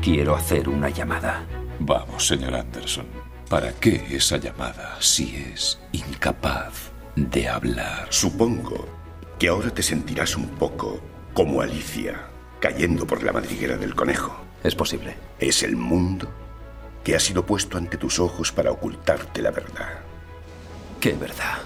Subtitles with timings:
[0.00, 1.44] Quiero hacer una llamada.
[1.80, 3.06] Vamos, señor Anderson.
[3.50, 8.06] ¿Para qué esa llamada si es incapaz de hablar?
[8.08, 8.88] Supongo
[9.38, 11.00] que ahora te sentirás un poco
[11.34, 12.28] como Alicia,
[12.60, 14.47] cayendo por la madriguera del conejo.
[14.62, 15.16] Es posible.
[15.38, 16.28] Es el mundo
[17.04, 20.00] que ha sido puesto ante tus ojos para ocultarte la verdad.
[21.00, 21.58] ¿Qué verdad?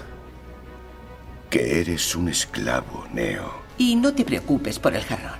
[1.49, 3.61] Que eres un esclavo, Neo.
[3.77, 5.39] Y no te preocupes por el jarrón.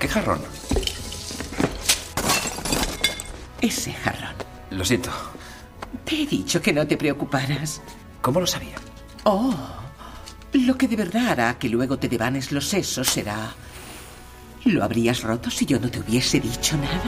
[0.00, 0.40] ¿Qué jarrón?
[3.60, 4.34] Ese jarrón.
[4.70, 5.10] Lo siento.
[6.04, 7.80] Te he dicho que no te preocuparas.
[8.20, 8.76] ¿Cómo lo sabía?
[9.24, 9.54] Oh,
[10.52, 13.54] lo que de verdad hará que luego te devanes los sesos será...
[14.66, 17.00] ¿Lo habrías roto si yo no te hubiese dicho nada?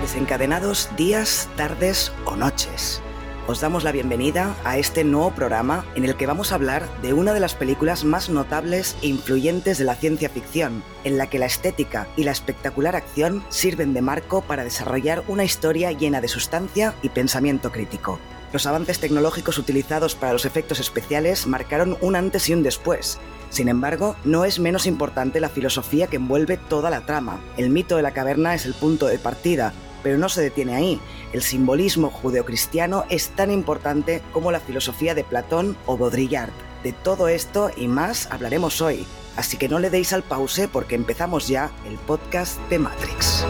[0.00, 3.02] Desencadenados días, tardes o noches.
[3.48, 7.14] Os damos la bienvenida a este nuevo programa en el que vamos a hablar de
[7.14, 11.40] una de las películas más notables e influyentes de la ciencia ficción, en la que
[11.40, 16.28] la estética y la espectacular acción sirven de marco para desarrollar una historia llena de
[16.28, 18.20] sustancia y pensamiento crítico.
[18.52, 23.18] Los avances tecnológicos utilizados para los efectos especiales marcaron un antes y un después.
[23.50, 27.40] Sin embargo, no es menos importante la filosofía que envuelve toda la trama.
[27.56, 31.00] El mito de la caverna es el punto de partida, pero no se detiene ahí.
[31.32, 36.50] El simbolismo judeocristiano es tan importante como la filosofía de Platón o Baudrillard.
[36.82, 40.94] De todo esto y más hablaremos hoy, así que no le deis al pause porque
[40.94, 43.44] empezamos ya el podcast de Matrix.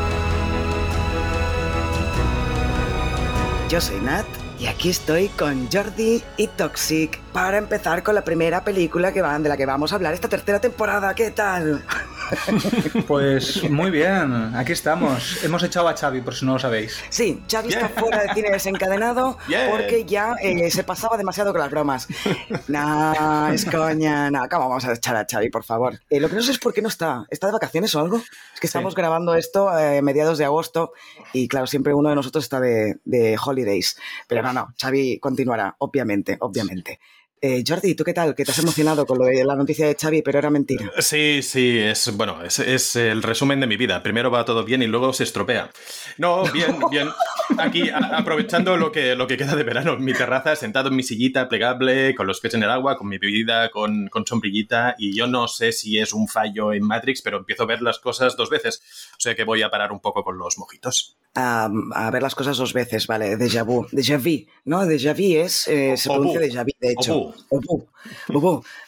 [3.69, 4.27] Yo soy Nat
[4.59, 9.43] y aquí estoy con Jordi y Toxic para empezar con la primera película que van,
[9.43, 11.15] de la que vamos a hablar esta tercera temporada.
[11.15, 11.85] ¿Qué tal?
[13.07, 15.45] Pues muy bien, aquí estamos.
[15.45, 16.99] Hemos echado a Xavi, por si no lo sabéis.
[17.09, 19.71] Sí, Xavi está fuera de cine desencadenado Yeah.
[19.71, 22.09] porque ya eh, se pasaba demasiado con las bromas.
[22.69, 26.01] Nah, es coña, nah, ¿cómo vamos a echar a Xavi, por favor?
[26.11, 27.25] Eh, lo que no sé es por qué no está.
[27.31, 28.17] ¿Está de vacaciones o algo?
[28.17, 30.93] Es que estamos grabando esto eh, mediados de agosto
[31.33, 33.97] y claro, siempre uno de nosotros está de, de holidays.
[34.27, 37.01] Pero no, no, Xavi continuará, obviamente, obviamente.
[37.43, 38.35] Eh, Jordi, ¿tú qué tal?
[38.35, 40.91] Que te has emocionado con lo de la noticia de Xavi, pero era mentira.
[40.99, 44.03] Sí, sí, es bueno, es, es el resumen de mi vida.
[44.03, 45.71] Primero va todo bien y luego se estropea.
[46.17, 47.09] No, bien, bien.
[47.59, 50.97] Aquí a- aprovechando lo que, lo que queda de verano en mi terraza, sentado en
[50.97, 54.95] mi sillita plegable, con los pies en el agua, con mi bebida, con, con sombrillita.
[54.99, 57.99] Y yo no sé si es un fallo en Matrix, pero empiezo a ver las
[57.99, 58.81] cosas dos veces.
[59.13, 61.17] O sea que voy a parar un poco con los mojitos.
[61.35, 64.87] a, a ver las cosas dos veces, vale, déjà vu, déjà vu, ¿no?
[64.87, 67.26] Déjà vu es, eh, se pronuncia déjà vu, de hecho.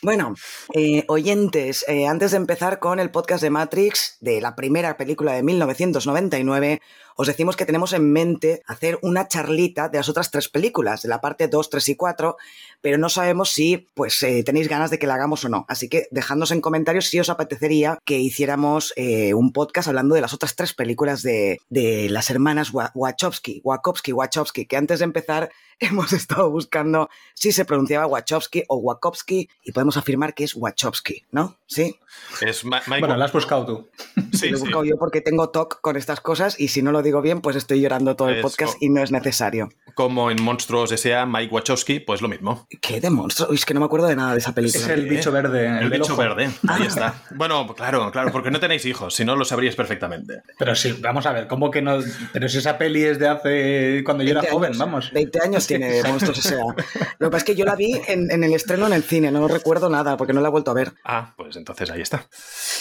[0.03, 0.35] Bueno,
[0.75, 5.33] eh, oyentes, eh, antes de empezar con el podcast de Matrix, de la primera película
[5.33, 6.81] de 1999,
[7.21, 11.09] os decimos que tenemos en mente hacer una charlita de las otras tres películas, de
[11.09, 12.37] la parte 2, 3 y 4,
[12.81, 15.67] pero no sabemos si pues eh, tenéis ganas de que la hagamos o no.
[15.69, 20.21] Así que dejadnos en comentarios si os apetecería que hiciéramos eh, un podcast hablando de
[20.21, 25.05] las otras tres películas de, de las hermanas Wa- Wachowski, Wachowski, Wachowski, que antes de
[25.07, 25.51] empezar
[25.81, 31.25] hemos estado buscando si se pronunciaba Wachowski o Wachowski y podemos afirmar que es Wachowski,
[31.33, 31.57] ¿no?
[31.67, 31.97] Sí.
[32.41, 33.89] Es Bueno, la has buscado tú.
[34.37, 34.65] sí, lo he sí.
[34.65, 37.57] buscado yo porque tengo TOC con estas cosas y si no lo digo bien, pues
[37.57, 39.71] estoy llorando todo el Es podcast y no es necesario.
[39.95, 42.67] Como en Monstruos S.A., Mike Wachowski, pues lo mismo.
[42.81, 43.49] ¿Qué de monstruo?
[43.51, 44.85] Uy, Es que no me acuerdo de nada de esa película.
[44.85, 45.67] Es el bicho verde.
[45.81, 46.23] El, bicho ojo.
[46.23, 47.23] verde, ahí está.
[47.35, 50.43] Bueno, claro, claro, porque no tenéis hijos, si no lo sabríais perfectamente.
[50.59, 51.99] Pero sí, vamos a ver, ¿cómo que no?
[52.33, 54.03] Pero si esa peli es de hace.
[54.05, 55.13] cuando yo era 20 joven, vamos.
[55.13, 56.59] 20 años tiene Monstruos S.A.
[56.61, 59.33] Lo que pasa es que yo la vi en, en el estreno en el cine,
[59.33, 60.93] no recuerdo nada porque no la he vuelto a ver.
[61.05, 62.27] Ah, pues entonces ahí está.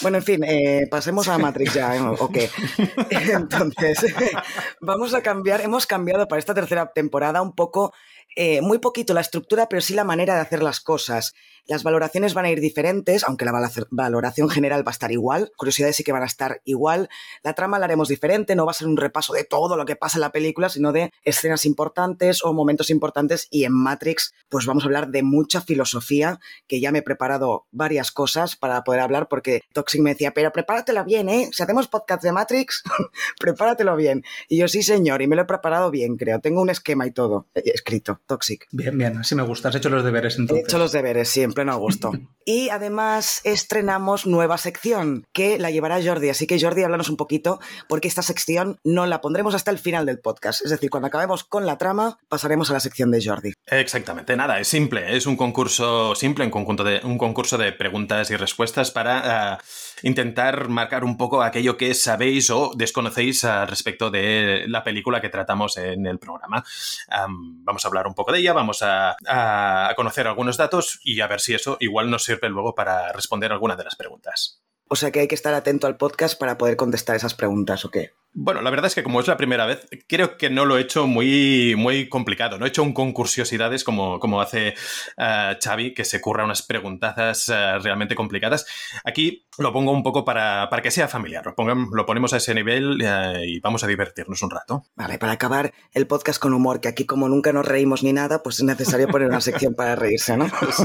[0.01, 2.01] Bueno, en fin, eh, pasemos a Matrix ya, ¿eh?
[2.01, 2.49] ¿o qué?
[3.09, 3.97] Entonces,
[4.81, 7.93] vamos a cambiar, hemos cambiado para esta tercera temporada un poco,
[8.35, 11.33] eh, muy poquito la estructura, pero sí la manera de hacer las cosas.
[11.67, 15.51] Las valoraciones van a ir diferentes, aunque la valoración general va a estar igual.
[15.57, 17.09] Curiosidades sí que van a estar igual.
[17.43, 19.95] La trama la haremos diferente, no va a ser un repaso de todo lo que
[19.95, 23.47] pasa en la película, sino de escenas importantes o momentos importantes.
[23.51, 27.67] Y en Matrix, pues vamos a hablar de mucha filosofía, que ya me he preparado
[27.71, 31.49] varias cosas para poder hablar, porque Toxic me decía, pero prepáratela bien, ¿eh?
[31.51, 32.83] Si hacemos podcast de Matrix,
[33.39, 34.23] prepáratelo bien.
[34.47, 36.39] Y yo, sí, señor, y me lo he preparado bien, creo.
[36.39, 38.21] Tengo un esquema y todo eh, escrito.
[38.25, 38.67] Toxic.
[38.71, 39.69] Bien, bien, así me gusta.
[39.69, 40.63] Has hecho los deberes entonces.
[40.63, 42.11] He hecho los deberes, sí, en pleno agosto.
[42.45, 46.29] y además estrenamos nueva sección que la llevará Jordi.
[46.29, 47.59] Así que Jordi, háblanos un poquito,
[47.89, 50.63] porque esta sección no la pondremos hasta el final del podcast.
[50.63, 53.51] Es decir, cuando acabemos con la trama, pasaremos a la sección de Jordi.
[53.65, 55.17] Exactamente, nada, es simple.
[55.17, 60.07] Es un concurso simple, un, conjunto de, un concurso de preguntas y respuestas para uh,
[60.07, 65.27] intentar marcar un poco aquello que sabéis o desconocéis uh, respecto de la película que
[65.27, 66.63] tratamos en el programa.
[67.09, 71.19] Um, vamos a hablar un poco de ella, vamos a, a, conocer algunos datos y
[71.19, 74.63] a ver si eso igual nos sirve luego para responder alguna de las preguntas.
[74.89, 77.91] O sea que hay que estar atento al podcast para poder contestar esas preguntas, ¿o
[77.91, 78.11] qué?
[78.39, 80.81] Bueno, la verdad es que como es la primera vez, creo que no lo he
[80.81, 82.59] hecho muy, muy complicado.
[82.59, 84.75] No he hecho un concursiosidades como, como hace
[85.17, 88.67] uh, Xavi, que se curra unas preguntazas uh, realmente complicadas.
[89.03, 91.43] Aquí lo pongo un poco para, para que sea familiar.
[91.47, 94.83] Lo, pongan, lo, ponemos a ese nivel uh, y vamos a divertirnos un rato.
[94.95, 98.43] Vale, para acabar el podcast con humor, que aquí como nunca nos reímos ni nada,
[98.43, 100.47] pues es necesario poner una sección para reírse, ¿no?
[100.77, 100.83] Sí.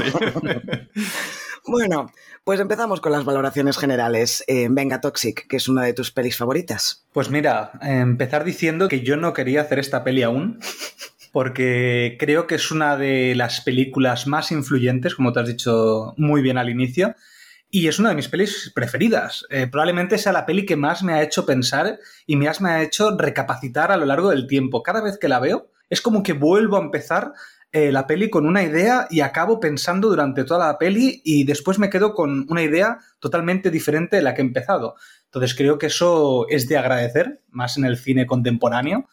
[1.67, 2.07] bueno,
[2.43, 4.43] pues empezamos con las valoraciones generales.
[4.47, 7.05] Eh, venga, Toxic, que es una de tus pelis favoritas.
[7.13, 7.42] Pues mira,
[7.81, 10.59] empezar diciendo que yo no quería hacer esta peli aún.
[11.31, 16.43] Porque creo que es una de las películas más influyentes, como te has dicho muy
[16.43, 17.15] bien al inicio,
[17.71, 19.43] y es una de mis pelis preferidas.
[19.49, 21.97] Eh, probablemente sea la peli que más me ha hecho pensar
[22.27, 24.83] y me ha hecho recapacitar a lo largo del tiempo.
[24.83, 27.33] Cada vez que la veo, es como que vuelvo a empezar
[27.71, 31.79] eh, la peli con una idea y acabo pensando durante toda la peli y después
[31.79, 34.93] me quedo con una idea totalmente diferente de la que he empezado.
[35.33, 39.09] Entonces creo que eso es de agradecer, más en el cine contemporáneo.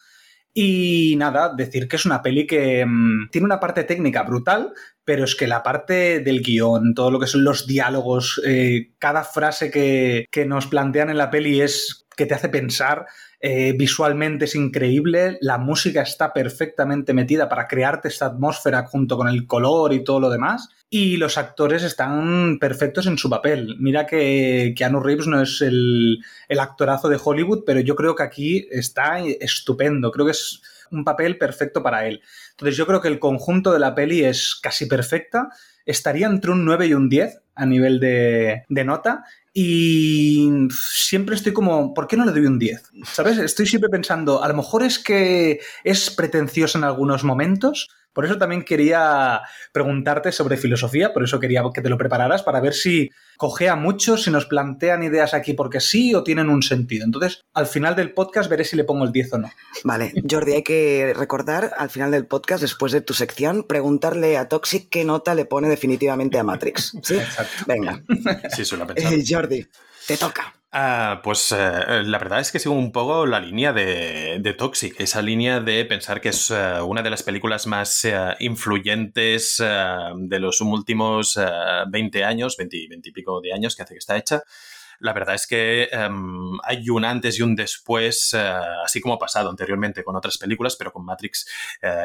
[0.53, 4.71] Y nada, decir que es una peli que mmm, tiene una parte técnica brutal,
[5.03, 9.23] pero es que la parte del guion, todo lo que son los diálogos, eh, cada
[9.23, 13.07] frase que, que nos plantean en la peli es que te hace pensar,
[13.43, 19.27] eh, visualmente es increíble, la música está perfectamente metida para crearte esta atmósfera junto con
[19.27, 23.77] el color y todo lo demás, y los actores están perfectos en su papel.
[23.79, 28.23] Mira que Keanu Reeves no es el, el actorazo de Hollywood, pero yo creo que
[28.23, 30.61] aquí está estupendo, creo que es
[30.91, 32.21] un papel perfecto para él.
[32.51, 35.49] Entonces yo creo que el conjunto de la peli es casi perfecta,
[35.85, 41.51] estaría entre un 9 y un 10 a nivel de, de nota y siempre estoy
[41.51, 42.91] como, ¿por qué no le doy un 10?
[43.03, 43.37] ¿Sabes?
[43.37, 47.89] Estoy siempre pensando, a lo mejor es que es pretencioso en algunos momentos.
[48.13, 49.41] Por eso también quería
[49.71, 54.17] preguntarte sobre filosofía, por eso quería que te lo prepararas, para ver si cogea mucho,
[54.17, 57.05] si nos plantean ideas aquí porque sí o tienen un sentido.
[57.05, 59.51] Entonces, al final del podcast veré si le pongo el 10 o no.
[59.83, 64.47] Vale, Jordi, hay que recordar al final del podcast, después de tu sección, preguntarle a
[64.47, 66.97] Toxic qué nota le pone definitivamente a Matrix.
[67.01, 67.15] ¿Sí?
[67.15, 67.63] Exacto.
[67.67, 68.03] Venga.
[68.53, 69.13] Sí, pensar.
[69.13, 69.67] Eh, Jordi,
[70.07, 70.53] te toca.
[70.73, 74.97] Uh, pues uh, la verdad es que sigo un poco la línea de, de Toxic,
[75.01, 78.07] esa línea de pensar que es uh, una de las películas más
[78.39, 81.37] influyentes de los últimos
[81.89, 84.43] 20 años, 20, 20, y pico de años que hace que está hecha.
[85.01, 89.49] La verdad es que um, hay un antes y un después, así como ha pasado
[89.49, 91.47] anteriormente con otras películas, pero con Matrix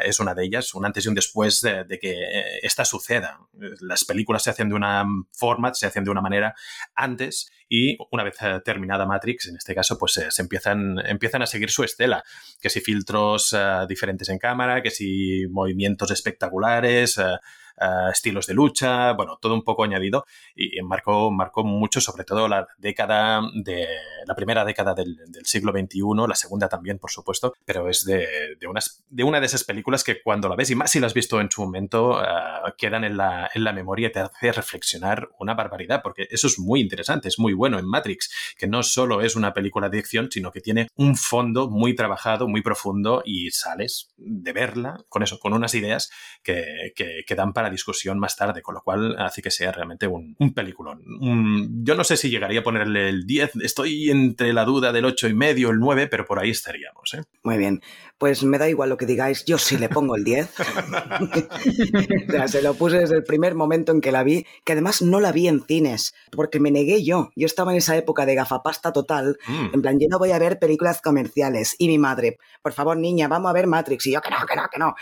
[0.03, 3.39] es una de ellas, un antes y un después de, que esta suceda.
[3.81, 6.55] Las películas se hacen de una forma, se hacen de una manera
[6.95, 11.47] antes y una vez terminada Matrix, en este caso, pues eh, se empiezan, empiezan a
[11.47, 12.23] seguir su estela,
[12.61, 17.21] que si filtros uh, diferentes en cámara, que si movimientos espectaculares,
[17.81, 20.25] uh, estilos de lucha, bueno, todo un poco añadido
[20.55, 23.87] y marcó, marcó mucho, sobre todo la década de
[24.27, 28.57] la primera década del, del siglo XXI, la segunda también, por supuesto, pero es de,
[28.59, 31.07] de, unas, de una de esas películas que cuando la ves, y más si la
[31.07, 34.53] has visto en su momento, uh, quedan en la, en la memoria y te hace
[34.53, 38.83] reflexionar una barbaridad, porque eso es muy interesante, es muy bueno en Matrix, que no
[38.83, 43.23] solo es una película de acción, sino que tiene un fondo muy trabajado, muy profundo
[43.25, 46.11] y sales de verla con eso, con unas ideas
[46.43, 50.07] que, que, que dan para discusión más tarde, con lo cual hace que sea realmente
[50.07, 51.03] un, un peliculón.
[51.21, 55.05] Un, yo no sé si llegaría a ponerle el 10, estoy entre la duda del
[55.05, 57.15] 8 y medio, el 9, pero por ahí estaríamos.
[57.15, 57.23] ¿eh?
[57.43, 57.83] Muy bien,
[58.19, 60.49] pues me da igual lo que digáis, yo sí le pongo el 10.
[62.29, 65.03] o sea, se lo puse desde el primer momento en que la vi, que además
[65.03, 67.31] no la vi en cines, porque me negué yo.
[67.37, 69.75] Yo estaba en esa época de gafapasta total, mm.
[69.75, 71.77] en plan, yo no voy a ver películas comerciales.
[71.79, 74.07] Y mi madre, por favor, niña, vamos a ver Matrix.
[74.07, 74.95] Y yo, que no, que no, que no.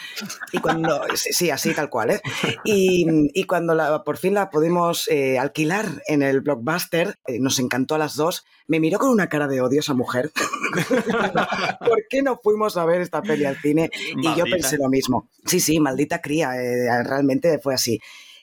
[0.52, 2.22] Y cuando, sí, así tal cual, ¿eh?
[2.64, 7.58] Y, y cuando la, por fin la pudimos eh, alquilar en el blockbuster, eh, nos
[7.58, 8.44] encantó a las dos.
[8.66, 10.30] Me miró con una cara de odio esa mujer.
[11.80, 13.90] ¿Por qué no fuimos a ver esta peli al cine?
[14.14, 14.32] Maldita.
[14.34, 15.28] Y yo pensé lo mismo.
[15.44, 18.00] Sí, sí, maldita cría, eh, realmente fue así.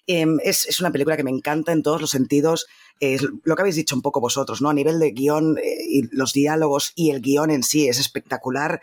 [0.08, 2.68] Eh, es, es, una película que me encanta en todos los sentidos.
[3.00, 4.70] Es lo que habéis dicho un poco vosotros, ¿no?
[4.70, 8.82] A nivel de guion eh, y los diálogos y el guion en sí es espectacular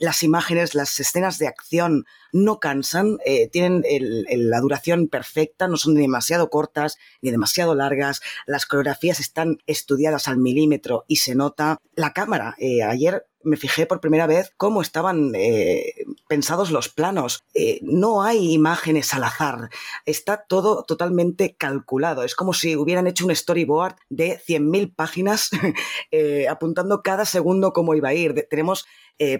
[0.00, 3.84] las imágenes, las escenas de acción no cansan, eh, tienen
[4.30, 10.26] la duración perfecta, no son ni demasiado cortas ni demasiado largas, las coreografías están estudiadas
[10.26, 11.76] al milímetro y se nota.
[11.94, 15.94] La cámara, eh, ayer me fijé por primera vez cómo estaban eh,
[16.28, 17.44] pensados los planos.
[17.82, 19.70] no hay imágenes al azar.
[20.06, 22.24] Está todo totalmente calculado.
[22.24, 25.50] Es como si hubieran hecho un storyboard de 100.000 páginas
[26.50, 28.46] apuntando cada segundo cómo iba a ir.
[28.48, 28.86] tenemos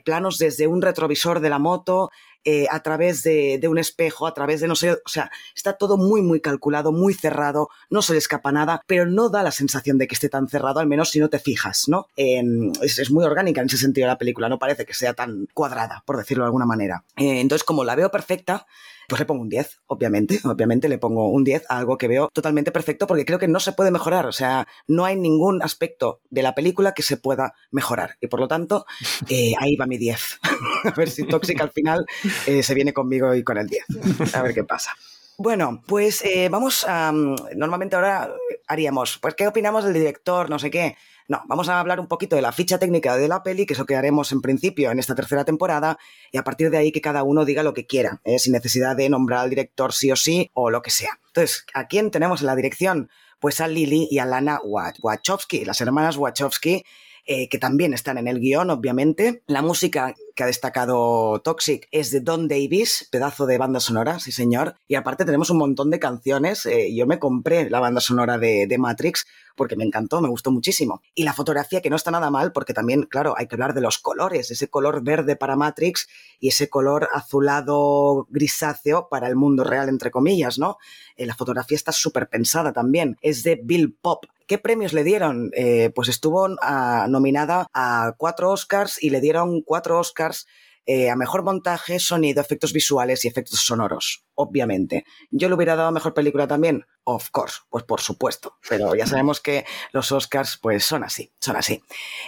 [0.05, 2.11] planos desde un retrovisor de la moto,
[2.45, 5.97] eh, a través de, un espejo, a través de no sé, o sea, está todo
[5.97, 9.99] muy, muy calculado, muy cerrado, no se le escapa nada, pero no da la sensación
[9.99, 12.07] de que esté tan cerrado, al menos si no te fijas, ¿no?
[12.17, 16.17] es, muy orgánica en ese sentido la película, no parece que sea tan cuadrada, por
[16.17, 17.05] decirlo de alguna manera.
[17.17, 18.67] Eh, entonces, como la veo perfecta,
[19.11, 20.39] pues le pongo un 10, obviamente.
[20.45, 23.59] Obviamente le pongo un 10 a algo que veo totalmente perfecto porque creo que no
[23.59, 24.27] se puede mejorar.
[24.27, 28.17] O sea, no hay ningún aspecto de la película que se pueda mejorar.
[28.21, 28.87] Y por lo tanto,
[29.29, 30.39] eh, ahí va mi 10.
[30.85, 32.07] a ver si Toxic al final
[32.47, 34.35] eh, se viene conmigo y con el 10.
[34.35, 34.93] A ver qué pasa.
[35.43, 37.11] Bueno, pues eh, vamos a...
[37.11, 38.31] Mm, normalmente ahora
[38.67, 40.51] haríamos, pues, ¿qué opinamos del director?
[40.51, 40.99] No sé qué.
[41.29, 43.79] No, vamos a hablar un poquito de la ficha técnica de la peli, que es
[43.79, 45.99] lo que haremos en principio en esta tercera temporada,
[46.31, 48.39] y a partir de ahí que cada uno diga lo que quiera, ¿eh?
[48.39, 51.19] sin necesidad de nombrar al director sí o sí o lo que sea.
[51.29, 53.09] Entonces, ¿a quién tenemos en la dirección?
[53.39, 56.85] Pues a Lily y a Lana Wachowski, las hermanas Wachowski,
[57.27, 59.43] eh, que también están en el guion, obviamente.
[59.47, 64.33] La música que ha destacado Toxic es de Don Davis, pedazo de banda sonora, sí
[64.33, 64.77] señor.
[64.89, 66.67] Y aparte tenemos un montón de canciones.
[66.67, 71.03] Eh, yo me compré la banda sonora de, Matrix porque me encantó, me gustó muchísimo.
[71.15, 73.83] Y la fotografía que no está nada mal porque también, claro, hay que hablar de
[73.83, 76.09] los colores, ese color verde para Matrix
[76.39, 80.79] y ese color azulado grisáceo para el mundo real, entre comillas, ¿no?
[81.17, 83.19] Eh, la fotografía está súper pensada también.
[83.21, 85.53] Es de Bill Pop, ¿Qué premios le dieron?
[85.55, 90.49] Eh, pues estuvo ah, nominada a cuatro Oscars y le dieron cuatro Oscars
[90.87, 95.05] eh, a mejor montaje, sonido, efectos visuales y efectos sonoros, obviamente.
[95.31, 96.85] ¿Yo le hubiera dado mejor película también?
[97.05, 98.59] Of course, pues por supuesto.
[98.69, 101.85] Pero ya sabemos que los Oscars, pues son así, son así.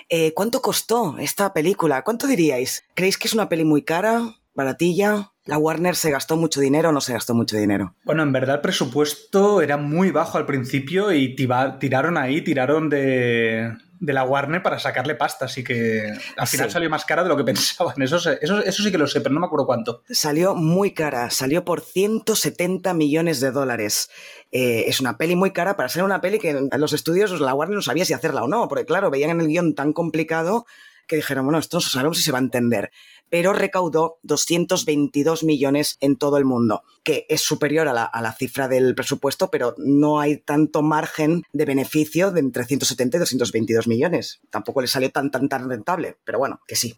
[0.08, 2.04] Eh, ¿Cuánto costó esta película?
[2.04, 2.84] ¿Cuánto diríais?
[2.94, 4.36] ¿Creéis que es una peli muy cara?
[4.54, 5.32] ¿Baratilla?
[5.44, 7.96] ¿La Warner se gastó mucho dinero o no se gastó mucho dinero?
[8.04, 13.72] Bueno, en verdad el presupuesto era muy bajo al principio y tiraron ahí, tiraron de,
[14.00, 17.44] la Warner para sacarle pasta, así que al final salió más cara de lo que
[17.52, 18.00] pensaban.
[18.02, 20.02] Eso, eso, eso, sí que lo sé, pero no me acuerdo cuánto.
[20.10, 24.10] Salió muy cara, salió por 170 millones de dólares.
[24.52, 27.54] Eh, es una peli muy cara para ser una peli que en los estudios la
[27.54, 30.66] Warner no sabía si hacerla o no, porque claro, veían en el guion tan complicado
[31.08, 32.92] que dijeron, bueno, esto no sabemos si se va a entender
[33.32, 38.94] pero recaudó 222 millones en todo el mundo, que es superior a la, cifra del
[38.94, 44.42] presupuesto, pero no hay tanto margen de beneficio de entre 170 y 222 millones.
[44.50, 46.94] Tampoco le salió tan, tan, tan rentable, pero bueno, que sí.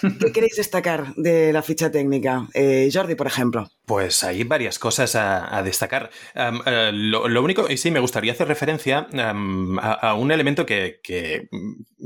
[0.00, 2.48] ¿Qué queréis destacar de la ficha técnica?
[2.54, 3.68] Eh, Jordi, por ejemplo.
[3.84, 6.08] Pues hay varias cosas a, destacar.
[6.34, 11.50] Eh, lo, único, y sí, me gustaría hacer referencia a, un elemento que, que,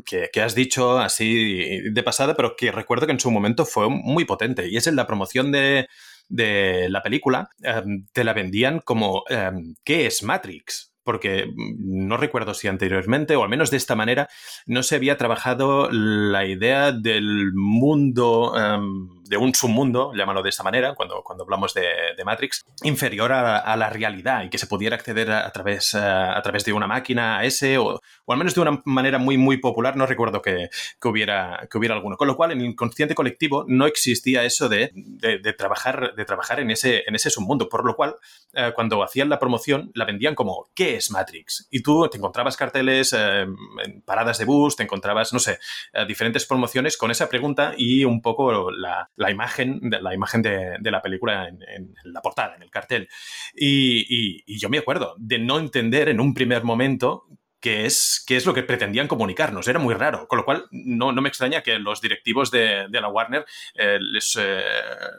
[0.05, 4.25] que, has dicho así de pasada, pero que recuerdo que en su momento fue muy
[4.25, 5.89] potente y es en la promoción de,
[6.29, 10.93] la película, em, te la vendían como em, ¿qué es Matrix?
[11.05, 14.29] Porque mm, no recuerdo si anteriormente, o al menos de esta manera,
[14.67, 20.63] no se había trabajado la idea del mundo em, de un submundo, llámalo de esta
[20.63, 21.85] manera, cuando, cuando hablamos de,
[22.25, 26.65] Matrix, inferior a, la realidad y que se pudiera acceder a, través, eh, a, través
[26.65, 29.97] de una máquina a ese, o, o, al menos de una manera muy, muy popular,
[29.97, 30.69] no recuerdo que,
[31.01, 32.17] que, hubiera, que hubiera alguno.
[32.17, 36.61] Con lo cual, en el inconsciente colectivo no existía eso de, de, trabajar, de trabajar
[36.61, 38.17] en ese, en ese submundo, por lo cual,
[38.55, 41.67] eh, cuando hacían la promoción, la vendían como, ¿qué es Matrix?
[41.71, 45.59] Y tú te encontrabas carteles eh, en paradas de bus, te encontrabas, no sé,
[46.07, 50.79] diferentes promociones con esa pregunta y un poco la, la imagen, de, la imagen de,
[50.81, 53.09] la película en, la portada, en el cartel.
[53.55, 57.27] y, yo me acuerdo de no entender en un primer momento
[57.61, 59.67] que es, es lo que pretendían comunicarnos.
[59.67, 63.45] Era muy raro, con lo cual no, me extraña que los directivos de, la Warner
[63.75, 64.63] eh, les, eh,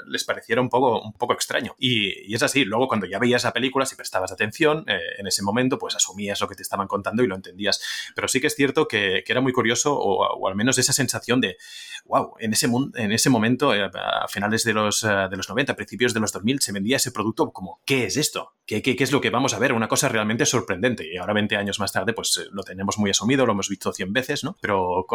[0.07, 1.75] les pareciera un poco, un poco extraño.
[1.77, 5.43] Y, es así, luego cuando ya veías la película, si prestabas atención, eh, en ese
[5.43, 7.81] momento pues asumías lo que te estaban contando y lo entendías.
[8.15, 11.57] Pero sí que es cierto que, era muy curioso, o, al menos esa sensación de,
[12.05, 16.19] wow, en ese, en ese momento, a finales de los, de los 90, principios de
[16.19, 18.53] los 2000, se vendía ese producto como, ¿qué es esto?
[18.65, 19.73] ¿Qué, qué, qué es lo que vamos a ver?
[19.73, 21.07] Una cosa realmente sorprendente.
[21.11, 23.69] Y ahora, 20 años más tarde, pues pues, eh, lo tenemos muy asumido, lo hemos
[23.69, 24.57] visto 100 veces, ¿no?
[24.61, 25.05] Pero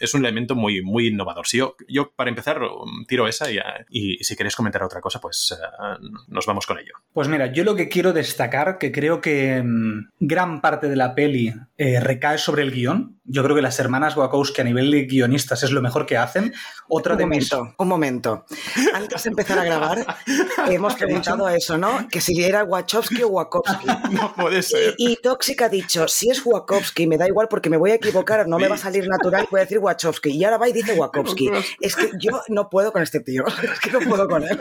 [0.00, 1.46] es un elemento muy, muy innovador.
[1.46, 3.46] Si yo, yo, para empezar, um, tiro esa
[3.88, 6.94] y, si queréis comentar otra cosa, pues eh, nos vamos con ello.
[7.12, 11.14] Pues mira, yo lo que quiero destacar, que creo que mm, gran parte de la
[11.14, 15.04] peli eh, recae sobre el guion, Yo creo que las hermanas Wachowski a nivel de
[15.06, 16.52] guionistas es lo mejor que hacen.
[16.88, 17.74] Otra un de momento, mis...
[17.78, 18.44] un momento.
[18.92, 20.06] Antes de empezar a grabar,
[20.68, 22.06] hemos preguntado eso, ¿no?
[22.08, 23.86] Que si era Wachowski o Wachowski.
[24.14, 24.94] No puede ser.
[24.98, 27.94] Y, y Toxic ha dicho, si es Wachowski, me da igual porque me voy a
[27.94, 30.30] equivocar, no me va a salir natural, voy a decir Wachowski.
[30.30, 31.50] Y ahora va y dice Wachowski.
[31.80, 34.58] Es que yo no puedo con este tío, es que no puedo con él.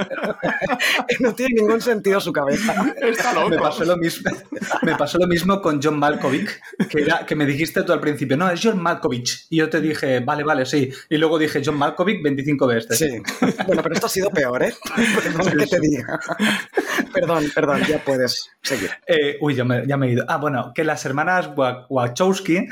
[1.20, 2.94] No tiene ningún sentido su cabeza.
[3.02, 3.64] Está Me loco.
[3.64, 4.32] pasó, lo mismo,
[4.82, 8.38] me pasó lo mismo con John Malkovich, que, era, que me dijiste tú al principio,
[8.38, 9.46] no, es John Malkovich.
[9.50, 10.90] Y yo te dije, vale, vale, sí.
[11.10, 12.98] Y luego dije John Malkovich 25 veces.
[12.98, 13.10] Sí.
[13.68, 14.74] Bueno, pero esto ha sido peor, ¿eh?
[15.24, 16.20] Perdón que te diga.
[17.14, 18.90] Perdón, perdón, ya puedes seguir.
[19.08, 20.26] Eh, uy, ya me, ya me he ido.
[20.28, 22.68] Ah, bueno, que las hermanas Wa- Wachowski eh,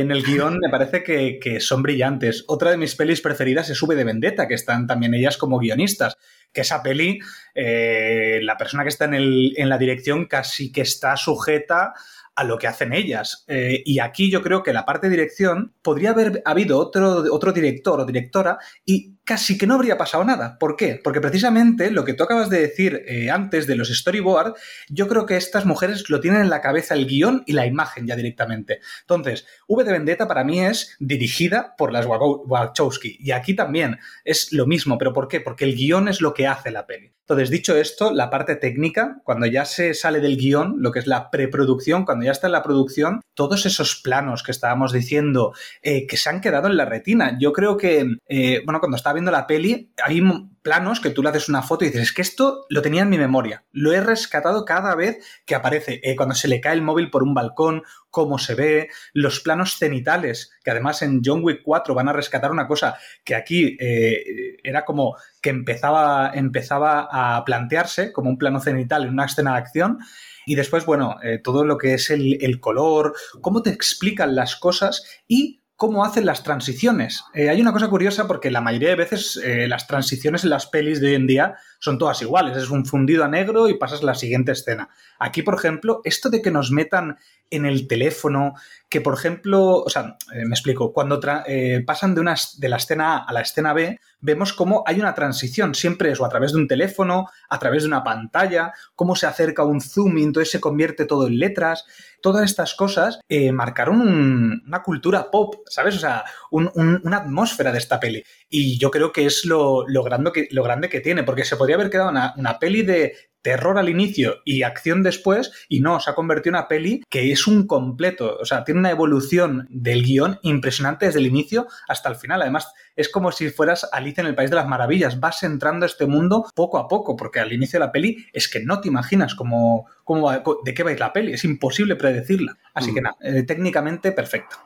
[0.00, 2.44] en el guion me parece que, que son brillantes.
[2.48, 6.16] Otra de mis pelis preferidas es V de Vendetta, que están también ellas como guionistas.
[6.52, 7.18] Que esa peli,
[7.54, 11.92] eh, la persona que está en, el- en la dirección casi que está sujeta
[12.34, 13.44] a lo que hacen ellas.
[13.48, 17.52] Eh, y aquí yo creo que la parte de dirección podría haber habido otro, otro
[17.52, 20.56] director o directora y casi que no habría pasado nada.
[20.58, 21.00] ¿Por qué?
[21.02, 24.54] Porque precisamente lo que tú acabas de decir eh, antes de los storyboard,
[24.88, 28.06] yo creo que estas mujeres lo tienen en la cabeza el guion y la imagen
[28.06, 28.80] ya directamente.
[29.02, 33.18] Entonces, V de Vendetta para mí es dirigida por las Wachowski.
[33.20, 34.98] Y aquí también es lo mismo.
[34.98, 35.40] ¿Pero por qué?
[35.40, 37.12] Porque el guion es lo que hace la peli.
[37.30, 41.06] Entonces, dicho esto, la parte técnica, cuando ya se sale del guion, lo que es
[41.06, 46.08] la preproducción, cuando ya está en la producción, todos esos planos que estábamos diciendo eh,
[46.08, 47.38] que se han quedado en la retina.
[47.40, 50.20] Yo creo que, eh, bueno, cuando estaba viendo la peli, hay
[50.62, 53.08] planos que tú le haces una foto y dices, es que esto lo tenía en
[53.08, 53.64] mi memoria.
[53.72, 56.00] Lo he rescatado cada vez que aparece.
[56.02, 59.78] Eh, cuando se le cae el móvil por un balcón, cómo se ve, los planos
[59.78, 64.56] cenitales, que además en John Wick 4 van a rescatar una cosa que aquí eh,
[64.62, 69.58] era como que empezaba, empezaba a plantearse como un plano cenital en una escena de
[69.58, 69.98] acción.
[70.46, 74.56] Y después, bueno, eh, todo lo que es el, el color, cómo te explican las
[74.56, 77.24] cosas y cómo hacen las transiciones.
[77.32, 80.66] Eh, hay una cosa curiosa porque la mayoría de veces eh, las transiciones en las
[80.66, 82.56] pelis de hoy en día son todas iguales.
[82.56, 84.88] Es un fundido a negro y pasas a la siguiente escena.
[85.18, 87.16] Aquí, por ejemplo, esto de que nos metan
[87.50, 88.54] en el teléfono,
[88.88, 92.76] que por ejemplo, o sea, eh, me explico, cuando eh, pasan de, una, de la
[92.76, 96.28] escena A a la escena B, vemos cómo hay una transición, siempre es o a
[96.28, 100.22] través de un teléfono, a través de una pantalla, cómo se acerca un zoom y
[100.22, 101.86] entonces se convierte todo en letras.
[102.22, 105.96] Todas estas cosas eh, marcaron un- una cultura pop, ¿sabes?
[105.96, 106.70] O sea, un-
[107.02, 108.22] una atmósfera de esta peli.
[108.48, 111.56] Y yo creo que es lo, lo grande, que, lo grande que tiene, porque se
[111.56, 116.00] podría haber quedado una, una peli de terror al inicio y acción después, y no,
[116.00, 119.66] se ha convertido en una peli que es un completo, o sea, tiene una evolución
[119.70, 122.42] del guion impresionante desde el inicio hasta el final.
[122.42, 125.88] Además, es como si fueras Alicia en el País de las Maravillas, vas entrando a
[125.88, 128.88] este mundo poco a poco, porque al inicio de la peli es que no te
[128.88, 132.58] imaginas cómo, cómo va- de qué va a ir la peli, es imposible predecirla.
[132.74, 134.56] Así que nada, eh, técnicamente perfecto.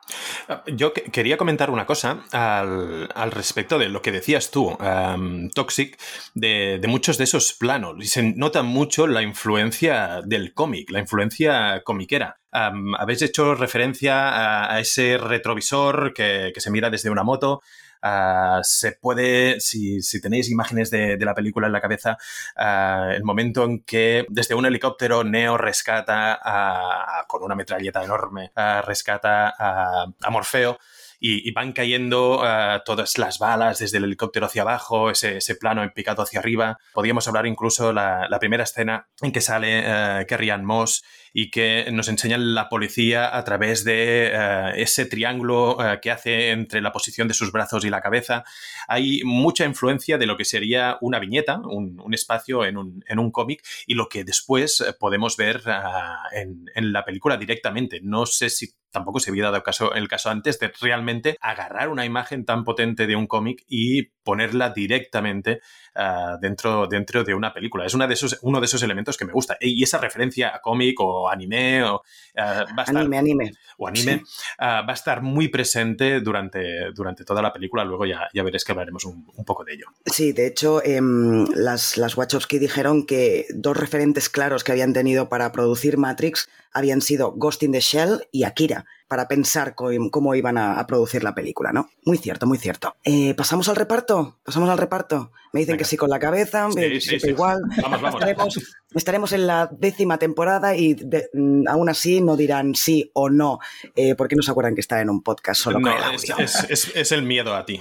[0.67, 5.49] Yo que- quería comentar una cosa al, al respecto de lo que decías tú, um,
[5.51, 5.99] Toxic,
[6.35, 7.97] de, de muchos de esos planos.
[8.01, 12.39] Y se nota mucho la influencia del cómic, la influencia comiquera.
[12.53, 17.63] Um, habéis hecho referencia a, ese retrovisor que, se mira desde una moto.
[18.03, 22.19] Ah, se puede, si, si tenéis imágenes de, la película en la cabeza,
[22.57, 28.53] ah, el momento en que desde un helicóptero Neo rescata a- con una metralleta enorme,
[28.57, 30.79] ah, rescata a Morfeo.
[31.27, 35.91] Y, van cayendo ah, todas las balas desde el helicóptero hacia abajo, ese, plano en
[35.91, 36.79] picado hacia arriba.
[36.93, 41.03] Podríamos hablar incluso la, la primera escena en que sale eh, Carrie Ann Moss
[41.37, 46.51] y que nos enseñan la policía a través de eh, ese triángulo eh, que hace
[46.53, 48.45] entre la posición de sus brazos y la cabeza.
[48.87, 53.33] Hay mucha influencia de lo que sería una viñeta, un, espacio en un, en un
[53.33, 57.99] cómic y lo que después eh, podemos ver ah, en la película directamente.
[58.01, 62.07] No sé si tampoco se había dado caso, el caso antes de realmente agarrar una
[62.07, 65.61] imagen tan potente de un cómic y ponerla directamente
[65.97, 67.85] ah, dentro, dentro de una película.
[67.85, 69.59] Es una de esos, uno de esos elementos que me gusta.
[69.61, 72.03] Y esa referencia a cómic o anime o,
[72.37, 73.51] ah, va a estar, Anime, anime.
[73.77, 74.23] o anime
[74.59, 77.85] ah, va a estar muy presente durante, durante toda la película.
[77.85, 79.87] Luego ya, ya veréis que hablaremos un, un poco de ello.
[80.07, 85.29] Sí, de hecho, em, las, las Wachowski dijeron que dos referentes claros que habían tenido
[85.29, 90.35] para producir Matrix habían sido Ghost in the Shell y Akira, para pensar co- cómo
[90.35, 91.89] iban a, a producir la película, ¿no?
[92.05, 92.97] Muy cierto, muy cierto.
[93.05, 94.39] Eh, ¿Pasamos al reparto?
[94.45, 95.31] ¿Pasamos al reparto?
[95.53, 95.79] Me dicen Venga.
[95.79, 97.61] que sí con la cabeza, Sí, me- sí, igual.
[97.83, 98.21] Vamos, vamos.
[98.21, 98.61] Estaremos,
[98.95, 103.59] estaremos en la décima temporada y de- mm, aún así no dirán sí o no,
[103.95, 106.31] eh, porque no se acuerdan que está en un podcast solo No, con el es,
[106.31, 106.45] audio.
[106.45, 107.81] es- es- es el miedo a ti.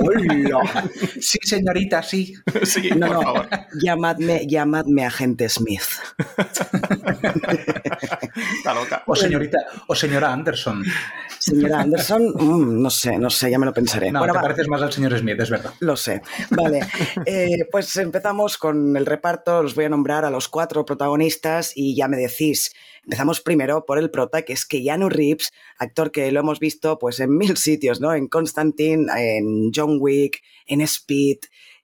[0.00, 0.84] ¡Hola!
[1.20, 2.34] Sí, señorita, sí.
[2.64, 3.48] sí, No, por no, favor.
[3.82, 5.82] llamadme, llamadme agente Smith.
[8.58, 9.02] Está loca.
[9.06, 10.84] O señorita, o señora Anderson.
[11.38, 14.10] Señora Anderson, mm, no sé, no sé, ya me lo pensaré.
[14.10, 14.42] No, Bueno, te va.
[14.42, 15.72] pareces más al señor Smith, es verdad.
[15.80, 16.22] Lo sé.
[16.50, 16.80] Vale.
[17.24, 19.58] Eh, pues empezamos con el reparto.
[19.58, 22.72] Os voy a nombrar a los cuatro protagonistas y ya me decís.
[23.04, 27.20] Empezamos primero por el prota, que es Keanu Reeves, actor que lo hemos visto pues
[27.20, 28.12] en mil sitios, ¿no?
[28.12, 31.38] En Constantine, en John Wick, en Speed.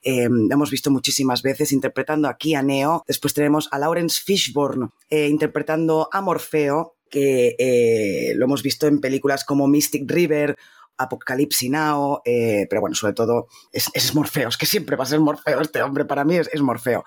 [0.04, 3.04] eh, lo hemos visto muchísimas veces interpretando aquí a Neo.
[3.06, 9.00] Después tenemos a Lawrence Fishburne eh, interpretando a Morfeo, que eh, lo hemos visto en
[9.00, 10.56] películas como Mystic River
[10.96, 15.06] Apocalypse Now, eh, pero bueno, sobre todo es, es Morfeo, es que siempre va a
[15.06, 17.04] ser Morfeo este hombre, para mí es, es Morfeo.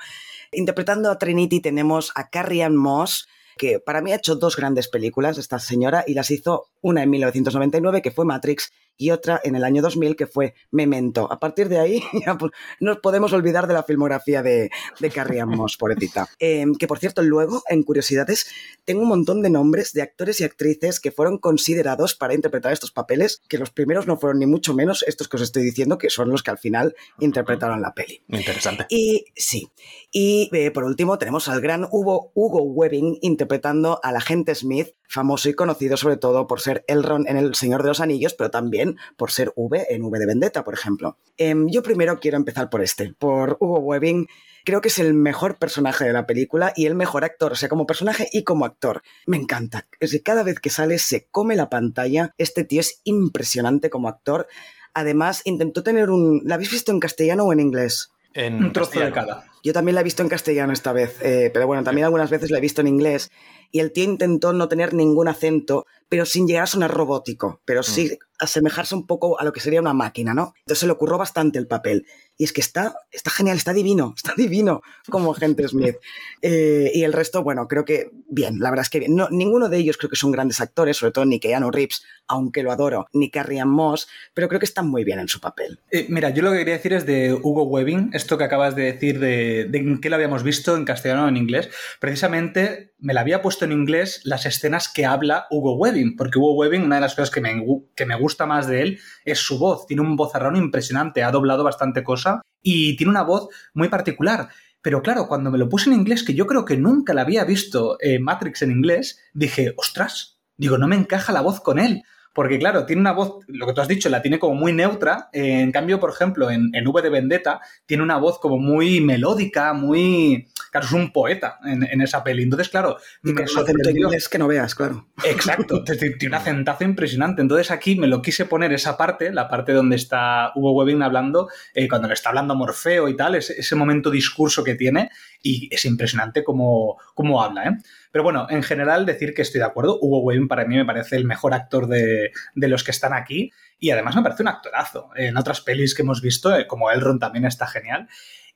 [0.52, 4.88] Interpretando a Trinity tenemos a Carrie Ann Moss, que para mí ha hecho dos grandes
[4.89, 9.55] películas, esta señora, y las hizo una en 1999, que fue Matrix, y otra en
[9.55, 11.31] el año 2000, que fue Memento.
[11.31, 15.41] A partir de ahí, ya, pues, nos podemos olvidar de la filmografía de, de Carrie
[15.41, 16.27] Ann Moss, pobrecita.
[16.39, 18.47] Eh, que por cierto, luego, en Curiosidades,
[18.84, 22.91] tengo un montón de nombres de actores y actrices que fueron considerados para interpretar estos
[22.91, 26.10] papeles, que los primeros no fueron ni mucho menos estos que os estoy diciendo, que
[26.10, 28.21] son los que al final interpretaron la peli.
[28.27, 28.86] Interesante.
[28.89, 29.69] Y sí.
[30.12, 35.49] Y eh, por último tenemos al gran Hugo, Hugo Webbing interpretando al agente Smith, famoso
[35.49, 38.85] y conocido sobre todo por ser Elrond en El Señor de los Anillos, pero también
[39.17, 41.17] por ser V en V de Vendetta, por ejemplo.
[41.38, 44.28] Em, yo primero quiero empezar por este, por Hugo Webbing.
[44.65, 47.69] Creo que es el mejor personaje de la película y el mejor actor, o sea,
[47.69, 49.04] como personaje y como actor.
[49.28, 49.88] Me encanta.
[50.00, 52.34] Es que cada vez que sale se come la pantalla.
[52.38, 54.48] Este tío es impresionante como actor.
[54.93, 56.41] Además, intentó tener un...
[56.45, 58.12] ¿La habéis visto en castellano o en inglés?
[58.36, 59.41] En Un trozo de castellano.
[59.41, 59.52] cada.
[59.63, 62.52] Yo también la he visto en castellano esta vez, eh, pero bueno, también algunas veces
[62.52, 63.32] la he visto en inglés.
[63.71, 67.82] Y el tío intentó no tener ningún acento, pero sin llegar a sonar robótico, pero
[67.82, 70.54] sí asemejarse un poco a lo que sería una máquina, ¿no?
[70.60, 72.06] Entonces se le ocurrió bastante el papel.
[72.38, 75.95] Y es que está, está genial, está divino, está divino como agente Smith.
[76.41, 79.15] Eh, y el resto, bueno, creo que bien, la verdad es que bien.
[79.15, 82.63] No, ninguno de ellos creo que son grandes actores, sobre todo ni Keanu Reeves, aunque
[82.63, 85.80] lo adoro, ni Carrie Moss, pero creo que están muy bien en su papel.
[85.91, 88.84] Eh, mira, yo lo que quería decir es de Hugo Webbing, esto que acabas de
[88.84, 91.69] decir de, de en qué lo habíamos visto en castellano o en inglés.
[92.00, 96.55] Precisamente me la había puesto en inglés las escenas que habla Hugo Webbing, porque Hugo
[96.55, 97.63] Webbing, una de las cosas que me,
[97.95, 99.86] que me gusta más de él es su voz.
[99.86, 104.49] Tiene un vozarrón impresionante, ha doblado bastante cosa y tiene una voz muy particular.
[104.81, 107.43] Pero claro, cuando me lo puse en inglés, que yo creo que nunca la había
[107.43, 112.03] visto eh, Matrix en inglés, dije, ostras, digo, no me encaja la voz con él.
[112.36, 115.30] Porque claro, tiene una voz, lo que tú has dicho, la tiene como muy neutra.
[115.32, 119.00] eh, en cambio, por ejemplo, en, en V de Vendetta tiene una voz como muy
[119.00, 120.50] melódica, muy...
[120.69, 122.43] Claro, es un poeta en, en esa peli.
[122.43, 125.08] Entonces, claro, Y con un acento inglés que no veas, claro.
[125.24, 125.82] Exacto,
[126.19, 127.41] tiene un acentazo impresionante.
[127.41, 131.48] Entonces aquí me lo quise poner esa parte, la parte donde está Hugo Webbing hablando,
[131.74, 135.10] eh, cuando le está hablando a Morfeo y tal, ese, ese momento discurso que tiene,
[135.41, 137.63] y es impresionante cómo, cómo habla.
[137.69, 137.78] ¿eh?
[138.15, 141.17] Pero bueno, en general decir que estoy de acuerdo, Hugo Webbing para mí me parece
[141.17, 145.10] el mejor actor de, de los que están aquí, y además me parece un actorazo.
[145.17, 148.08] En otras pelis que hemos visto, eh, como Elrond también está genial.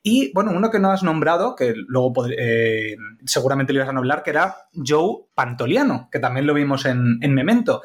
[0.02, 2.96] Y bueno, uno que no has nombrado, que luego eh,
[3.26, 7.34] seguramente lo ibas a nombrar, que era Joe Pantoliano, que también lo vimos en, en
[7.34, 7.82] Memento.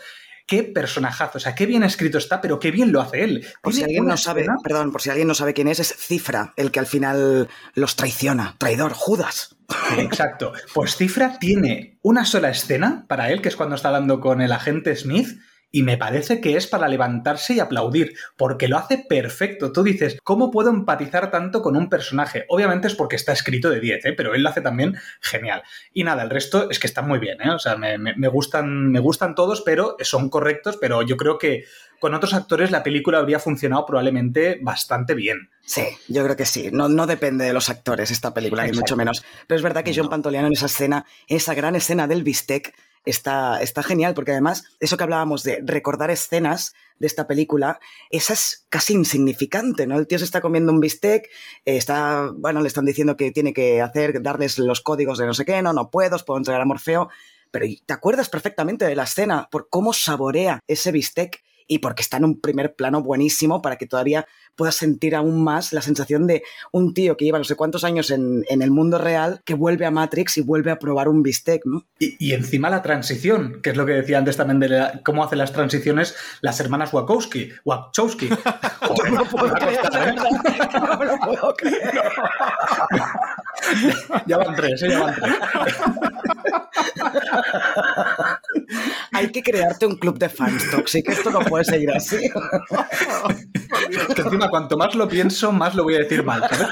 [0.47, 3.47] Qué personajazo, o sea, qué bien escrito está, pero qué bien lo hace él.
[3.63, 5.95] Por si alguien no sabe, escena- perdón, por si alguien no sabe quién es, es
[5.97, 8.55] Cifra, el que al final los traiciona.
[8.59, 9.57] Traidor, Judas.
[9.97, 10.53] Exacto.
[10.75, 14.53] Pues Cifra tiene una sola escena para él, que es cuando está hablando con el
[14.53, 15.39] agente Smith.
[15.77, 19.73] Y me parece que es para levantarse y aplaudir, porque lo hace perfecto.
[19.73, 22.45] Tú dices, ¿cómo puedo empatizar tanto con un personaje?
[22.49, 24.13] Obviamente es porque está escrito de 10, ¿eh?
[24.13, 25.65] pero él lo hace también genial.
[25.93, 27.51] Y nada, el resto es que están muy bien, ¿eh?
[27.51, 31.39] O sea, me, me- me gustan, me gustan todos, pero son correctos, pero yo creo
[31.39, 31.65] que
[31.99, 35.51] con otros actores la película habría funcionado probablemente bastante bien.
[35.67, 36.69] Sí, yo creo que sí.
[36.71, 39.25] No, no depende de los actores esta película, ni mucho menos.
[39.49, 40.11] Pero es verdad que John No.
[40.11, 44.97] Pantoliano en esa escena, esa gran escena del bistec, está, está genial, porque además, eso
[44.97, 49.99] que hablábamos de recordar escenas de esta película, esa es casi insignificante, ¿no?
[49.99, 51.27] El tío se está comiendo un bistec,
[51.65, 55.35] eh, está, bueno, le están diciendo que tiene que hacer, darles los códigos de no
[55.35, 57.09] sé qué, no, no puedo, os puedo entregar a Morfeo,
[57.51, 62.17] pero te acuerdas perfectamente de la escena, por cómo saborea ese bistec y porque está
[62.19, 66.43] en un primer plano buenísimo para que todavía puedas sentir aún más la sensación de
[66.73, 69.87] un tío que lleva no sé cuántos años en, en el mundo real que vuelve
[69.87, 71.85] a Matrix y vuelve a probar un bistec, ¿no?
[71.99, 75.25] Y, y encima la transición, que es lo que decía antes también de la- cómo
[75.25, 77.51] hacen las transiciones las hermanas Wachowski.
[77.65, 78.29] Wachowski.
[78.81, 79.81] Joder, No puedo creer,
[80.75, 81.91] no lo puedo creer.
[84.27, 84.91] Ya van tres, ¿eh?
[84.91, 85.35] ya van tres.
[89.13, 91.09] Hay que crearte un club de fans, Toxic.
[91.09, 92.31] Esto no puede seguir así.
[94.15, 96.43] Que encima cuanto más lo pienso, más lo voy a decir mal.
[96.49, 96.69] ¿sabes?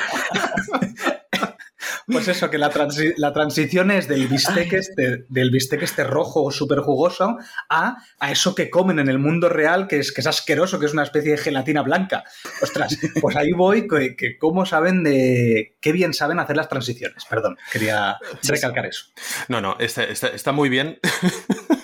[2.07, 2.71] Pues eso, que la,
[3.17, 7.37] la transición es del bistec, este, del bistec este rojo súper jugoso
[7.69, 10.87] a, a eso que comen en el mundo real, que es, que es asqueroso, que
[10.87, 12.25] es una especie de gelatina blanca.
[12.61, 15.77] Ostras, pues ahí voy, que, que cómo saben de...
[15.81, 17.25] qué bien saben hacer las transiciones.
[17.29, 19.07] Perdón, quería recalcar eso.
[19.49, 20.99] No, no, está, está, está muy bien.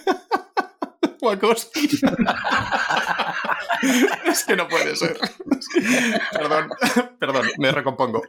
[1.20, 1.88] Wachowski.
[4.26, 5.18] es que no puede ser.
[6.32, 6.68] perdón,
[7.18, 8.22] perdón, me recompongo.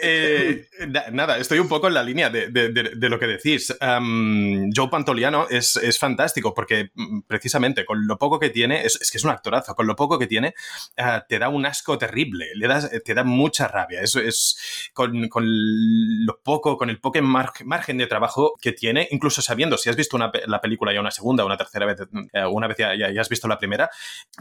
[0.00, 0.66] Eh,
[1.12, 3.74] nada, estoy un poco en la línea de, de, de, lo que decís.
[3.80, 9.00] Um, Joe Pantoliano es, es, fantástico porque mm, precisamente con lo poco que tiene, es,
[9.00, 10.54] es, que es un actorazo, con lo poco que tiene,
[10.98, 14.00] uh, te da un asco terrible, le das, te da mucha rabia.
[14.00, 19.42] Eso es con, con, lo poco, con el poco margen de trabajo que tiene, incluso
[19.42, 22.68] sabiendo si has visto una, la película ya una segunda, una tercera vez, uh, una
[22.68, 23.90] vez ya, has visto la primera,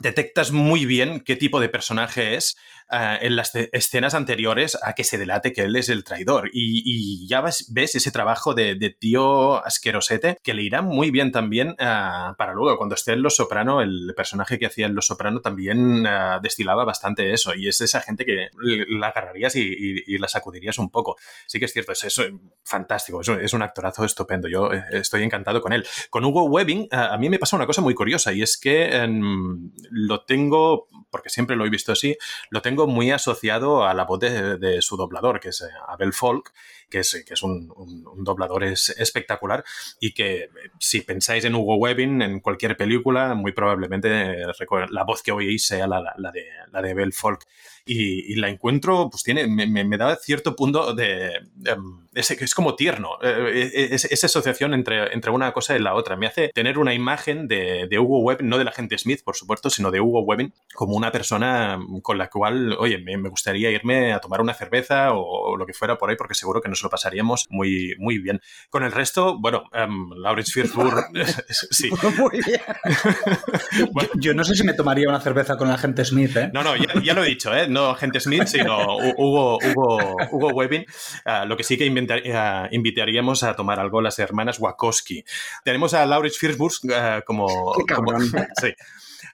[0.02, 2.58] detectas muy bien qué tipo de personaje es
[2.92, 6.50] uh, en las escenas anteriores a que se delate que él es el traidor.
[6.54, 12.36] Y, ya ves, ese trabajo de, tío asquerosete que le irá muy bien también uh,
[12.38, 16.06] para luego, cuando esté en Los Soprano, el personaje que hacía en Los Soprano también
[16.06, 17.54] uh, destilaba bastante eso.
[17.56, 21.18] Y es esa gente que la agarrarías y, la sacudirías un poco.
[21.48, 22.24] Sí que es cierto, es eso
[22.64, 24.48] fantástico, es, es un actorazo estupendo.
[24.48, 25.86] Yo eh, estoy encantado con él.
[26.10, 29.72] Con Hugo Webbing, a mí me pasa una cosa muy curiosa y es que um,
[29.90, 32.18] lo tengo, porque siempre lo he visto así,
[32.50, 36.54] lo tengo muy asociado a la voz de, su doblador, que es Abel Folk,
[36.90, 37.74] que es, que es un,
[38.18, 39.64] doblador es espectacular
[40.00, 44.44] y que si pensáis en Hugo Webbing en cualquier película, muy probablemente
[44.90, 47.46] la voz que oís sea la, la, de, la de Abel Folk.
[47.86, 51.76] Y, y, la encuentro, pues tiene, me, me da cierto punto de, de
[52.14, 56.18] es, es, como tierno, eh, es, esa asociación entre, entre una cosa y la otra.
[56.18, 59.70] Me hace tener una imagen de, de Hugo Webbing, no del agente Smith, por supuesto,
[59.70, 64.14] sino de Hugo Webbing, como una persona con la cual, oye, me, me gustaría irme
[64.14, 66.84] a tomar una cerveza o, o, lo que fuera por ahí, porque seguro que nos
[66.84, 68.42] lo pasaríamos muy, muy bien.
[68.70, 71.90] Con el resto, bueno, um, Lawrence Fishburne, sí.
[72.18, 72.62] Muy bien.
[73.92, 74.10] bueno.
[74.16, 76.52] yo, yo, no sé si me tomaría una cerveza con el agente Smith, ¿eh?
[76.54, 77.68] No, no, ya, ya lo he dicho, ¿eh?
[77.72, 80.86] No agente Smith, sino Hugo, Hugo, Hugo Webbing.
[81.26, 85.24] Uh, lo que sí que inventar, uh, invitaríamos a tomar algo las hermanas Wachowski.
[85.64, 87.48] Tenemos a Lawrence Fishburne uh, como...
[87.96, 88.20] como
[88.62, 88.74] sí.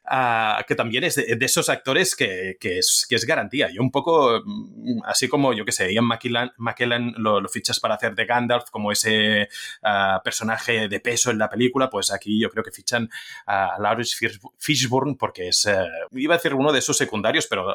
[0.09, 3.69] Uh, que también es de, esos actores que, que, es, que, es, garantía.
[3.69, 7.95] Y un poco, mm, así como, yo que sé, Ian McKellen, McKellen lo, fichas para
[7.95, 9.49] hacer de Gandalf como ese
[9.83, 13.09] uh, personaje de peso en la película, pues aquí yo creo que fichan
[13.45, 14.15] a Lawrence
[14.57, 17.67] Fishburne porque es, uh, iba a decir uno de esos secundarios, pero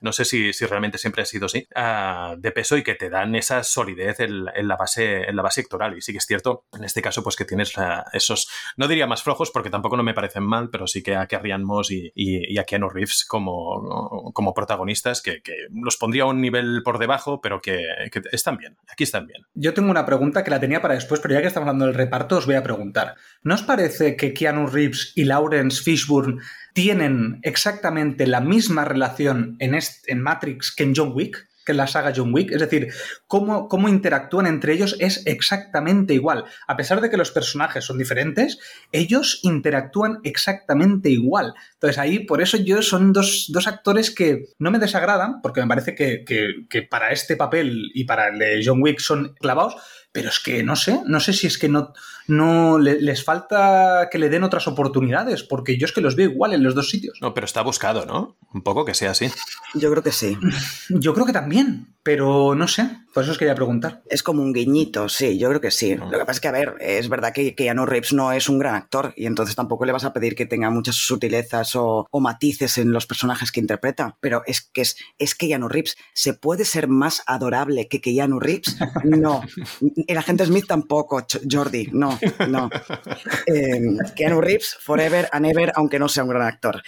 [0.00, 1.68] no sé si, si, realmente siempre ha sido así,
[2.38, 5.96] de peso y que te dan esa solidez en, la base, en la base actoral.
[5.96, 7.74] Y sí que es cierto, en este caso, pues que tienes
[8.14, 11.36] esos, no diría más flojos porque tampoco no me parecen mal, pero sí que, que
[11.88, 15.40] Y, y, a Keanu Reeves como, como protagonistas, que,
[15.72, 17.84] los pondría a un nivel por debajo, pero que,
[18.32, 19.42] están bien, aquí están bien.
[19.54, 21.94] Yo tengo una pregunta que la tenía para después, pero ya que estamos hablando del
[21.94, 23.14] reparto, os voy a preguntar.
[23.42, 26.40] ¿No os parece que Keanu Reeves y Lawrence Fishburne
[26.72, 31.46] tienen exactamente la misma relación en, en Matrix que en John Wick?
[31.66, 32.52] Que la saga John Wick.
[32.52, 32.88] Es decir,
[33.26, 36.44] cómo, cómo interactúan entre ellos es exactamente igual.
[36.66, 38.58] A pesar de que los personajes son diferentes,
[38.92, 41.54] ellos interactúan exactamente igual.
[41.74, 45.66] Entonces ahí, por eso yo son dos, dos actores que no me desagradan, porque me
[45.66, 49.76] parece que, que, que para este papel y para el de John Wick son clavados,
[50.12, 51.92] pero es que no sé, no sé si es que no,
[52.28, 56.30] no le, les falta que le den otras oportunidades, porque yo es que los veo
[56.30, 57.18] igual en los dos sitios.
[57.20, 58.36] No, pero está buscado, ¿no?
[58.52, 59.30] Un poco que sea así.
[59.74, 60.36] Yo creo que sí.
[60.88, 64.02] Yo creo que también, pero no sé, por eso os quería preguntar.
[64.08, 65.96] Es como un guiñito, sí, yo creo que sí.
[65.96, 66.10] No.
[66.10, 68.58] Lo que pasa es que, a ver, es verdad que Keanu Reeves no es un
[68.58, 72.20] gran actor y entonces tampoco le vas a pedir que tenga muchas sutilezas o, o
[72.20, 75.96] matices en los personajes que interpreta, pero es que es, es Keanu Reeves.
[76.14, 78.76] ¿Se puede ser más adorable que Keanu Reeves?
[79.04, 79.42] No.
[80.06, 82.15] El agente Smith tampoco, Jordi, no,
[82.48, 82.70] no.
[83.46, 83.80] Eh,
[84.14, 86.82] Keanu Reeves, forever and ever, aunque no sea un gran actor.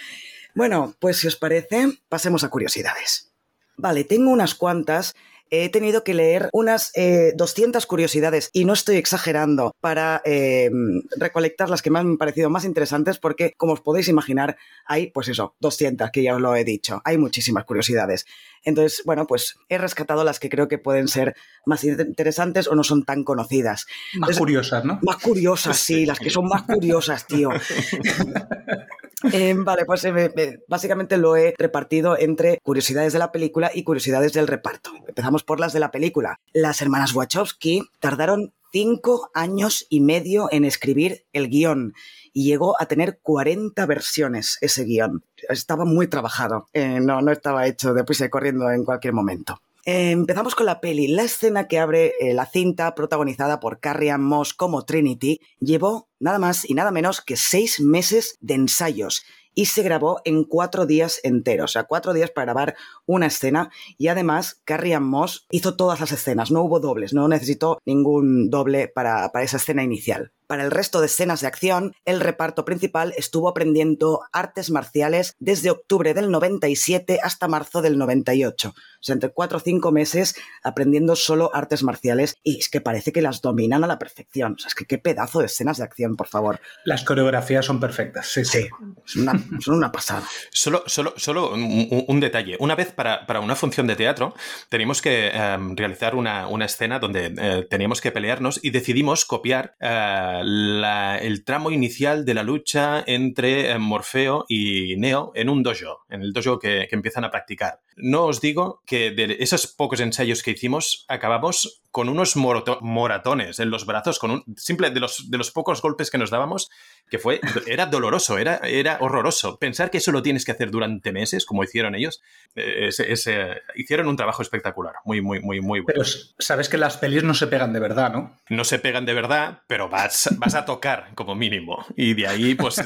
[0.55, 3.31] Bueno, pues si os parece, pasemos a curiosidades.
[3.77, 5.15] Vale, tengo unas cuantas
[5.49, 10.69] he tenido que leer unas eh, 200 curiosidades, y no estoy exagerando, para eh,
[11.17, 15.27] recolectar las que me han parecido más interesantes, porque, como os podéis imaginar, hay, pues
[15.27, 17.01] eso, 200, que ya os lo he dicho.
[17.05, 18.25] Hay muchísimas curiosidades.
[18.63, 21.35] Entonces, bueno, pues he rescatado las que creo que pueden ser
[21.65, 23.85] más interesantes o no son tan conocidas.
[24.13, 24.99] Más Entonces, curiosas, ¿no?
[25.01, 27.49] Más curiosas, sí, las que son más curiosas, tío.
[29.33, 34.33] Eh, vale, pues eh, básicamente lo he repartido entre curiosidades de la película y curiosidades
[34.33, 34.91] del reparto.
[35.07, 36.39] Empezamos por las de la película.
[36.53, 41.93] Las hermanas Wachowski tardaron cinco años y medio en escribir el guion
[42.33, 45.23] y llegó a tener 40 versiones ese guion.
[45.49, 49.61] Estaba muy trabajado, eh, no, no estaba hecho deprisa y corriendo en cualquier momento.
[49.91, 51.07] Eh, empezamos con la peli.
[51.07, 56.09] La escena que abre eh, la cinta, protagonizada por Carrie Ann Moss como Trinity, llevó
[56.19, 59.23] nada más y nada menos que seis meses de ensayos
[59.55, 62.75] y se grabó en cuatro días enteros, o sea, cuatro días para grabar
[63.07, 67.27] una escena y además Carrie Ann Moss hizo todas las escenas, no hubo dobles, no
[67.27, 70.31] necesitó ningún doble para, para esa escena inicial.
[70.49, 75.69] Para el resto de escenas de acción, el reparto principal estuvo aprendiendo artes marciales desde
[75.69, 78.69] octubre del 97 hasta marzo del 98.
[78.69, 80.33] O sea, entre cuatro o cinco meses
[80.63, 84.53] aprendiendo solo artes marciales y es que parece que las dominan a la perfección.
[84.53, 86.59] O sea, es que qué pedazo de escenas de acción, por favor.
[86.83, 88.67] Las coreografías son perfectas, sí, sí.
[89.05, 90.23] sí una, son una pasada.
[90.51, 92.57] Solo, solo, solo un, un detalle.
[92.59, 94.33] Una vez para, para, una función de teatro
[94.67, 99.75] teníamos que eh, realizar una, una, escena donde eh, teníamos que pelearnos y decidimos copiar
[99.79, 106.21] eh, el tramo inicial de la lucha entre Morfeo y Neo en un dojo, en
[106.21, 107.81] el dojo que, que empiezan a practicar.
[107.95, 113.71] No os digo que de esos pocos ensayos que hicimos acabamos con unos moratones en
[113.71, 116.69] los brazos, con un simple de los, de los pocos golpes que nos dábamos,
[117.09, 119.57] que fue, era doloroso, era, era horroroso.
[119.57, 122.21] Pensar que eso lo tienes que hacer durante meses, como hicieron ellos,
[122.55, 123.29] es, es,
[123.75, 125.87] hicieron un trabajo espectacular, muy, muy, muy, muy bueno.
[125.87, 126.03] Pero
[126.37, 128.37] sabes que las pelis no se pegan de verdad, ¿no?
[128.49, 131.85] No se pegan de verdad, pero vas, vas a tocar como mínimo.
[131.95, 132.81] Y de ahí, pues,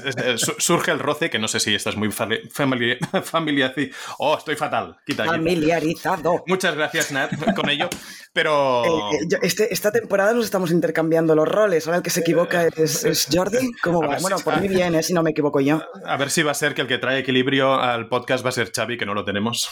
[0.58, 2.98] surge el roce, que no sé si estás muy familiar.
[3.24, 3.74] familiar
[4.18, 4.98] oh, estoy fatal.
[5.06, 6.44] Quita, Familiarizado.
[6.48, 7.90] Muchas gracias, Nat, con ello.
[8.34, 8.84] Pero.
[8.94, 11.86] Eh, eh, este, esta temporada nos estamos intercambiando los roles.
[11.88, 13.72] Ahora el que se equivoca es, es Jordi.
[13.82, 14.13] ¿Cómo va?
[14.22, 15.04] Bueno, por mí bien, ¿eh?
[15.04, 15.82] si no me equivoco yo.
[16.06, 18.54] A ver si va a ser que el que trae equilibrio al podcast va a
[18.54, 19.70] ser Xavi, que no lo tenemos.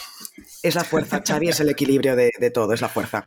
[0.62, 3.26] Es la fuerza, Xavi es el equilibrio de, de todo, es la fuerza.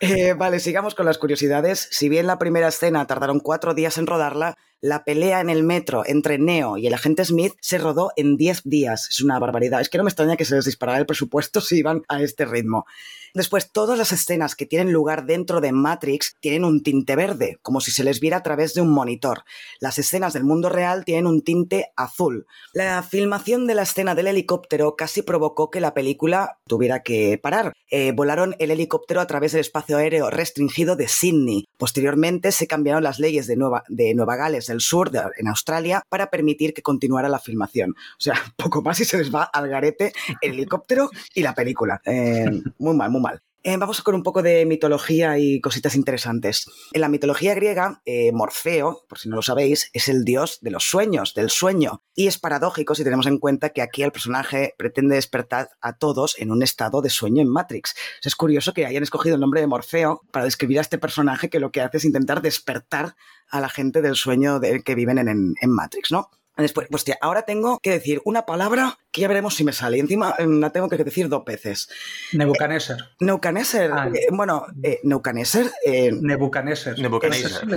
[0.00, 1.88] Eh, vale, sigamos con las curiosidades.
[1.90, 6.02] Si bien la primera escena tardaron cuatro días en rodarla, la pelea en el metro
[6.06, 9.08] entre Neo y el agente Smith se rodó en diez días.
[9.10, 9.80] Es una barbaridad.
[9.80, 12.44] Es que no me extraña que se les disparara el presupuesto si iban a este
[12.44, 12.86] ritmo.
[13.34, 17.82] Después, todas las escenas que tienen lugar dentro de Matrix tienen un tinte verde, como
[17.82, 19.44] si se les viera a través de un monitor.
[19.78, 22.46] Las escenas del mundo real tienen un tinte azul.
[22.72, 27.74] La filmación de la escena del helicóptero casi provocó que la película tuviera que parar.
[27.90, 31.66] Eh, volaron el helicóptero a través del espacio aéreo restringido de Sydney.
[31.76, 36.74] Posteriormente se cambiaron las leyes de Nueva, de Nueva Gales Sur, en Australia, para permitir
[36.74, 37.90] que continuara la filmación.
[37.90, 42.00] O sea, poco más y se les va al garete el helicóptero y la película.
[42.04, 43.42] Eh, muy mal, muy mal.
[43.68, 46.70] Eh, vamos con un poco de mitología y cositas interesantes.
[46.92, 50.70] En la mitología griega, eh, Morfeo, por si no lo sabéis, es el dios de
[50.70, 52.04] los sueños, del sueño.
[52.14, 56.38] Y es paradójico si tenemos en cuenta que aquí el personaje pretende despertar a todos
[56.38, 57.96] en un estado de sueño en Matrix.
[58.22, 61.58] Es curioso que hayan escogido el nombre de Morfeo para describir a este personaje que
[61.58, 63.16] lo que hace es intentar despertar
[63.48, 66.30] a la gente del sueño que viven en, en, en Matrix, ¿no?
[66.56, 69.98] Después, tía, ahora tengo que decir una palabra que ya veremos si me sale.
[69.98, 71.90] Y encima la tengo que decir dos veces.
[72.32, 72.98] Nebuchadnezzar.
[72.98, 73.90] Eh, Nebuchadnezzar.
[73.92, 75.66] Ah, eh, bueno, eh, Nebuchadnezzar.
[75.84, 76.98] Eh, Nebuchadnezzar.
[76.98, 77.68] Nebuchadnezzar.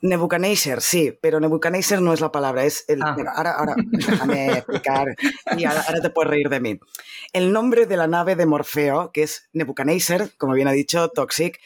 [0.00, 3.02] Nebuchadnezzar, sí, pero Nebuchadnezzar no es la palabra, es el.
[3.02, 3.16] Ah.
[3.36, 5.14] Ahora, ahora, déjame explicar
[5.58, 6.80] y ahora, ahora, te puedes reír de mí.
[7.34, 11.60] El nombre de la nave de Morfeo, que es Nebuchadnezzar, como bien ha dicho Toxic,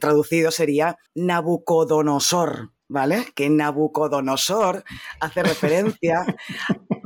[0.00, 2.72] traducido sería Nabucodonosor.
[2.88, 3.26] ¿Vale?
[3.34, 4.84] Que Nabucodonosor
[5.20, 6.24] hace referencia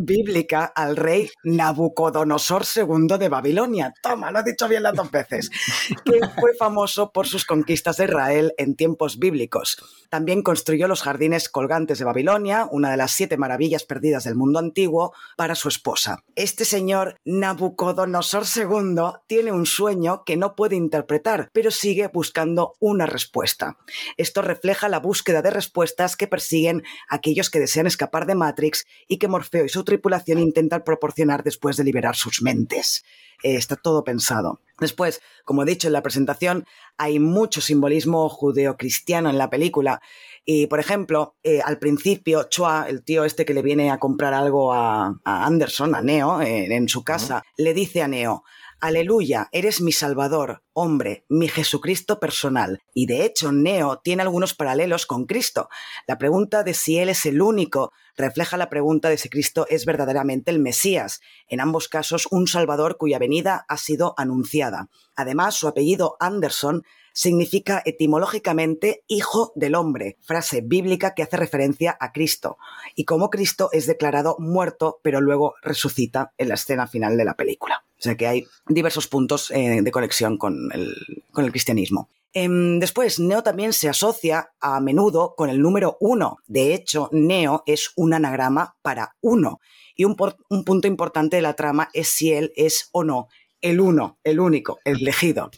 [0.04, 3.94] bíblica al rey Nabucodonosor II de Babilonia.
[4.02, 5.50] Toma, lo he dicho bien las dos veces.
[6.04, 9.76] Que fue famoso por sus conquistas de Israel en tiempos bíblicos.
[10.10, 14.58] También construyó los jardines colgantes de Babilonia, una de las siete maravillas perdidas del mundo
[14.58, 16.22] antiguo, para su esposa.
[16.34, 23.06] Este señor Nabucodonosor II tiene un sueño que no puede interpretar, pero sigue buscando una
[23.06, 23.78] respuesta.
[24.16, 29.18] Esto refleja la búsqueda de respuestas que persiguen aquellos que desean escapar de Matrix y
[29.18, 33.05] que Morfeo y su tripulación intentan proporcionar después de liberar sus mentes.
[33.42, 34.61] Eh, está todo pensado.
[34.81, 36.64] Después, como he dicho en la presentación,
[36.96, 40.00] hay mucho simbolismo judeocristiano en la película.
[40.44, 44.33] Y, por ejemplo, eh, al principio, Chua, el tío este que le viene a comprar
[44.35, 47.64] algo a, a Anderson, a Neo, eh, en su casa, uh -huh.
[47.64, 48.44] le dice a Neo,
[48.85, 52.81] Aleluya, eres mi Salvador, hombre, mi Jesucristo personal.
[52.92, 55.68] Y de hecho, Neo tiene algunos paralelos con Cristo.
[56.09, 59.87] La pregunta de si Él es el único refleja la pregunta de si Cristo es
[59.87, 64.88] verdaderamente el Mesías, en ambos casos un Salvador cuya venida ha sido anunciada.
[65.14, 72.11] Además, su apellido Anderson significa etimológicamente hijo del hombre, frase bíblica que hace referencia a
[72.11, 72.59] Cristo,
[72.97, 77.35] y como Cristo es declarado muerto, pero luego resucita en la escena final de la
[77.35, 77.85] película.
[78.03, 80.92] O sea que hay diversos puntos eh, de conexión con el,
[81.30, 82.11] con el cristianismo.
[82.34, 82.48] Eh,
[82.80, 86.38] después, Neo también se asocia a menudo con el número uno.
[86.48, 89.61] De hecho, Neo es un anagrama para uno.
[89.94, 90.16] Y un,
[90.48, 93.28] un punto importante de la trama es si él es o no
[93.61, 95.53] el uno, el único, el elegido.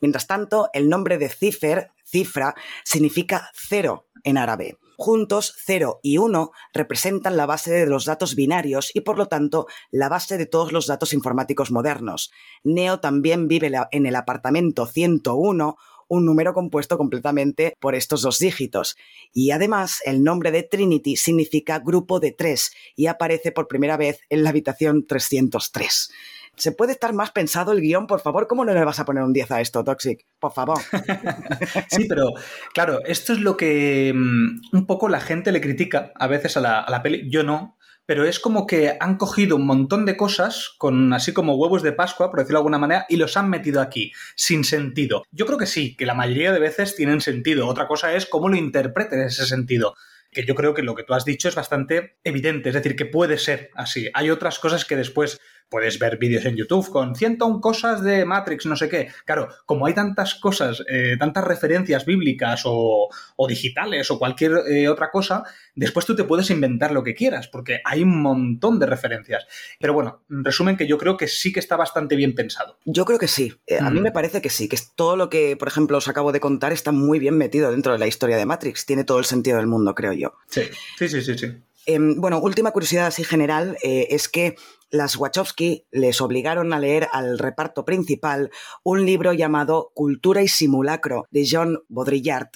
[0.00, 4.78] Mientras tanto, el nombre de Cipher, cifra, significa cero en árabe.
[5.00, 9.68] Juntos, 0 y 1 representan la base de los datos binarios y por lo tanto
[9.92, 12.32] la base de todos los datos informáticos modernos.
[12.64, 15.76] Neo también vive en el apartamento 101
[16.08, 18.96] un número compuesto completamente por estos dos dígitos.
[19.32, 24.22] Y además, el nombre de Trinity significa grupo de tres y aparece por primera vez
[24.30, 26.10] en la habitación 303.
[26.58, 28.46] ¿Se puede estar más pensado el guion, por favor?
[28.46, 30.26] ¿Cómo no le vas a poner un 10 a esto, Toxic?
[30.38, 30.78] Por favor.
[31.88, 32.32] sí, pero
[32.74, 36.60] claro, esto es lo que mm, un poco la gente le critica a veces a
[36.60, 37.28] la, a la peli.
[37.30, 37.78] Yo no,
[38.08, 41.92] pero es como que han cogido un montón de cosas, con así como huevos de
[41.92, 45.24] Pascua, por decirlo de alguna manera, y los han metido aquí, sin sentido.
[45.30, 47.66] Yo creo que sí, que la mayoría de veces tienen sentido.
[47.66, 49.94] Otra cosa es cómo lo interpretes ese sentido
[50.30, 53.06] que yo creo que lo que tú has dicho es bastante evidente, es decir, que
[53.06, 54.10] puede ser así.
[54.14, 58.66] Hay otras cosas que después puedes ver vídeos en YouTube con 101 cosas de Matrix,
[58.66, 59.08] no sé qué.
[59.24, 63.08] Claro, como hay tantas cosas, eh, tantas referencias bíblicas o,
[63.48, 65.42] digitales o cualquier eh, otra cosa,
[65.74, 69.46] después tú te puedes inventar lo que quieras, porque hay un montón de referencias.
[69.78, 72.78] Pero bueno, resumen que yo creo que sí que está bastante bien pensado.
[72.84, 73.54] Yo creo que sí.
[73.66, 74.04] Eh, a mí mm.
[74.04, 76.92] me parece que sí, que todo lo que, por ejemplo, os acabo de contar está
[76.92, 78.86] muy bien metido dentro de la historia de Matrix.
[78.86, 80.34] Tiene todo el sentido del mundo, creo yo.
[80.46, 80.62] Sí,
[80.98, 81.38] sí, sí, sí.
[81.38, 81.46] sí.
[81.86, 84.56] Em, bueno, última curiosidad así general es que
[84.90, 88.50] las Wachowski les obligaron a leer al reparto principal
[88.82, 92.50] un libro llamado Cultura y Simulacro de John Baudrillard,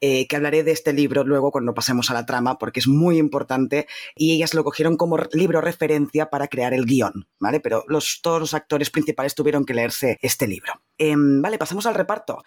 [0.00, 3.18] eh, que hablaré de este libro luego cuando pasemos a la trama porque es muy
[3.18, 7.60] importante y ellas lo cogieron como libro referencia para crear el guion, ¿vale?
[7.60, 10.72] Pero los, todos los actores principales tuvieron que leerse este libro.
[10.98, 12.42] Em, vale, pasamos al reparto.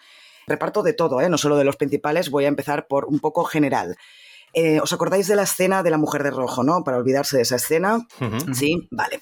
[0.46, 1.28] Reparto de todo, ¿eh?
[1.28, 3.96] no solo de los principales, voy a empezar por un poco general.
[4.52, 6.82] Eh, ¿Os acordáis de la escena de la mujer de rojo, no?
[6.84, 8.06] Para olvidarse de esa escena.
[8.52, 9.20] Sí, vale.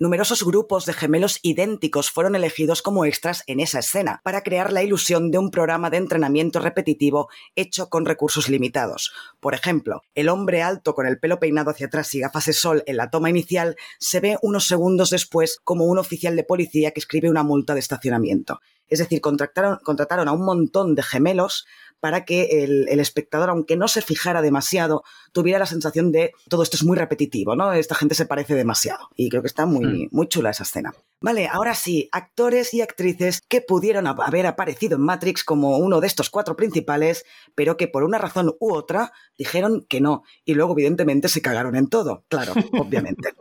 [0.00, 4.84] Numerosos grupos de gemelos idénticos fueron elegidos como extras en esa escena, para crear la
[4.84, 9.12] ilusión de un programa de entrenamiento repetitivo hecho con recursos limitados.
[9.40, 12.84] Por ejemplo, el hombre alto con el pelo peinado hacia atrás y gafas de sol
[12.86, 17.00] en la toma inicial se ve unos segundos después como un oficial de policía que
[17.00, 18.60] escribe una multa de estacionamiento.
[18.86, 21.66] Es decir, contrataron, contrataron a un montón de gemelos
[22.00, 25.02] para que el, espectador, aunque no se fijara demasiado,
[25.38, 27.72] tuviera la sensación de todo esto es muy repetitivo, ¿no?
[27.72, 29.08] Esta gente se parece demasiado.
[29.14, 30.08] Y creo que está muy, hmm.
[30.10, 30.92] muy chula esa escena.
[31.20, 36.08] Vale, ahora sí, actores y actrices que pudieron haber aparecido en Matrix como uno de
[36.08, 37.24] estos cuatro principales,
[37.54, 40.24] pero que por una razón u otra dijeron que no.
[40.44, 42.24] Y luego, evidentemente, se cagaron en todo.
[42.26, 43.32] Claro, obviamente.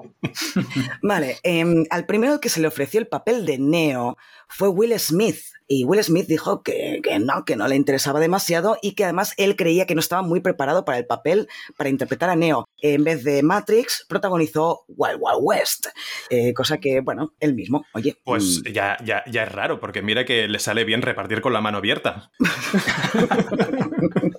[1.01, 4.17] Vale, em, al primero que se le ofreció el papel de Neo
[4.47, 5.39] fue Will Smith.
[5.69, 9.57] Y Will Smith dijo que, no, que no le interesaba demasiado y que además él
[9.57, 12.65] creía que no estaba muy preparado para el papel para interpretar a Neo.
[12.81, 15.87] En vez de Matrix, protagonizó Wild Wild West,
[16.29, 18.17] eh, cosa que, bueno, él mismo, oye.
[18.23, 18.71] Pues mm.
[18.71, 21.77] ya, ya, ya es raro, porque mira que le sale bien repartir con la mano
[21.77, 22.31] abierta.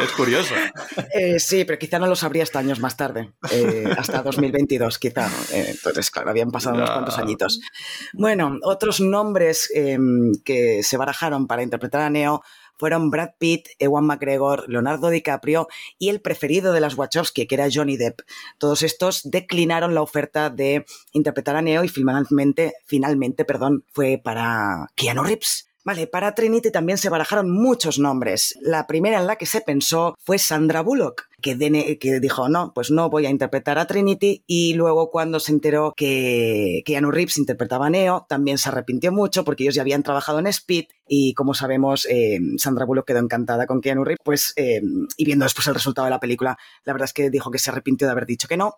[0.00, 0.54] es curioso.
[1.14, 5.28] Eh, sí, pero quizá no lo sabría hasta años más tarde, eh, hasta 2022 quizá.
[5.52, 7.60] Eh, entonces, claro, habían pasado unos cuantos añitos.
[8.12, 12.42] Bueno, otros nombres em, que se barajaron para interpretar a Neo
[12.78, 15.68] fueron Brad Pitt, Ewan McGregor, Leonardo DiCaprio
[15.98, 18.20] y el preferido de las Wachowski, que era Johnny Depp.
[18.58, 24.88] Todos estos declinaron la oferta de interpretar a Neo y finalmente, finalmente perdón, fue para
[24.94, 25.71] Keanu Reeves.
[25.84, 28.56] Vale, para Trinity también se barajaron muchos nombres.
[28.60, 31.58] La primera en la que se pensó fue Sandra Bullock, que,
[31.98, 35.92] que dijo, no, pues no voy a interpretar a Trinity y luego cuando se enteró
[35.96, 40.38] que Keanu Reeves interpretaba a Neo, también se arrepintió mucho porque ellos ya habían trabajado
[40.38, 44.80] en Speed y como sabemos, eh, Sandra Bullock quedó encantada con Keanu Reeves, pues, eh,
[45.16, 47.70] y viendo después el resultado de la película, la verdad es que dijo que se
[47.70, 48.76] arrepintió de haber dicho que no.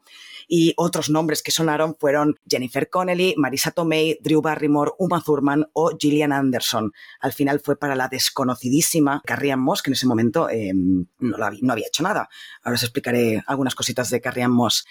[0.48, 5.92] Y otros nombres que sonaron fueron Jennifer Connelly, Marisa Tomei, Drew Barrymore, Uma Thurman o
[5.98, 6.92] Gillian Anderson.
[7.20, 11.86] Al final fue para la desconocidísima Carrie Moss, que en ese momento eh, no, había
[11.86, 12.28] hecho nada.
[12.62, 14.84] Ahora os explicaré algunas cositas de Carrie Moss.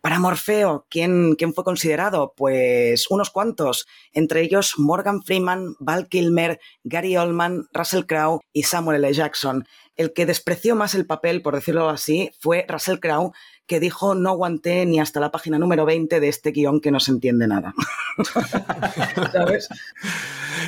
[0.00, 2.34] Para Morfeo, ¿quién, ¿quién, fue considerado?
[2.36, 9.02] Pues unos cuantos, entre ellos Morgan Freeman, Val Kilmer, Gary Oldman, Russell Crowe y Samuel
[9.02, 9.12] L.
[9.12, 9.66] Jackson.
[9.96, 13.32] El que despreció más el papel, por decirlo así, fue Russell Crowe,
[13.66, 17.00] que dijo no aguanté ni hasta la página número 20 de este guion que no
[17.00, 17.74] se entiende nada.
[19.32, 19.68] ¿Sabes?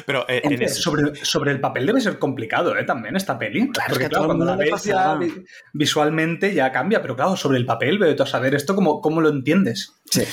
[0.04, 2.84] Pero eh, sobre, el papel debe ser complicado, ¿eh?
[2.84, 3.70] También esta peli.
[3.70, 5.18] Claro, Porque claro, cuando la ves ya
[5.72, 9.28] visualmente ya cambia, pero claro, sobre el papel, veo a saber esto, ¿cómo, cómo lo
[9.28, 9.97] entiendes?
[10.10, 10.24] Sí.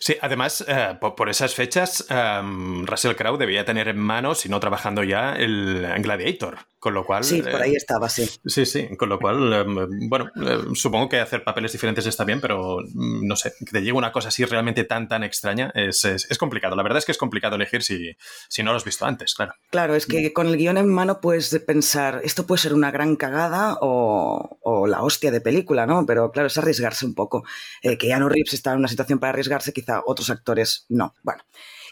[0.00, 4.60] Sí, además, eh, por, esas fechas, em, Russell Crowe debía tener en manos, si no
[4.60, 7.24] trabajando ya, el Gladiator Con lo cual.
[7.24, 8.28] Sí, por ahí eh, estaba, sí.
[8.44, 12.42] Sí, sí, con lo cual, em, bueno, eh, supongo que hacer papeles diferentes está bien,
[12.42, 16.04] pero mm, no sé, que te llegue una cosa así realmente tan, tan extraña es,
[16.04, 16.76] es- es complicado.
[16.76, 18.14] La verdad es que es complicado elegir si,
[18.50, 19.54] si no lo has visto antes, claro.
[19.70, 23.16] Claro, es que con el guion en mano puedes pensar, esto puede ser una gran
[23.16, 26.04] cagada o, o la hostia de película, ¿no?
[26.04, 27.44] Pero claro, es arriesgarse un poco.
[27.82, 31.14] Eh, que Keanu Reeves está en una situación arriesgarse, quizá otros actores no.
[31.22, 31.42] Bueno.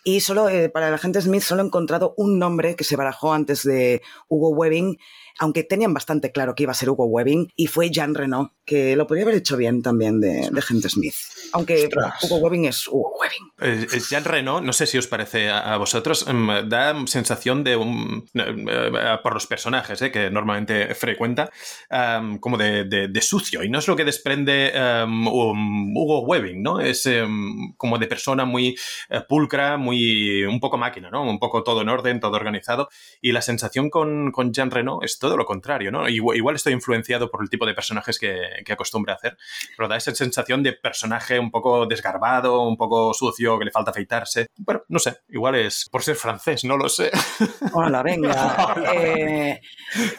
[0.04, 3.32] Y solo eh, para el agente Smith solo he encontrado un nombre que se barajó
[3.32, 4.98] antes de Hugo Webbing,
[5.38, 8.96] aunque tenían bastante claro que iba a ser Hugo Webbing, y fue Jean Reno, que
[8.96, 11.14] lo podría haber hecho bien también de, de agente Smith.
[11.52, 12.22] Aunque Ostras.
[12.24, 13.86] Hugo Webbing es Hugo Webbing.
[13.92, 17.76] Eh, Jean Reno, no sé si os parece a, a vosotros, em, da sensación de
[17.76, 18.24] un.
[18.34, 21.50] eh, eh, por los personajes eh, que normalmente frecuenta,
[21.90, 23.62] em, como de, de- de sucio.
[23.62, 26.80] Y no es lo que desprende em, um, Hugo Webbing, ¿no?
[26.80, 28.76] Es em, como de persona muy
[29.10, 30.44] eh, pulcra, muy.
[30.44, 31.22] un poco máquina, ¿no?
[31.28, 32.88] Un poco todo en orden, todo organizado.
[33.20, 36.08] Y la sensación con, con Jean Reno es todo lo contrario, ¿no?
[36.08, 39.36] Igual, igual estoy influenciado por el tipo de personajes que, que acostumbra hacer,
[39.76, 43.92] pero da esa sensación de personaje un poco desgarbado, un poco sucio, que le falta
[43.92, 44.48] afeitarse.
[44.56, 47.12] Bueno, no sé, igual es por ser francés, no lo sé.
[47.72, 48.76] Hola, venga.
[48.94, 49.60] Eh,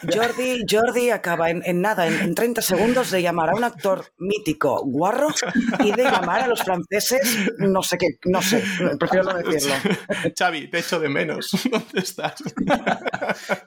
[0.02, 4.06] Jordi, Jordi acaba en, en nada, en, en 30 segundos, de llamar a un actor
[4.18, 5.28] mítico guarro
[5.80, 8.64] y de llamar a los franceses, no sé qué, no sé,
[8.98, 9.74] prefiero no decirlo.
[10.38, 11.50] Xavi, te echo de menos.
[11.70, 12.42] ¿Dónde estás?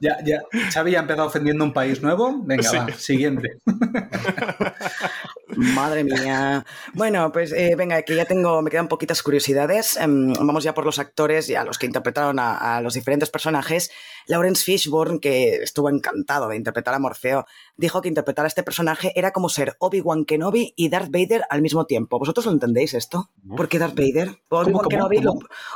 [0.01, 0.41] Ya, ya.
[0.71, 2.41] Xavi ya ha empezado ofendiendo un país nuevo.
[2.43, 2.77] Venga, Sí.
[2.77, 3.59] va, siguiente.
[5.55, 6.65] Madre mía.
[6.93, 9.97] Bueno, pues eh, venga, que ya tengo, me quedan poquitas curiosidades.
[9.97, 13.29] Em, vamos ya por los actores y a los que interpretaron a, a los diferentes
[13.29, 13.89] personajes.
[14.27, 19.13] Lawrence Fishburne, que estuvo encantado de interpretar a Morfeo, dijo que interpretar a este personaje
[19.15, 22.19] era como ser Obi-Wan Kenobi y Darth Vader al mismo tiempo.
[22.19, 23.29] ¿Vosotros lo entendéis esto?
[23.55, 24.39] ¿Por qué Darth Vader?
[24.49, 25.23] Obi-Wan cómo, Kenobi,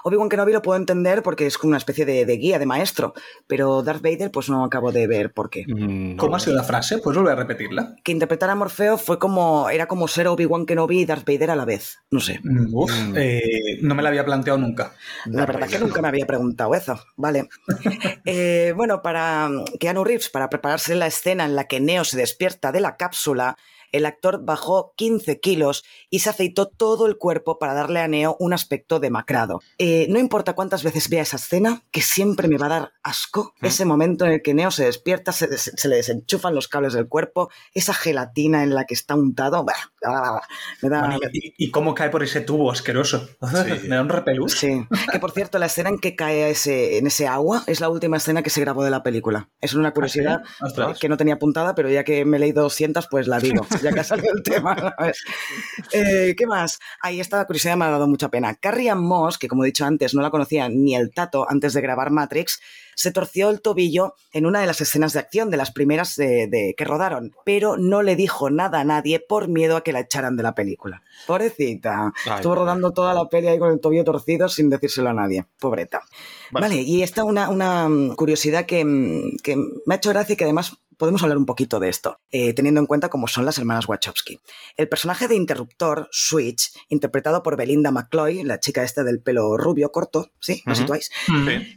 [0.04, 3.14] Obi-Wan Kenobi lo puedo entender porque es como una especie de, de guía, de maestro,
[3.48, 5.66] pero Darth Vader pues no acabo de ver por qué.
[5.68, 6.98] Mm, ¿Cómo ha sido la frase?
[6.98, 7.96] Pues volver a repetirla.
[8.04, 11.56] Que interpretar a Morfeo fue como, era como ser Obi-Wan Kenobi y Darth Vader a
[11.56, 12.00] la vez.
[12.10, 12.40] No sé.
[12.44, 14.94] Mm, Uf, eh, no me la había planteado nunca.
[15.26, 17.00] La verdad que nunca me había preguntado eso.
[17.16, 17.48] Vale.
[18.26, 18.41] Eh,
[18.76, 22.82] bueno, para Keanu Reeves, para prepararse la escena en la que Neo se despierta de
[22.82, 23.58] la cápsula,
[23.92, 28.36] el actor bajó 15 kilos y se aceitó todo el cuerpo para darle a Neo
[28.40, 29.60] un aspecto demacrado.
[29.78, 33.54] Eh, no importa cuántas veces vea esa escena, que siempre me va a dar asco
[33.62, 36.94] ese momento en el que Neo se despierta, se, des- se le desenchufan los cables
[36.94, 39.64] del cuerpo, esa gelatina en la que está untado.
[39.64, 40.42] bah, bah, bah,
[40.82, 43.30] me da, Bueno, y, y cómo cae por ese tubo asqueroso?
[43.88, 44.54] me da un repelús.
[44.54, 47.90] Sí, que por cierto, la escena en que cae ese, en ese agua es la
[47.90, 49.50] última escena que se grabó de la película.
[49.60, 50.64] Es una curiosidad ¿Ah, sí?
[50.66, 51.00] Ostras.
[51.00, 53.92] que no tenía apuntada, pero ya que me he leído 200, pues la digo, ya
[53.92, 54.76] que ha salido el tema.
[54.98, 55.24] ¿sabes?
[55.92, 56.80] Eh, ¿Qué más?
[57.02, 58.56] Ahí esta curiosidad me ha dado mucha pena.
[58.56, 61.74] Carrie Ann Moss, que como he dicho antes, no la conocía ni el tato antes
[61.74, 62.60] de grabar Matrix,
[62.96, 66.48] se torció el tobillo en una de las escenas de acción, de las primeras de,
[66.48, 70.02] de- que rodaron, pero no le dijo nada a nadie por miedo a que la
[70.02, 71.02] echaran de la película.
[71.26, 72.12] Pobrecita.
[72.26, 75.46] Ay, Estuvo rodando toda la peli ahí con el tobillo torcido sin decírselo a nadie.
[75.60, 76.02] Pobreta.
[76.52, 76.68] Vale.
[76.68, 80.36] Vale, y esta una, una mm, curiosidad que, mm, que me ha hecho gracia y
[80.36, 83.58] que además podemos hablar un poquito de esto, eh, teniendo en cuenta cómo son las
[83.58, 84.40] hermanas Wachowski.
[84.78, 89.92] El personaje de interruptor, Switch, interpretado por Belinda McCloy, la chica esta del pelo rubio
[89.92, 90.62] corto, ¿sí?
[90.68, 91.10] ¿Lo situáis?